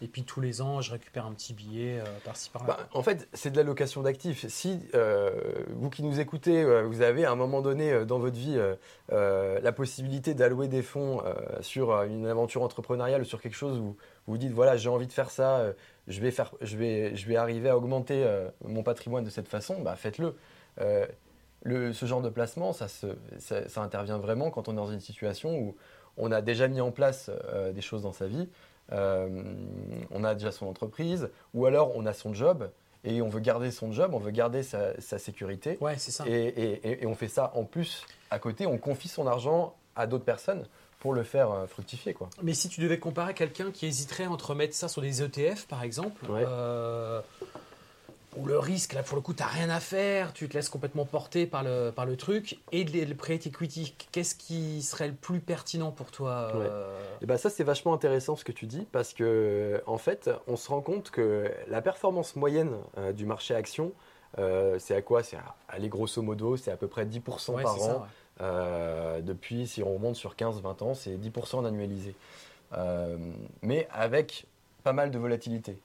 Et 0.00 0.08
puis 0.08 0.24
tous 0.24 0.40
les 0.40 0.60
ans, 0.60 0.80
je 0.80 0.90
récupère 0.90 1.26
un 1.26 1.32
petit 1.32 1.54
billet 1.54 2.00
euh, 2.00 2.04
par-ci 2.24 2.50
par-là. 2.50 2.74
Bah, 2.76 2.88
en 2.92 3.04
fait, 3.04 3.28
c'est 3.34 3.52
de 3.52 3.56
la 3.56 3.62
location 3.62 4.02
d'actifs. 4.02 4.48
Si 4.48 4.80
euh, 4.94 5.30
vous 5.68 5.90
qui 5.90 6.02
nous 6.02 6.18
écoutez, 6.18 6.60
euh, 6.60 6.82
vous 6.82 7.02
avez 7.02 7.24
à 7.24 7.30
un 7.30 7.36
moment 7.36 7.62
donné 7.62 7.92
euh, 7.92 8.04
dans 8.04 8.18
votre 8.18 8.36
vie 8.36 8.56
euh, 8.56 8.74
euh, 9.12 9.60
la 9.60 9.70
possibilité 9.70 10.34
d'allouer 10.34 10.66
des 10.66 10.82
fonds 10.82 11.22
euh, 11.24 11.34
sur 11.60 11.92
euh, 11.92 12.06
une 12.06 12.26
aventure 12.26 12.62
entrepreneuriale 12.62 13.20
ou 13.20 13.24
sur 13.24 13.40
quelque 13.40 13.54
chose 13.54 13.78
où 13.78 13.82
vous 13.82 13.96
vous 14.26 14.38
dites 14.38 14.52
voilà 14.52 14.76
j'ai 14.76 14.88
envie 14.88 15.06
de 15.06 15.12
faire 15.12 15.30
ça, 15.30 15.58
euh, 15.58 15.72
je 16.08 16.20
vais 16.20 16.32
faire, 16.32 16.50
je 16.62 16.76
vais, 16.76 17.14
je 17.14 17.28
vais 17.28 17.36
arriver 17.36 17.68
à 17.68 17.76
augmenter 17.76 18.24
euh, 18.24 18.48
mon 18.64 18.82
patrimoine 18.82 19.22
de 19.22 19.30
cette 19.30 19.48
façon, 19.48 19.82
bah, 19.82 19.94
faites-le. 19.94 20.34
Le- 21.62 21.92
ce 21.92 22.06
genre 22.06 22.22
de 22.22 22.28
placement, 22.28 22.72
ça, 22.72 22.88
se- 22.88 23.16
ça, 23.38 23.68
ça 23.68 23.80
intervient 23.82 24.18
vraiment 24.18 24.50
quand 24.50 24.68
on 24.68 24.72
est 24.72 24.76
dans 24.76 24.90
une 24.90 25.00
situation 25.00 25.56
où 25.58 25.76
on 26.16 26.32
a 26.32 26.40
déjà 26.42 26.68
mis 26.68 26.80
en 26.80 26.90
place 26.90 27.30
euh, 27.30 27.72
des 27.72 27.80
choses 27.80 28.02
dans 28.02 28.12
sa 28.12 28.26
vie. 28.26 28.48
Euh, 28.92 29.42
on 30.10 30.24
a 30.24 30.34
déjà 30.34 30.50
son 30.52 30.66
entreprise, 30.66 31.30
ou 31.54 31.66
alors 31.66 31.92
on 31.96 32.04
a 32.04 32.12
son 32.12 32.34
job 32.34 32.68
et 33.04 33.22
on 33.22 33.28
veut 33.28 33.40
garder 33.40 33.70
son 33.70 33.90
job, 33.92 34.12
on 34.12 34.18
veut 34.18 34.32
garder 34.32 34.62
sa, 34.62 35.00
sa 35.00 35.18
sécurité. 35.18 35.78
Ouais, 35.80 35.94
c'est 35.98 36.10
ça. 36.10 36.24
Et, 36.26 36.32
et- 36.32 36.88
et- 36.90 37.02
et 37.02 37.06
on 37.06 37.14
fait 37.14 37.28
ça 37.28 37.52
en 37.54 37.64
plus 37.64 38.04
à 38.30 38.38
côté, 38.38 38.66
on 38.66 38.78
confie 38.78 39.08
son 39.08 39.26
argent 39.26 39.74
à 39.96 40.06
d'autres 40.06 40.24
personnes 40.24 40.66
pour 40.98 41.12
le 41.14 41.22
faire 41.22 41.50
euh, 41.50 41.66
fructifier. 41.66 42.12
Quoi. 42.14 42.28
Mais 42.42 42.54
si 42.54 42.68
tu 42.68 42.80
devais 42.80 42.98
comparer 42.98 43.34
quelqu'un 43.34 43.70
qui 43.70 43.86
hésiterait 43.86 44.26
entre 44.26 44.54
mettre 44.54 44.74
ça 44.74 44.88
sur 44.88 45.00
des 45.02 45.22
ETF, 45.22 45.66
par 45.66 45.82
exemple, 45.82 46.28
Ouais. 46.30 46.44
Où 48.36 48.46
le 48.46 48.58
risque, 48.58 48.94
là, 48.94 49.02
pour 49.02 49.16
le 49.16 49.22
coup, 49.22 49.34
tu 49.34 49.42
n'as 49.42 49.48
rien 49.48 49.68
à 49.70 49.80
faire, 49.80 50.32
tu 50.32 50.48
te 50.48 50.54
laisses 50.54 50.68
complètement 50.68 51.04
porter 51.04 51.46
par 51.46 51.62
le, 51.62 51.90
par 51.90 52.06
le 52.06 52.16
truc, 52.16 52.58
et 52.72 52.84
le, 52.84 53.14
private 53.14 53.46
equity, 53.46 53.94
qu'est-ce 54.10 54.34
qui 54.34 54.82
serait 54.82 55.08
le 55.08 55.14
plus 55.14 55.40
pertinent 55.40 55.90
pour 55.90 56.10
toi 56.10 56.50
euh, 56.54 56.98
Et 57.20 57.26
ben 57.26 57.36
ça 57.36 57.50
c'est 57.50 57.64
vachement 57.64 57.92
intéressant 57.92 58.36
ce 58.36 58.44
que 58.44 58.52
tu 58.52 58.66
dis 58.66 58.86
parce 58.90 59.12
que 59.12 59.82
en 59.86 59.98
fait 59.98 60.30
on 60.46 60.56
se 60.56 60.68
rend 60.68 60.80
compte 60.80 61.10
que 61.10 61.50
la 61.68 61.82
performance 61.82 62.36
moyenne 62.36 62.72
euh, 62.98 63.12
du 63.12 63.26
marché 63.26 63.54
action 63.54 63.92
euh, 64.38 64.78
c'est 64.78 64.94
à 64.94 65.02
quoi? 65.02 65.22
C'est 65.22 65.36
à, 65.36 65.54
allez, 65.68 65.88
grosso 65.88 66.22
modo 66.22 66.56
c'est 66.56 66.70
à 66.70 66.76
peu 66.76 66.88
près 66.88 67.04
10% 67.04 67.52
ouais, 67.52 67.62
par 67.62 67.74
an. 67.74 67.78
ça, 67.78 67.98
ouais. 67.98 69.22
Depuis, 69.22 69.66
si 69.66 69.82
on 69.82 69.94
remonte 69.94 70.16
sur 70.16 70.34
15-20 70.34 70.82
ans, 70.82 70.94
c'est 70.94 71.16
10% 71.16 71.66
annualisé. 71.66 72.14
Mais 73.60 73.86
avec 73.92 74.46
pas 74.82 74.92
mal 74.92 75.10
de 75.10 75.18
volatilité. 75.18 75.78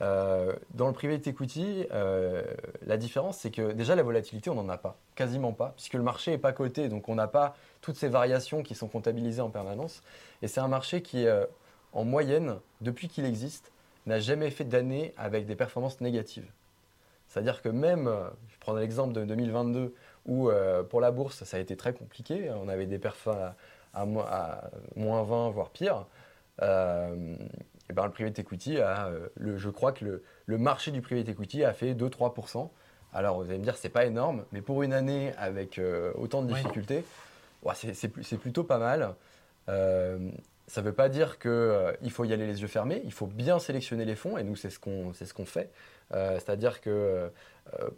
Euh, 0.00 0.54
dans 0.74 0.86
le 0.86 0.94
private 0.94 1.26
equity, 1.26 1.86
euh, 1.92 2.42
la 2.86 2.96
différence, 2.96 3.38
c'est 3.38 3.50
que 3.50 3.72
déjà 3.72 3.94
la 3.94 4.02
volatilité, 4.02 4.48
on 4.48 4.54
n'en 4.54 4.68
a 4.68 4.78
pas, 4.78 4.96
quasiment 5.14 5.52
pas, 5.52 5.74
puisque 5.76 5.94
le 5.94 6.02
marché 6.02 6.30
n'est 6.30 6.38
pas 6.38 6.52
coté, 6.52 6.88
donc 6.88 7.08
on 7.08 7.14
n'a 7.14 7.28
pas 7.28 7.54
toutes 7.82 7.96
ces 7.96 8.08
variations 8.08 8.62
qui 8.62 8.74
sont 8.74 8.88
comptabilisées 8.88 9.42
en 9.42 9.50
permanence. 9.50 10.02
Et 10.40 10.48
c'est 10.48 10.60
un 10.60 10.68
marché 10.68 11.02
qui, 11.02 11.26
euh, 11.26 11.44
en 11.92 12.04
moyenne, 12.04 12.58
depuis 12.80 13.08
qu'il 13.08 13.24
existe, 13.24 13.70
n'a 14.06 14.18
jamais 14.18 14.50
fait 14.50 14.64
d'année 14.64 15.12
avec 15.16 15.46
des 15.46 15.56
performances 15.56 16.00
négatives. 16.00 16.50
C'est-à-dire 17.28 17.62
que 17.62 17.68
même, 17.68 18.08
euh, 18.08 18.28
je 18.48 18.58
prends 18.60 18.74
l'exemple 18.74 19.12
de 19.12 19.24
2022, 19.24 19.94
où 20.26 20.50
pour 20.88 21.00
la 21.00 21.10
bourse, 21.10 21.42
ça 21.42 21.56
a 21.56 21.60
été 21.60 21.76
très 21.76 21.92
compliqué, 21.92 22.48
on 22.52 22.68
avait 22.68 22.86
des 22.86 23.00
perfs 23.00 23.26
à 23.92 24.06
moins 24.06 25.22
20, 25.24 25.50
voire 25.50 25.70
pire. 25.70 26.06
Ben, 27.92 28.04
le 28.06 28.10
private 28.12 28.38
equity, 28.38 28.78
a, 28.80 29.06
euh, 29.08 29.28
le, 29.36 29.56
je 29.56 29.68
crois 29.70 29.92
que 29.92 30.04
le, 30.04 30.22
le 30.46 30.58
marché 30.58 30.90
du 30.90 31.00
private 31.00 31.28
equity 31.28 31.64
a 31.64 31.72
fait 31.72 31.94
2-3%. 31.94 32.68
Alors 33.14 33.36
vous 33.42 33.48
allez 33.50 33.58
me 33.58 33.64
dire, 33.64 33.76
c'est 33.76 33.88
pas 33.90 34.06
énorme, 34.06 34.44
mais 34.52 34.62
pour 34.62 34.82
une 34.82 34.92
année 34.92 35.32
avec 35.36 35.78
euh, 35.78 36.12
autant 36.16 36.42
de 36.42 36.52
difficultés, 36.54 37.04
ouais, 37.62 37.74
c'est- 37.74 38.36
plutôt 38.38 38.64
pas 38.64 38.78
mal. 38.78 39.14
Euh, 39.68 40.18
ça 40.66 40.80
ne 40.80 40.86
veut 40.86 40.92
pas 40.94 41.08
dire 41.10 41.38
qu'il 41.38 42.10
faut 42.10 42.24
y 42.24 42.32
aller 42.32 42.46
les 42.46 42.62
yeux 42.62 42.68
fermés, 42.68 43.02
il 43.04 43.12
faut 43.12 43.26
bien 43.26 43.58
sélectionner 43.58 44.04
les 44.06 44.14
fonds, 44.16 44.38
et 44.38 44.44
nous 44.44 44.56
c'est 44.56 44.70
ce 44.70 44.78
qu'on 44.78 45.12
c'est 45.12 45.26
ce 45.26 45.34
qu'on 45.34 45.44
fait. 45.44 45.70
C'est-à-dire 46.12 46.80
que 46.80 47.30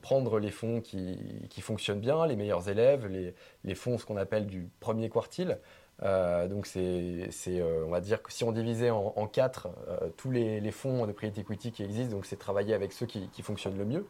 prendre 0.03 0.39
les 0.39 0.51
fonds 0.51 0.81
qui, 0.81 1.19
qui 1.51 1.61
fonctionnent 1.61 2.01
bien, 2.01 2.27
les 2.27 2.37
meilleurs 2.37 2.69
élèves, 2.69 3.07
les, 3.09 3.35
les 3.65 3.75
fonds, 3.75 3.99
ce 3.99 4.05
qu'on 4.07 4.17
appelle 4.17 4.47
du 4.47 4.69
premier 4.81 5.09
quartile. 5.11 5.59
Euh, 6.03 6.49
donc, 6.49 6.67
c'est, 6.67 7.31
euh, 7.49 7.85
on 7.87 7.91
va 7.91 8.01
dire 8.01 8.23
que 8.23 8.33
si 8.33 8.45
on 8.45 8.53
divisait 8.53 8.91
en, 8.91 9.13
en 9.17 9.27
quatre 9.27 9.69
euh, 9.89 10.11
tous 10.17 10.31
les, 10.31 10.61
les 10.61 10.71
fonds 10.73 11.07
de 11.07 11.13
private 11.13 11.39
equity 11.39 11.73
qui 11.73 11.83
existent, 11.83 12.17
donc 12.17 12.27
c'est 12.27 12.37
travailler 12.37 12.75
avec 12.75 12.93
ceux 12.93 13.07
qui, 13.07 13.29
qui 13.29 13.43
fonctionnent 13.43 13.79
le 13.79 13.85
mieux. 13.85 14.07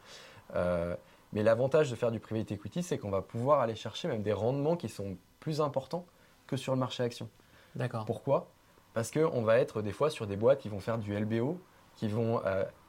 Euh, 0.55 0.97
mais 1.33 1.42
l'avantage 1.42 1.90
de 1.90 1.97
faire 1.97 2.11
du 2.11 2.20
private 2.20 2.53
equity, 2.53 2.83
c'est 2.83 2.99
qu'on 2.99 3.11
va 3.11 3.23
pouvoir 3.23 3.61
aller 3.61 3.75
chercher 3.75 4.09
même 4.09 4.23
des 4.23 4.33
rendements 4.33 4.77
qui 4.77 4.88
sont 4.88 5.16
plus 5.40 5.61
importants 5.61 6.07
que 6.47 6.57
sur 6.57 6.73
le 6.73 6.79
marché 6.79 7.03
action. 7.03 7.29
D'accord. 7.75 8.05
Pourquoi? 8.07 8.49
Parce 8.94 9.11
qu'on 9.11 9.42
va 9.42 9.59
être 9.59 9.83
des 9.83 9.92
fois 9.92 10.11
sur 10.11 10.27
des 10.27 10.37
boîtes 10.37 10.61
qui 10.61 10.68
vont 10.68 10.81
faire 10.81 10.99
du 10.99 11.18
LBO, 11.18 11.59
qui 11.97 12.07
vont 12.07 12.40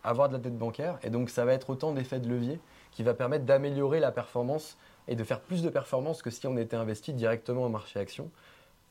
avoir 0.04 0.30
de 0.30 0.34
la 0.34 0.40
dette 0.40 0.58
bancaire, 0.58 1.00
et 1.02 1.10
donc 1.10 1.32
ça 1.32 1.46
va 1.46 1.54
être 1.54 1.72
autant 1.72 1.92
d'effets 1.92 2.20
de 2.20 2.30
levier 2.30 2.60
qui 2.92 3.02
va 3.02 3.14
permettre 3.14 3.46
d'améliorer 3.46 4.00
la 4.00 4.12
performance 4.12 4.78
et 5.08 5.16
de 5.16 5.24
faire 5.24 5.42
plus 5.42 5.64
de 5.64 5.70
performance 5.70 6.22
que 6.22 6.30
si 6.30 6.48
on 6.48 6.58
était 6.58 6.78
investi 6.78 7.14
directement 7.14 7.66
au 7.66 7.70
marché 7.70 8.00
action 8.00 8.30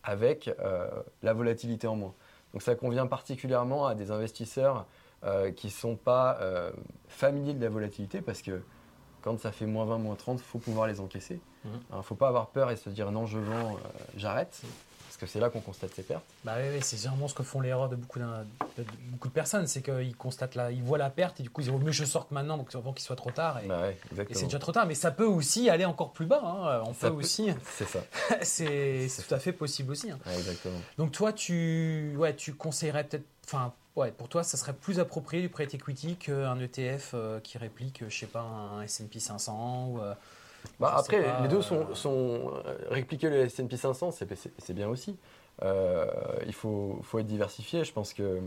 avec 0.04 0.48
euh, 0.60 0.88
la 1.22 1.32
volatilité 1.32 1.86
en 1.86 1.96
moins. 1.96 2.14
Donc 2.52 2.62
ça 2.62 2.74
convient 2.76 3.06
particulièrement 3.06 3.86
à 3.86 3.94
des 3.94 4.10
investisseurs 4.10 4.86
euh, 5.24 5.50
qui 5.50 5.68
ne 5.68 5.72
sont 5.72 5.96
pas 5.96 6.38
euh, 6.40 6.70
familiers 7.08 7.54
de 7.54 7.62
la 7.62 7.70
volatilité 7.70 8.20
parce 8.20 8.42
que 8.42 8.62
quand 9.22 9.38
ça 9.40 9.50
fait 9.52 9.66
moins 9.66 9.86
20, 9.86 9.98
moins 9.98 10.14
30, 10.16 10.38
il 10.38 10.44
faut 10.44 10.58
pouvoir 10.58 10.86
les 10.86 11.00
encaisser. 11.00 11.40
Il 11.64 11.70
Mhm. 11.70 11.80
ne 11.96 12.02
faut 12.02 12.14
pas 12.14 12.28
avoir 12.28 12.48
peur 12.48 12.70
et 12.70 12.76
se 12.76 12.90
dire 12.90 13.10
non, 13.10 13.24
je 13.26 13.38
vends, 13.38 13.72
euh, 13.72 13.78
j'arrête. 14.16 14.60
Que 15.24 15.30
c'est 15.30 15.40
là 15.40 15.50
qu'on 15.50 15.60
constate 15.60 15.94
ses 15.94 16.02
pertes. 16.02 16.22
Bah 16.44 16.54
oui, 16.58 16.68
oui, 16.74 16.78
c'est 16.82 16.96
généralement 16.96 17.28
ce 17.28 17.34
que 17.34 17.42
font 17.42 17.60
l'erreur 17.60 17.88
de 17.88 17.96
beaucoup, 17.96 18.18
de, 18.18 18.24
de 18.78 18.84
beaucoup 19.10 19.28
de 19.28 19.32
personnes, 19.32 19.66
c'est 19.66 19.82
qu'ils 19.82 20.16
constatent 20.16 20.54
là, 20.54 20.70
ils 20.70 20.82
voient 20.82 20.98
la 20.98 21.10
perte 21.10 21.40
et 21.40 21.42
du 21.42 21.50
coup 21.50 21.60
ils 21.60 21.64
disent, 21.64 21.74
oh, 21.74 21.80
mais 21.84 21.92
je 21.92 22.04
sorte 22.04 22.30
maintenant, 22.30 22.56
donc 22.56 22.74
avant 22.74 22.92
qu'il 22.92 23.04
soit 23.04 23.16
trop 23.16 23.30
tard. 23.30 23.60
Et, 23.62 23.66
Bah 23.66 23.80
ouais, 23.82 23.92
et 23.92 24.06
exactement. 24.12 24.38
c'est 24.38 24.44
déjà 24.46 24.58
trop 24.58 24.72
tard, 24.72 24.86
mais 24.86 24.94
ça 24.94 25.10
peut 25.10 25.26
aussi 25.26 25.68
aller 25.70 25.84
encore 25.84 26.12
plus 26.12 26.26
bas. 26.26 26.40
hein. 26.44 26.82
On 26.86 26.94
Ça 26.94 27.08
peut 27.08 27.14
peut- 27.14 27.20
aussi, 27.20 27.48
C'est 27.72 27.86
ça, 27.88 28.00
c'est 28.42 29.08
tout 29.26 29.34
à 29.34 29.38
fait 29.38 29.52
possible 29.52 29.92
aussi. 29.92 30.10
hein. 30.10 30.18
Ouais, 30.26 30.36
exactement. 30.36 30.78
Donc 30.98 31.12
toi, 31.12 31.32
tu, 31.32 32.14
ouais, 32.16 32.34
tu 32.34 32.54
conseillerais 32.54 33.04
peut-être, 33.04 33.24
enfin, 33.46 33.72
ouais, 33.96 34.10
pour 34.12 34.28
toi, 34.28 34.42
ça 34.44 34.56
serait 34.56 34.72
plus 34.72 34.98
approprié 35.00 35.42
du 35.42 35.48
prêt 35.48 35.64
equity 35.72 36.16
qu'un 36.16 36.58
ETF 36.60 37.10
euh, 37.14 37.40
qui 37.40 37.58
réplique, 37.58 38.04
je 38.08 38.16
sais 38.16 38.26
pas, 38.26 38.40
un 38.42 38.82
S&P 38.82 39.18
500 39.20 39.88
ou. 39.90 40.00
euh, 40.00 40.14
Bah, 40.80 40.94
après, 40.96 41.22
pas, 41.22 41.40
les 41.42 41.48
deux 41.48 41.58
euh, 41.58 41.62
sont, 41.62 41.94
sont 41.94 42.52
euh, 42.66 42.76
répliquer 42.90 43.30
le 43.30 43.40
S&P 43.42 43.76
500, 43.76 44.10
c'est 44.10 44.72
bien 44.74 44.88
aussi. 44.88 45.16
Euh, 45.62 46.06
il 46.46 46.52
faut, 46.52 46.98
faut 47.02 47.18
être 47.18 47.26
diversifié. 47.26 47.84
Je 47.84 47.92
pense 47.92 48.12
que 48.12 48.40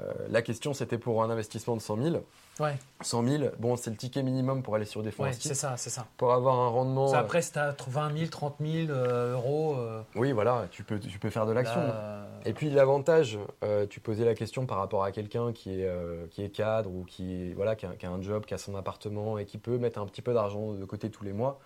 euh, 0.00 0.12
la 0.28 0.42
question, 0.42 0.74
c'était 0.74 0.98
pour 0.98 1.22
un 1.22 1.30
investissement 1.30 1.76
de 1.76 1.80
100 1.80 2.02
000. 2.02 2.16
Ouais, 2.60 2.76
100 3.02 3.24
000, 3.24 3.44
bon, 3.58 3.76
c'est 3.76 3.90
le 3.90 3.96
ticket 3.96 4.22
minimum 4.22 4.62
pour 4.62 4.74
aller 4.74 4.84
sur 4.84 5.02
des 5.02 5.10
fonds 5.12 5.22
ouais, 5.24 5.32
c'est 5.32 5.54
ça, 5.54 5.76
c'est 5.76 5.90
ça. 5.90 6.06
Pour 6.16 6.32
avoir 6.32 6.58
un 6.58 6.68
rendement. 6.68 7.06
Ça, 7.08 7.20
après, 7.20 7.40
si 7.42 7.52
t'as 7.52 7.72
20 7.86 8.16
000, 8.16 8.30
30 8.30 8.56
000 8.60 8.90
euh, 8.90 9.34
euros. 9.34 9.76
euh, 9.76 10.02
Oui, 10.16 10.32
voilà, 10.32 10.66
tu 10.70 10.82
peux, 10.82 10.98
tu 10.98 11.18
peux 11.20 11.30
faire 11.30 11.46
de 11.46 11.52
l'action. 11.52 11.80
euh, 11.80 12.24
Et 12.44 12.52
puis 12.52 12.70
l'avantage, 12.70 13.38
euh, 13.62 13.86
tu 13.86 14.00
posais 14.00 14.24
la 14.24 14.34
question 14.34 14.66
par 14.66 14.78
rapport 14.78 15.04
à 15.04 15.12
quelqu'un 15.12 15.52
qui 15.52 15.80
est, 15.80 15.86
euh, 15.86 16.26
qui 16.30 16.42
est 16.42 16.48
cadre 16.50 16.90
ou 16.90 17.04
qui, 17.04 17.52
voilà, 17.54 17.76
qui, 17.76 17.86
a, 17.86 17.90
qui 17.90 18.06
a 18.06 18.10
un 18.10 18.20
job, 18.20 18.44
qui 18.44 18.54
a 18.54 18.58
son 18.58 18.74
appartement 18.74 19.38
et 19.38 19.44
qui 19.44 19.58
peut 19.58 19.78
mettre 19.78 20.00
un 20.00 20.06
petit 20.06 20.22
peu 20.22 20.34
d'argent 20.34 20.72
de 20.72 20.84
côté 20.84 21.10
tous 21.10 21.22
les 21.24 21.32
mois. 21.32 21.60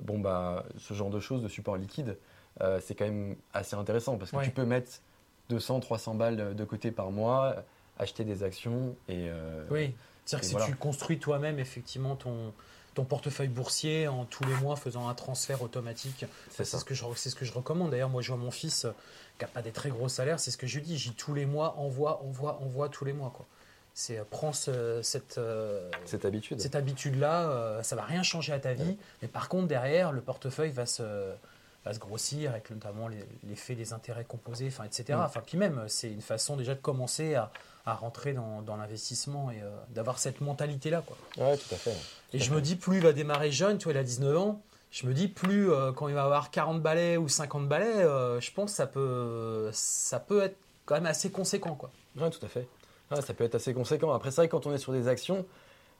Bon, 0.00 0.18
bah, 0.18 0.64
ce 0.78 0.94
genre 0.94 1.10
de 1.10 1.20
choses, 1.20 1.42
de 1.42 1.48
support 1.48 1.76
liquide, 1.76 2.16
euh, 2.62 2.80
c'est 2.82 2.94
quand 2.94 3.04
même 3.04 3.36
assez 3.52 3.76
intéressant 3.76 4.16
parce 4.16 4.30
que 4.30 4.36
Ouais. 4.36 4.44
tu 4.44 4.50
peux 4.52 4.64
mettre 4.64 4.90
200, 5.50 5.80
300 5.80 6.14
balles 6.14 6.54
de 6.54 6.64
côté 6.64 6.90
par 6.92 7.10
mois, 7.10 7.56
acheter 7.98 8.24
des 8.24 8.42
actions 8.44 8.94
et. 9.08 9.26
euh, 9.28 9.64
Oui, 9.70 9.94
c'est-à-dire 10.28 10.40
que 10.40 10.46
si 10.46 10.52
voilà. 10.52 10.66
tu 10.66 10.74
construis 10.76 11.18
toi-même 11.18 11.58
effectivement 11.58 12.14
ton, 12.16 12.52
ton 12.94 13.04
portefeuille 13.04 13.48
boursier 13.48 14.08
en 14.08 14.24
tous 14.24 14.44
les 14.44 14.54
mois 14.54 14.76
faisant 14.76 15.08
un 15.08 15.14
transfert 15.14 15.62
automatique, 15.62 16.26
C'est 16.50 16.64
ça. 16.64 16.78
ce 16.78 16.84
que 16.84 16.94
je 16.94 17.04
ce 17.16 17.34
que 17.34 17.44
je 17.44 17.52
recommande. 17.52 17.90
D'ailleurs, 17.90 18.08
moi 18.10 18.20
je 18.22 18.28
vois 18.28 18.36
mon 18.36 18.50
fils 18.50 18.84
euh, 18.84 18.90
qui 19.38 19.44
n'a 19.44 19.48
pas 19.48 19.62
des 19.62 19.70
très 19.72 19.88
gros 19.90 20.08
salaires, 20.08 20.38
c'est 20.40 20.50
ce 20.50 20.56
que 20.58 20.66
je 20.66 20.78
lui 20.78 20.84
dis, 20.84 20.98
j'ai 20.98 21.12
tous 21.12 21.32
les 21.32 21.46
mois 21.46 21.76
envoie, 21.78 22.22
envoie, 22.22 22.58
envoie 22.60 22.88
tous 22.88 23.04
les 23.04 23.12
mois 23.12 23.30
quoi. 23.34 23.46
C'est 23.94 24.18
euh, 24.18 24.24
prends 24.28 24.52
ce- 24.52 25.00
cette 25.02 25.38
euh, 25.38 25.90
Cette 26.04 26.24
habitude. 26.24 26.60
cette 26.60 26.74
habitude-là, 26.76 27.48
euh, 27.50 27.82
ça 27.82 27.96
va 27.96 28.02
rien 28.02 28.22
changer 28.22 28.52
à 28.52 28.58
ta 28.58 28.74
vie, 28.74 28.96
mais 29.22 29.28
par 29.28 29.48
contre 29.48 29.66
derrière 29.68 30.12
le 30.12 30.20
portefeuille 30.20 30.70
va 30.72 30.84
se 30.86 31.32
va 31.84 31.94
se 31.94 32.00
grossir 32.00 32.50
avec 32.50 32.70
notamment 32.70 33.08
l'effet 33.44 33.74
des 33.76 33.92
intérêts 33.92 34.24
composés, 34.24 34.66
enfin 34.68 34.84
etc. 34.84 35.04
Mm. 35.10 35.22
Enfin 35.22 35.40
puis 35.46 35.56
même 35.56 35.84
c'est 35.88 36.10
une 36.10 36.20
façon 36.20 36.56
déjà 36.56 36.74
de 36.74 36.80
commencer 36.80 37.34
à, 37.36 37.50
à 37.88 37.94
rentrer 37.94 38.32
dans, 38.32 38.62
dans 38.62 38.76
l'investissement 38.76 39.50
et 39.50 39.60
euh, 39.62 39.68
d'avoir 39.90 40.18
cette 40.18 40.40
mentalité 40.40 40.90
là 40.90 41.02
quoi. 41.04 41.16
Ouais, 41.38 41.56
tout 41.56 41.74
à 41.74 41.78
fait. 41.78 41.94
Et 42.32 42.40
à 42.40 42.44
je 42.44 42.50
me 42.52 42.60
dis 42.60 42.76
plus 42.76 42.96
il 42.98 43.02
va 43.02 43.12
démarrer 43.12 43.50
jeune, 43.50 43.78
tu 43.78 43.84
vois 43.84 43.92
il 43.92 43.98
a 43.98 44.02
19 44.04 44.36
ans. 44.36 44.60
Je 44.90 45.06
me 45.06 45.12
dis 45.12 45.28
plus 45.28 45.70
euh, 45.70 45.92
quand 45.92 46.08
il 46.08 46.14
va 46.14 46.24
avoir 46.24 46.50
40 46.50 46.80
balais 46.82 47.16
ou 47.16 47.28
50 47.28 47.68
balais, 47.68 47.84
euh, 48.04 48.40
je 48.40 48.50
pense 48.52 48.70
que 48.70 48.76
ça 48.76 48.86
peut 48.86 49.68
ça 49.72 50.18
peut 50.20 50.42
être 50.42 50.56
quand 50.86 50.94
même 50.94 51.06
assez 51.06 51.30
conséquent 51.30 51.74
quoi. 51.74 51.90
Ouais, 52.18 52.30
tout 52.30 52.44
à 52.44 52.48
fait. 52.48 52.66
Ouais, 53.10 53.20
ça 53.22 53.32
peut 53.34 53.44
être 53.44 53.54
assez 53.54 53.72
conséquent. 53.74 54.12
Après, 54.12 54.30
c'est 54.30 54.36
vrai 54.42 54.48
que 54.48 54.52
quand 54.52 54.66
on 54.66 54.72
est 54.74 54.78
sur 54.78 54.92
des 54.92 55.08
actions, 55.08 55.46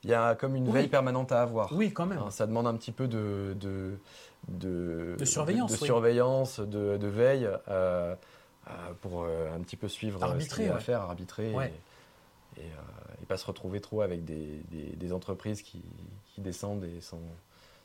il 0.04 0.10
y 0.10 0.14
a 0.14 0.34
comme 0.34 0.56
une 0.56 0.66
Oui. 0.66 0.72
veille 0.72 0.88
permanente 0.88 1.32
à 1.32 1.40
avoir. 1.42 1.72
Oui 1.72 1.92
quand 1.92 2.06
même. 2.06 2.18
Hein, 2.18 2.30
ça 2.30 2.46
demande 2.46 2.66
un 2.66 2.74
petit 2.74 2.92
peu 2.92 3.08
de, 3.08 3.54
de, 3.60 3.98
de, 4.48 5.16
De 5.18 5.24
surveillance, 5.24 5.70
de, 5.72 5.76
oui. 5.78 5.84
surveillance, 5.86 6.60
de, 6.60 6.96
de 6.98 7.06
veille 7.08 7.48
pour 9.00 9.22
euh, 9.24 9.54
un 9.54 9.60
petit 9.60 9.76
peu 9.76 9.88
suivre 9.88 10.22
euh, 10.22 10.26
ce 10.26 10.30
Arbitrer, 10.32 10.64
qu'il 10.64 10.72
ouais. 10.72 10.80
faire, 10.80 11.00
arbitrer 11.02 11.54
Ouais. 11.54 11.72
et, 12.56 12.60
et, 12.60 12.64
euh, 12.64 13.22
et 13.22 13.26
pas 13.26 13.36
se 13.36 13.46
retrouver 13.46 13.80
trop 13.80 14.00
avec 14.02 14.24
des, 14.24 14.60
des- 14.70 14.96
des 14.96 15.12
entreprises 15.12 15.62
qui, 15.62 15.82
qui 16.34 16.40
descendent 16.40 16.84
et 16.84 17.00
sont. 17.00 17.20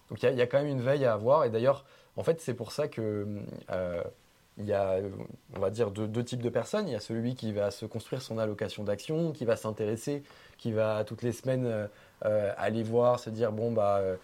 Donc 0.10 0.22
il 0.22 0.26
y, 0.26 0.30
a- 0.30 0.32
il 0.32 0.38
y 0.38 0.42
a 0.42 0.48
quand 0.48 0.58
même 0.60 0.68
une 0.68 0.82
veille 0.82 1.06
à 1.06 1.14
avoir 1.14 1.46
et 1.46 1.50
d'ailleurs, 1.50 1.86
en 2.18 2.24
fait, 2.24 2.42
c'est 2.42 2.54
pour 2.54 2.72
ça 2.72 2.88
que 2.88 3.28
euh, 3.72 4.04
il 4.60 4.66
y 4.66 4.74
a, 4.74 4.98
on 5.56 5.60
va 5.60 5.72
dire, 5.72 5.90
deux, 5.90 6.08
deux 6.08 6.24
types 6.24 6.44
de 6.44 6.50
personnes. 6.50 6.88
Il 6.88 6.92
y 6.92 6.96
a 6.96 7.00
celui 7.00 7.34
qui 7.34 7.52
va 7.54 7.72
se 7.72 7.88
construire 7.88 8.22
son 8.22 8.38
allocation 8.38 8.84
d'actions, 8.84 9.32
qui 9.32 9.46
va 9.46 9.56
s'intéresser, 9.56 10.22
qui 10.60 10.72
va 10.72 11.04
toutes 11.06 11.24
les 11.24 11.32
semaines 11.32 11.66
euh, 11.66 11.88
euh, 12.26 12.54
aller 12.58 12.84
voir, 12.84 13.20
se 13.20 13.32
dire 13.32 13.52
bon 13.52 13.72
bah, 13.72 13.98
euh, 13.98 14.16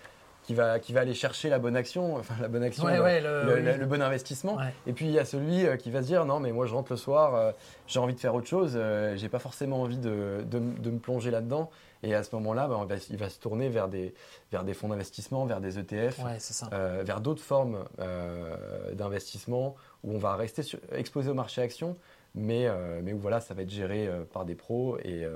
qui 0.50 0.56
va 0.56 0.80
qui 0.80 0.94
va 0.94 1.02
aller 1.02 1.14
chercher 1.14 1.48
la 1.50 1.60
bonne 1.60 1.76
action, 1.76 2.16
enfin 2.16 2.34
la 2.42 2.48
bonne 2.48 2.64
action, 2.64 2.84
Ouais, 2.86 2.98
le, 2.98 3.04
ouais, 3.04 3.22
le- 3.22 3.44
le- 3.44 3.54
oui. 3.58 3.62
le- 3.62 3.78
le 3.78 3.86
bon 3.86 4.02
investissement. 4.02 4.56
Ouais. 4.56 4.74
Et 4.88 4.94
puis 4.94 5.06
il 5.06 5.12
y 5.12 5.20
a 5.20 5.24
celui 5.26 5.64
euh, 5.64 5.76
qui 5.78 5.92
va 5.92 6.02
se 6.02 6.08
dire 6.08 6.26
non 6.26 6.40
mais 6.40 6.52
moi 6.52 6.66
je 6.66 6.74
rentre 6.74 6.92
le 6.92 6.98
soir, 6.98 7.36
euh, 7.36 7.52
j'ai 7.86 8.00
envie 8.00 8.16
de 8.16 8.20
faire 8.20 8.34
autre 8.34 8.48
chose, 8.48 8.72
euh, 8.76 9.16
j'ai 9.16 9.30
pas 9.30 9.38
forcément 9.38 9.80
envie 9.84 10.00
de, 10.00 10.44
de 10.50 10.58
de 10.58 10.90
me 10.90 10.98
plonger 10.98 11.30
là-dedans. 11.30 11.70
Et 12.02 12.16
à 12.16 12.24
ce 12.24 12.34
moment-là, 12.36 12.68
bah, 12.68 12.88
il 13.12 13.18
va 13.18 13.30
se 13.30 13.40
tourner 13.40 13.70
vers 13.70 13.90
des 13.90 14.16
vers 14.52 14.64
des 14.64 14.74
fonds 14.74 14.88
d'investissement, 14.88 15.46
vers 15.46 15.62
des 15.62 15.78
ETF. 15.78 16.20
Euh, 16.74 17.04
vers 17.06 17.22
d'autres 17.22 17.44
formes 17.44 17.84
d'investissement 18.94 19.76
où 20.04 20.14
on 20.14 20.18
va 20.18 20.36
rester 20.36 20.64
sur- 20.64 20.80
exposé 20.94 21.30
au 21.30 21.34
marché 21.36 21.62
action, 21.62 21.96
mais, 22.34 22.68
mais 23.04 23.14
où 23.14 23.20
voilà, 23.20 23.40
ça 23.40 23.54
va 23.54 23.62
être 23.62 23.70
géré 23.70 24.10
par 24.34 24.46
des 24.46 24.56
pros 24.56 24.98
et, 25.04 25.28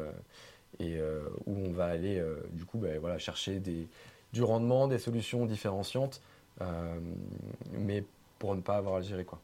et 0.79 0.97
où 1.45 1.55
on 1.67 1.71
va 1.71 1.85
aller 1.85 2.23
du 2.51 2.65
coup 2.65 2.77
ben, 2.77 2.97
voilà, 2.99 3.17
chercher 3.17 3.59
des, 3.59 3.87
du 4.33 4.43
rendement, 4.43 4.87
des 4.87 4.97
solutions 4.99 5.45
différenciantes, 5.45 6.21
euh, 6.61 6.99
mais 7.71 8.03
pour 8.39 8.55
ne 8.55 8.61
pas 8.61 8.75
avoir 8.75 8.95
à 8.95 8.99
le 8.99 9.05
gérer. 9.05 9.23
Quoi. 9.25 9.39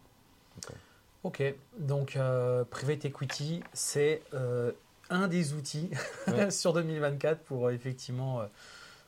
Donc, 0.56 0.76
Ok, 1.24 1.44
donc 1.78 2.16
euh, 2.16 2.64
Private 2.70 3.06
Equity, 3.06 3.62
c'est 3.74 4.22
euh, 4.34 4.72
un 5.10 5.28
des 5.28 5.54
outils 5.54 5.90
Ouais. 6.28 6.50
sur 6.50 6.74
2024 6.74 7.42
pour 7.42 7.68
euh, 7.68 7.72
effectivement 7.72 8.42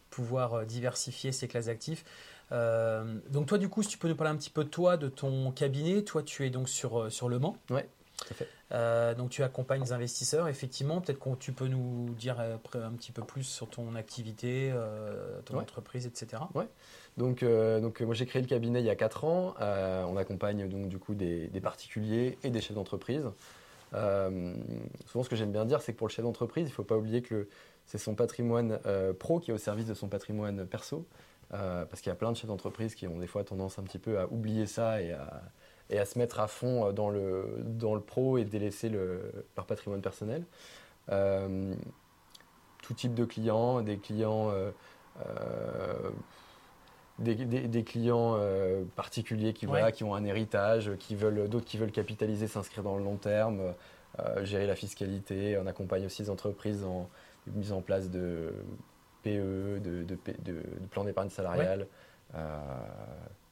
pouvoir 0.10 0.66
diversifier 0.66 1.32
ses 1.32 1.48
classes 1.48 1.66
d'actifs. 1.68 2.04
Donc 2.52 3.46
toi, 3.48 3.58
du 3.58 3.70
coup, 3.70 3.82
si 3.82 3.88
tu 3.90 3.98
peux 3.98 4.10
nous 4.10 4.16
parler 4.16 4.34
un 4.34 4.36
petit 4.36 4.50
peu 4.50 4.66
de 4.66 4.70
toi, 4.70 4.98
de 4.98 5.08
ton 5.08 5.52
cabinet, 5.52 6.02
toi, 6.04 6.22
tu 6.22 6.46
es 6.46 6.50
donc 6.50 6.68
sur, 6.68 7.10
sur 7.10 7.30
Le 7.30 7.40
Mans. 7.40 7.56
Ouais. 7.70 7.88
Euh, 8.72 9.14
donc 9.16 9.30
tu 9.32 9.44
accompagnes 9.44 9.82
les 9.82 9.92
investisseurs, 9.92 10.48
effectivement. 10.48 11.02
Peut-être 11.02 11.20
que 11.20 11.30
tu 11.40 11.52
peux 11.52 11.68
nous 11.68 12.14
dire 12.14 12.38
euh, 12.40 12.56
un 12.76 12.92
petit 12.92 13.12
peu 13.12 13.22
plus 13.24 13.44
sur 13.44 13.70
ton 13.70 13.96
activité, 13.96 14.72
euh, 14.74 15.42
ton 15.44 15.56
Ouais. 15.56 15.62
entreprise, 15.62 16.06
etc. 16.06 16.42
Donc, 17.18 17.44
euh, 17.44 17.82
donc 17.82 18.02
euh, 18.02 18.06
moi 18.06 18.16
j'ai 18.16 18.26
créé 18.26 18.42
le 18.42 18.48
cabinet 18.48 18.80
il 18.80 18.86
y 18.86 18.90
a 18.90 18.96
4 18.96 19.26
ans. 19.26 19.54
On 19.60 20.16
accompagne 20.18 20.70
donc 20.70 20.88
du 20.88 20.98
coup 20.98 21.14
des, 21.16 21.48
des 21.48 21.60
particuliers 21.62 22.38
et 22.44 22.50
des 22.50 22.62
chefs 22.62 22.76
d'entreprise. 22.76 23.26
Souvent 23.94 25.24
ce 25.24 25.30
que 25.30 25.36
j'aime 25.36 25.52
bien 25.52 25.66
dire 25.66 25.82
c'est 25.82 25.92
que 25.94 25.98
pour 25.98 26.08
le 26.08 26.14
chef 26.14 26.24
d'entreprise 26.24 26.64
il 26.68 26.72
ne 26.72 26.76
faut 26.76 26.84
pas 26.84 26.96
oublier 26.98 27.22
que 27.22 27.50
c'est 27.86 27.98
son 27.98 28.16
patrimoine 28.16 28.80
pro 29.20 29.40
qui 29.40 29.52
est 29.52 29.54
au 29.54 29.58
service 29.58 29.86
de 29.86 29.94
son 29.94 30.08
patrimoine 30.08 30.66
perso. 30.66 31.06
Parce 31.50 32.00
qu'il 32.00 32.08
y 32.10 32.14
a 32.14 32.16
plein 32.16 32.32
de 32.32 32.38
chefs 32.38 32.48
d'entreprise 32.48 32.96
qui 32.96 33.08
ont 33.08 33.18
des 33.20 33.28
fois 33.28 33.44
tendance 33.44 33.78
un 33.78 33.84
petit 33.84 34.00
peu 34.00 34.18
à 34.20 34.28
oublier 34.32 34.66
ça 34.68 35.02
et 35.02 35.12
à, 35.12 35.42
et 35.92 36.00
à 36.00 36.06
se 36.06 36.18
mettre 36.18 36.40
à 36.40 36.48
fond 36.48 36.88
euh, 36.88 36.92
dans 36.92 37.10
le, 37.10 37.46
dans 37.66 37.94
le 37.94 38.02
pro 38.02 38.38
et 38.38 38.46
délaisser 38.46 38.90
le- 38.90 39.46
leur 39.56 39.66
patrimoine 39.66 40.02
personnel. 40.02 40.44
Euh, 41.12 41.74
tout 42.82 42.94
type 42.94 43.14
de 43.14 43.26
clients, 43.26 43.82
des 43.82 43.98
clients 43.98 44.50
euh, 44.50 44.72
euh, 45.28 46.10
des, 47.20 47.36
des- 47.36 47.68
des 47.68 47.84
clients 47.84 48.38
particuliers 48.96 49.54
qui, 49.54 49.66
voilà, 49.68 49.92
qui 49.92 50.04
ont 50.04 50.16
un 50.16 50.24
héritage, 50.24 50.92
qui 50.98 51.16
veulent, 51.16 51.48
d'autres 51.50 51.66
qui 51.66 51.78
veulent 51.78 51.92
capitaliser, 51.92 52.48
s'inscrire 52.48 52.84
dans 52.84 52.98
le 52.98 53.04
long 53.04 53.18
terme, 53.18 53.74
gérer 54.44 54.66
la 54.66 54.76
fiscalité. 54.76 55.58
On 55.62 55.68
accompagne 55.68 56.06
aussi 56.06 56.24
les 56.24 56.30
entreprises 56.32 56.84
en 56.84 57.10
mise 57.54 57.74
en 57.74 57.82
place 57.82 58.10
de 58.10 58.54
PE, 59.24 59.80
de, 59.80 60.04
de, 60.04 60.18
de- 60.44 60.54
de 60.54 60.88
plans 60.90 61.04
d'épargne 61.04 61.30
salariale, 61.30 61.86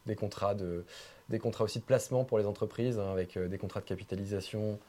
des, 0.07 0.15
contrats 0.15 0.55
de, 0.55 0.83
des 1.29 1.39
contrats 1.39 1.63
aussi 1.63 1.79
de 1.79 1.83
placement 1.83 2.23
pour 2.25 2.39
les 2.39 2.45
entreprises, 2.45 2.99
hein, 2.99 3.11
avec 3.11 3.37
euh, 3.37 3.47
des 3.47 3.57
contrats 3.57 3.79
de 3.79 3.85
capitalisation. 3.85 4.79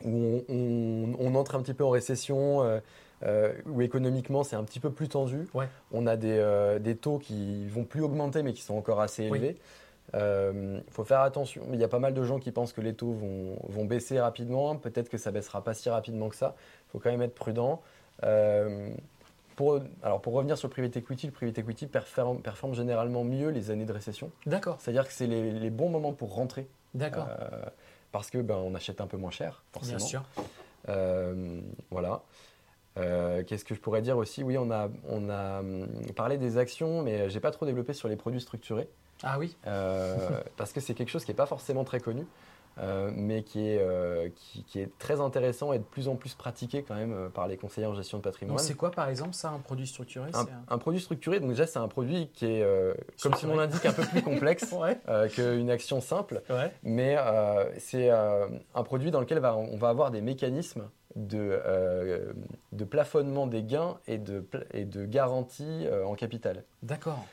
où 0.04 0.44
on, 0.50 1.36
entre 1.36 1.56
un 1.56 1.62
petit 1.62 1.74
peu 1.74 1.84
en 1.84 1.90
récession, 1.90 2.64
euh, 2.64 2.80
euh, 3.24 3.54
où 3.66 3.82
économiquement 3.82 4.44
c'est 4.44 4.56
un 4.56 4.64
petit 4.64 4.80
peu 4.80 4.92
plus 4.92 5.08
tendu. 5.08 5.48
On 5.92 6.08
a 6.08 6.16
euh, 6.18 6.80
des, 6.80 6.96
taux 6.96 7.18
qui 7.18 7.68
vont 7.68 7.84
plus 7.84 8.02
augmenter 8.02 8.44
mais 8.44 8.54
qui 8.54 8.62
sont 8.62 8.76
encore 8.76 9.02
assez 9.02 9.24
élevés. 9.24 9.58
Il 10.14 10.84
faut 10.92 11.04
faire 11.04 11.22
attention. 11.22 11.64
Il 11.74 11.80
y 11.80 11.84
a 11.84 11.88
pas 11.88 12.00
mal 12.00 12.14
de 12.14 12.24
gens 12.24 12.40
qui 12.40 12.52
pensent 12.52 12.74
que 12.74 12.82
les 12.82 12.94
taux 12.94 13.14
vont, 13.14 13.86
baisser 13.86 14.20
rapidement. 14.20 14.76
Peut-être 14.76 15.10
que 15.10 15.18
ça 15.18 15.32
baissera 15.32 15.64
pas 15.64 15.74
si 15.74 15.90
rapidement 15.90 16.30
que 16.30 16.36
ça. 16.36 16.56
Il 16.88 16.92
faut 16.92 17.00
quand 17.00 17.12
même 17.12 17.22
être 17.22 17.36
prudent. 17.36 17.82
Pour, 19.58 19.82
alors 20.02 20.22
pour 20.22 20.32
revenir 20.34 20.58
sur 20.58 20.70
le 20.70 20.72
private 20.72 20.96
equity, 20.96 21.28
le 21.28 21.34
private 21.34 21.58
equity 21.58 21.88
performe, 21.88 22.40
généralement 22.74 23.26
mieux 23.26 23.50
les 23.50 23.72
années 23.72 23.86
de 23.86 23.92
récession. 23.92 24.32
D'accord. 24.46 24.78
C'est-à-dire 24.80 25.06
que 25.06 25.12
c'est 25.12 25.28
les, 25.28 25.52
les, 25.52 25.70
bons 25.70 25.90
moments 25.90 26.14
pour 26.14 26.34
rentrer. 26.34 26.70
D'accord 26.94 27.28
parce 28.12 28.30
que 28.30 28.40
ben, 28.40 28.56
on 28.56 28.74
achète 28.76 29.02
un 29.02 29.08
peu 29.08 29.18
moins 29.18 29.32
cher, 29.32 29.64
forcément. 29.72 29.98
Bien 29.98 30.08
sûr. 30.08 30.24
Euh, 30.90 31.62
voilà. 31.92 32.22
Euh, 32.98 33.44
qu'est-ce 33.44 33.66
que 33.66 33.76
je 33.76 33.80
pourrais 33.80 34.02
dire 34.02 34.18
aussi? 34.18 34.44
Oui, 34.44 34.58
on 34.58 34.72
a, 34.72 34.90
on 35.08 35.30
a 35.30 35.60
hum, 35.60 35.88
parlé 36.16 36.38
des 36.38 36.58
actions, 36.58 37.04
mais 37.04 37.30
j'ai 37.30 37.40
pas 37.40 37.52
trop 37.52 37.66
développé 37.66 37.94
sur 37.94 38.08
les 38.08 38.16
produits 38.16 38.42
structurés. 38.42 38.90
Ah 39.24 39.38
oui 39.40 39.56
euh, 39.68 40.42
Parce 40.58 40.74
que 40.74 40.80
c'est 40.80 40.94
quelque 40.94 41.10
chose 41.10 41.26
qui 41.26 41.32
n'est 41.32 41.38
pas 41.38 41.46
forcément 41.46 41.84
très 41.84 42.00
connu. 42.00 42.26
Euh, 42.80 43.10
mais 43.14 43.42
qui 43.42 43.68
est, 43.68 43.80
euh, 43.80 44.30
qui, 44.36 44.80
est 44.80 44.96
très 45.00 45.20
intéressant 45.20 45.74
et 45.74 45.80
de 45.80 45.84
plus 45.84 46.08
en 46.08 46.16
plus 46.16 46.36
pratiqué 46.36 46.84
quand 46.84 46.94
même 46.94 47.14
euh, 47.14 47.30
par 47.30 47.48
les 47.48 47.58
conseillers 47.58 47.88
en 47.88 47.96
gestion 47.96 48.20
de 48.20 48.24
patrimoine. 48.24 48.60
C'est 48.60 48.76
quoi 48.76 48.92
par 48.92 49.10
exemple 49.10 49.34
ça, 49.34 49.50
un 49.50 49.60
produit 49.60 49.88
structuré 49.88 50.30
un, 50.68 50.78
produit 50.78 51.02
structuré, 51.02 51.40
donc 51.40 51.50
déjà 51.50 51.66
c'est 51.66 51.80
un 51.80 51.88
produit 51.88 52.30
qui 52.34 52.46
est, 52.46 52.66
comme 53.22 53.34
son 53.34 53.48
nom 53.48 53.56
l'indique, 53.56 53.86
un 53.86 53.94
peu 53.94 54.04
plus 54.04 54.22
complexe 54.22 54.74
qu'une 55.34 55.70
action 55.70 56.02
simple, 56.02 56.42
mais 56.84 57.18
c'est 57.78 58.10
un 58.10 58.84
produit 58.84 59.12
dans 59.12 59.22
lequel 59.22 59.44
on 59.44 59.78
va 59.78 59.90
avoir 59.90 60.12
des 60.12 60.22
mécanismes 60.22 60.90
de, 61.16 61.60
de 62.72 62.86
plafonnement 62.86 63.48
des 63.48 63.64
gains 63.64 63.98
et 64.08 64.18
de, 64.18 64.48
et 64.74 64.86
de 64.86 65.06
garantie 65.06 65.88
en 66.06 66.14
capital. 66.16 66.64
D'accord. 66.84 67.26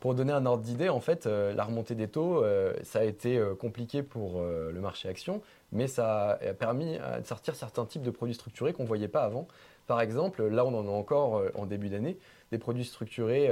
Pour 0.00 0.14
donner 0.14 0.32
un 0.32 0.46
ordre 0.46 0.62
d'idée, 0.62 0.88
en 0.88 1.00
fait, 1.00 1.26
euh, 1.26 1.52
la 1.52 1.62
remontée 1.62 1.94
des 1.94 2.08
taux, 2.08 2.42
euh, 2.42 2.72
ça 2.82 3.00
a 3.00 3.04
été 3.04 3.36
euh, 3.36 3.54
compliqué 3.54 4.02
pour 4.02 4.40
le 4.40 4.80
marché 4.80 5.08
action, 5.10 5.42
mais 5.72 5.86
ça 5.86 6.30
a 6.30 6.54
permis 6.54 6.94
de 6.94 7.26
sortir 7.26 7.54
certains 7.54 7.84
types 7.84 8.02
de 8.02 8.10
produits 8.10 8.34
structurés 8.34 8.72
qu'on 8.72 8.84
ne 8.84 8.88
voyait 8.88 9.08
pas 9.08 9.22
avant. 9.22 9.46
Par 9.86 10.00
exemple, 10.00 10.46
là, 10.46 10.64
on 10.64 10.74
en 10.74 10.86
a 10.86 10.90
encore 10.90 11.42
en 11.54 11.66
début 11.66 11.90
d'année, 11.90 12.16
des 12.50 12.58
produits 12.58 12.84
structurés 12.84 13.50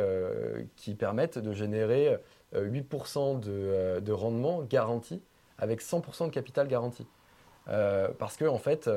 qui 0.76 0.94
permettent 0.94 1.38
de 1.38 1.53
générer 1.53 2.16
8% 2.55 3.40
de, 3.40 4.01
de, 4.01 4.12
rendement 4.12 4.62
garanti 4.62 5.20
avec 5.59 5.82
100% 5.82 6.26
de 6.26 6.30
capital 6.30 6.68
garanti. 6.68 7.07
parce 7.66 8.36
que, 8.36 8.44
en 8.44 8.59
fait, 8.59 8.88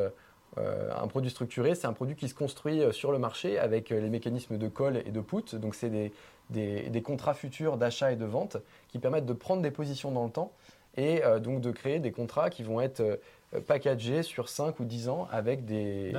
un 0.58 1.08
produit 1.08 1.30
structuré, 1.30 1.76
c'est 1.76 1.88
un 1.88 1.93
produit 1.93 2.16
qui 2.16 2.28
se 2.28 2.36
construit 2.36 2.82
sur 2.91 3.12
le 3.12 3.20
marché 3.20 3.58
avec 3.58 3.89
les 3.89 4.10
mécanismes 4.10 4.58
de 4.58 4.68
call 4.68 4.97
et 4.97 5.12
de 5.12 5.22
put. 5.22 5.56
Donc, 5.56 5.76
c'est 5.76 5.89
des, 5.89 6.12
des, 6.52 7.02
contrats 7.02 7.34
futurs 7.34 7.78
d'achat 7.78 8.12
et 8.12 8.16
de 8.16 8.26
vente 8.26 8.58
qui 8.89 8.99
permettent 8.99 9.26
de 9.26 9.34
prendre 9.34 9.62
des 9.62 9.72
positions 9.72 10.12
dans 10.12 10.26
le 10.26 10.32
temps 10.32 10.52
et 10.97 11.24
euh, 11.24 11.39
donc 11.39 11.62
de 11.62 11.72
créer 11.72 11.99
des 11.99 12.12
contrats 12.12 12.49
qui 12.49 12.64
vont 12.64 12.82
être 12.82 12.99
euh, 12.99 13.18
packagés 13.66 14.24
sur 14.24 14.49
5 14.49 14.80
ou 14.80 14.86
10 14.86 15.10
ans 15.10 15.28
avec 15.32 15.66
des, 15.66 16.14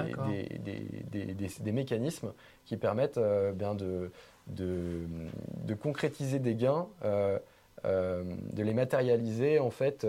des, 1.10 1.72
mécanismes 1.72 2.32
qui 2.64 2.76
permettent 2.76 3.18
euh, 3.18 3.52
bien 3.52 3.74
de, 3.74 4.10
de, 4.48 5.74
concrétiser 5.74 6.38
des 6.38 6.54
gains, 6.54 6.86
de 7.04 8.62
les 8.62 8.74
matérialiser 8.74 9.58
en 9.58 9.70
fait 9.70 10.06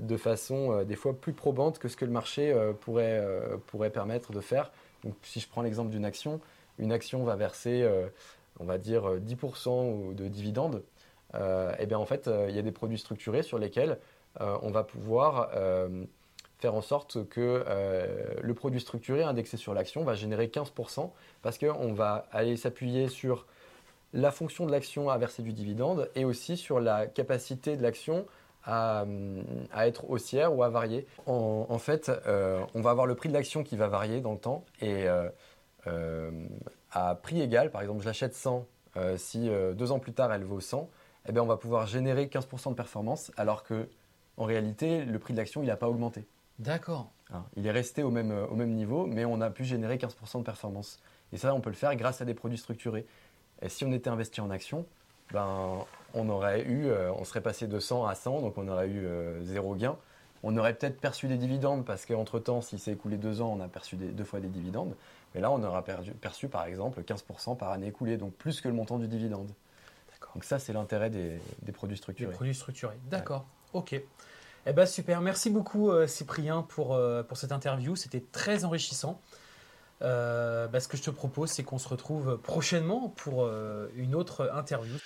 de 0.00 0.16
façon 0.16 0.82
des 0.82 0.96
fois 0.96 1.14
plus 1.14 1.32
probante 1.32 1.78
que 1.78 1.88
ce 1.88 1.96
que 1.96 2.04
le 2.04 2.10
marché 2.10 2.54
pourrait, 2.80 3.24
pourrait 3.66 3.90
permettre 3.90 4.32
de 4.32 4.40
faire. 4.40 4.72
Donc, 5.04 5.14
si 5.22 5.40
je 5.40 5.48
prends 5.48 5.62
l'exemple 5.62 5.90
d'une 5.90 6.04
action, 6.04 6.40
une 6.78 6.92
action 6.92 7.22
va 7.22 7.36
verser 7.36 7.88
on 8.60 8.64
va 8.64 8.78
dire 8.78 9.16
10% 9.16 10.10
euh, 10.10 10.14
de 10.14 10.28
dividendes, 10.28 10.82
et 11.34 11.38
euh, 11.38 11.72
eh 11.78 11.86
bien 11.86 11.98
en 11.98 12.06
fait, 12.06 12.28
euh, 12.28 12.46
il 12.48 12.56
y 12.56 12.58
a 12.58 12.62
des 12.62 12.72
produits 12.72 12.98
structurés 12.98 13.42
sur 13.42 13.58
lesquels 13.58 13.98
on 14.38 14.70
va 14.70 14.84
pouvoir 14.84 15.50
faire 16.58 16.74
en 16.74 16.82
sorte 16.82 17.26
que 17.30 17.64
le 18.42 18.52
produit 18.52 18.80
structuré 18.80 19.22
indexé 19.22 19.56
sur 19.56 19.72
l'action 19.72 20.04
va 20.04 20.12
générer 20.12 20.48
15% 20.48 21.10
parce 21.40 21.56
qu'on 21.56 21.94
va 21.94 22.26
aller 22.32 22.58
s'appuyer 22.58 23.08
sur 23.08 23.46
la 24.12 24.30
fonction 24.30 24.66
de 24.66 24.72
l'action 24.72 25.08
à 25.08 25.16
verser 25.16 25.42
du 25.42 25.54
dividende 25.54 26.10
et 26.16 26.26
aussi 26.26 26.58
sur 26.58 26.80
la 26.80 27.06
capacité 27.06 27.78
de 27.78 27.82
l'action 27.82 28.26
à, 28.66 29.06
être 29.78 30.10
haussière 30.10 30.54
ou 30.54 30.62
à 30.62 30.68
varier. 30.68 31.06
En, 31.26 31.78
fait, 31.78 32.10
on 32.74 32.80
va 32.80 32.90
avoir 32.90 33.06
le 33.06 33.14
prix 33.14 33.28
de 33.28 33.34
l'action 33.34 33.62
qui 33.62 33.76
va 33.76 33.88
varier 33.88 34.20
dans 34.20 34.32
le 34.32 34.38
temps 34.38 34.64
et 34.80 35.06
à 36.96 37.14
prix 37.14 37.40
égal, 37.40 37.70
par 37.70 37.82
exemple 37.82 38.00
je 38.00 38.06
l'achète 38.06 38.34
100, 38.34 38.66
euh, 38.96 39.16
si 39.18 39.48
euh, 39.48 39.74
deux 39.74 39.92
ans 39.92 39.98
plus 39.98 40.12
tard 40.12 40.32
elle 40.32 40.44
vaut 40.44 40.60
100, 40.60 40.88
eh 41.28 41.32
bien, 41.32 41.42
on 41.42 41.46
va 41.46 41.56
pouvoir 41.56 41.86
générer 41.86 42.26
15% 42.26 42.70
de 42.70 42.74
performance 42.74 43.32
alors 43.36 43.64
que 43.64 43.88
en 44.36 44.44
réalité 44.44 45.04
le 45.04 45.18
prix 45.18 45.34
de 45.34 45.38
l'action 45.38 45.62
il 45.62 45.66
n'a 45.66 45.76
pas 45.76 45.88
augmenté. 45.88 46.26
D'accord. 46.58 47.10
Hein, 47.32 47.44
il 47.56 47.66
est 47.66 47.72
resté 47.72 48.02
au 48.02 48.10
même, 48.10 48.32
au 48.50 48.54
même 48.54 48.72
niveau 48.72 49.06
mais 49.06 49.24
on 49.24 49.40
a 49.40 49.50
pu 49.50 49.64
générer 49.64 49.96
15% 49.96 50.38
de 50.38 50.44
performance. 50.44 51.00
Et 51.32 51.36
ça 51.36 51.54
on 51.54 51.60
peut 51.60 51.70
le 51.70 51.76
faire 51.76 51.94
grâce 51.96 52.22
à 52.22 52.24
des 52.24 52.34
produits 52.34 52.58
structurés. 52.58 53.06
Et 53.60 53.68
si 53.68 53.84
on 53.84 53.92
était 53.92 54.10
investi 54.10 54.40
en 54.40 54.50
action, 54.50 54.86
ben, 55.32 55.84
on 56.14 56.28
aurait 56.28 56.62
eu, 56.62 56.86
euh, 56.86 57.12
on 57.12 57.24
serait 57.24 57.40
passé 57.40 57.66
de 57.66 57.78
100 57.78 58.06
à 58.06 58.14
100, 58.14 58.40
donc 58.42 58.58
on 58.58 58.68
aurait 58.68 58.88
eu 58.88 59.06
zéro 59.42 59.74
gain. 59.74 59.96
On 60.42 60.56
aurait 60.56 60.74
peut-être 60.74 61.00
perçu 61.00 61.28
des 61.28 61.38
dividendes 61.38 61.84
parce 61.84 62.06
qu'entre-temps, 62.06 62.60
s'il 62.60 62.78
s'est 62.78 62.92
écoulé 62.92 63.16
deux 63.16 63.40
ans, 63.40 63.56
on 63.58 63.60
a 63.60 63.68
perçu 63.68 63.96
deux 63.96 64.24
fois 64.24 64.40
des 64.40 64.48
dividendes. 64.48 64.94
Mais 65.34 65.40
là, 65.40 65.50
on 65.50 65.62
aura 65.62 65.82
perçu 65.82 66.48
par 66.48 66.64
exemple 66.66 67.02
15% 67.02 67.56
par 67.56 67.72
année 67.72 67.88
écoulée, 67.88 68.16
donc 68.16 68.34
plus 68.34 68.60
que 68.60 68.68
le 68.68 68.74
montant 68.74 68.98
du 68.98 69.08
dividende. 69.08 69.50
Donc 70.34 70.44
ça, 70.44 70.58
c'est 70.58 70.74
l'intérêt 70.74 71.08
des, 71.08 71.40
produits 71.72 71.96
structurés. 71.96 72.30
Des 72.30 72.36
produits 72.36 72.54
structurés, 72.54 72.98
d'accord. 73.08 73.46
Ok. 73.72 73.98
Eh 74.68 74.72
ben 74.72 74.84
super, 74.84 75.20
merci 75.20 75.48
beaucoup 75.48 75.90
euh, 75.90 76.06
Cyprien 76.06 76.62
pour, 76.62 76.94
euh, 76.94 77.22
pour 77.22 77.36
cette 77.36 77.52
interview, 77.52 77.96
c'était 77.96 78.22
très 78.32 78.64
enrichissant. 78.64 79.20
Euh, 80.02 80.68
bah, 80.68 80.80
ce 80.80 80.88
que 80.88 80.96
je 80.96 81.02
te 81.02 81.10
propose, 81.10 81.50
c'est 81.50 81.62
qu'on 81.62 81.78
se 81.78 81.88
retrouve 81.88 82.36
prochainement 82.38 83.08
pour 83.16 83.48
une 83.94 84.14
autre 84.14 84.50
interview. 84.52 84.96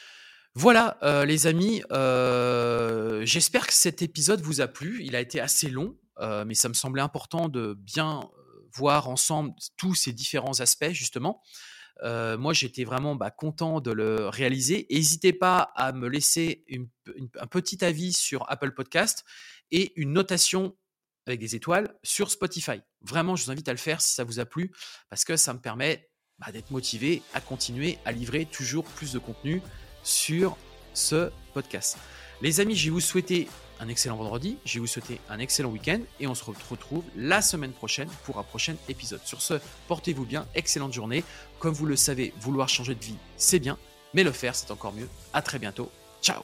Voilà, 0.54 0.98
les 1.26 1.46
amis, 1.46 1.82
j'espère 3.24 3.66
que 3.66 3.72
cet 3.72 4.02
épisode 4.02 4.40
vous 4.40 4.60
a 4.60 4.68
plu. 4.68 5.02
Il 5.04 5.14
a 5.16 5.20
été 5.20 5.40
assez 5.40 5.70
long, 5.70 5.96
mais 6.46 6.54
ça 6.54 6.68
me 6.68 6.74
semblait 6.74 7.02
important 7.02 7.48
de 7.48 7.74
bien 7.74 8.20
voir 8.74 9.08
ensemble 9.08 9.52
tous 9.76 9.94
ces 9.94 10.12
différents 10.12 10.60
aspects, 10.60 10.90
justement. 10.90 11.42
Euh, 12.02 12.38
moi, 12.38 12.52
j'étais 12.52 12.84
vraiment 12.84 13.14
bah, 13.14 13.30
content 13.30 13.80
de 13.80 13.90
le 13.90 14.28
réaliser. 14.28 14.86
N'hésitez 14.90 15.32
pas 15.32 15.72
à 15.76 15.92
me 15.92 16.08
laisser 16.08 16.64
un 17.38 17.46
petit 17.46 17.84
avis 17.84 18.12
sur 18.12 18.50
Apple 18.50 18.72
Podcast 18.72 19.24
et 19.70 19.92
une 20.00 20.12
notation 20.12 20.76
avec 21.26 21.40
des 21.40 21.54
étoiles 21.54 21.94
sur 22.02 22.30
Spotify. 22.30 22.80
Vraiment, 23.02 23.36
je 23.36 23.44
vous 23.44 23.50
invite 23.50 23.68
à 23.68 23.72
le 23.72 23.78
faire 23.78 24.00
si 24.00 24.14
ça 24.14 24.24
vous 24.24 24.40
a 24.40 24.46
plu, 24.46 24.72
parce 25.10 25.24
que 25.24 25.36
ça 25.36 25.52
me 25.52 25.60
permet 25.60 26.10
bah, 26.38 26.50
d'être 26.52 26.70
motivé 26.70 27.22
à 27.34 27.40
continuer 27.40 27.98
à 28.04 28.12
livrer 28.12 28.46
toujours 28.46 28.84
plus 28.84 29.12
de 29.12 29.18
contenu 29.18 29.62
sur 30.02 30.56
ce 30.94 31.30
podcast. 31.54 31.98
Les 32.42 32.60
amis, 32.60 32.76
je 32.76 32.86
vais 32.86 32.90
vous 32.90 33.00
souhaiter 33.00 33.48
un 33.80 33.88
excellent 33.88 34.16
vendredi, 34.16 34.58
je 34.64 34.78
vous 34.78 34.86
souhaiter 34.86 35.20
un 35.28 35.38
excellent 35.38 35.70
week-end 35.70 36.00
et 36.20 36.26
on 36.26 36.34
se 36.34 36.44
retrouve 36.44 37.04
la 37.16 37.40
semaine 37.42 37.72
prochaine 37.72 38.08
pour 38.24 38.38
un 38.38 38.42
prochain 38.42 38.76
épisode. 38.88 39.20
Sur 39.24 39.40
ce, 39.40 39.54
portez-vous 39.88 40.26
bien, 40.26 40.46
excellente 40.54 40.92
journée. 40.92 41.24
Comme 41.58 41.74
vous 41.74 41.86
le 41.86 41.96
savez, 41.96 42.34
vouloir 42.40 42.68
changer 42.68 42.94
de 42.94 43.04
vie, 43.04 43.16
c'est 43.36 43.58
bien, 43.58 43.78
mais 44.14 44.22
le 44.22 44.32
faire, 44.32 44.54
c'est 44.54 44.70
encore 44.70 44.92
mieux. 44.92 45.08
À 45.32 45.42
très 45.42 45.58
bientôt. 45.58 45.90
Ciao 46.22 46.42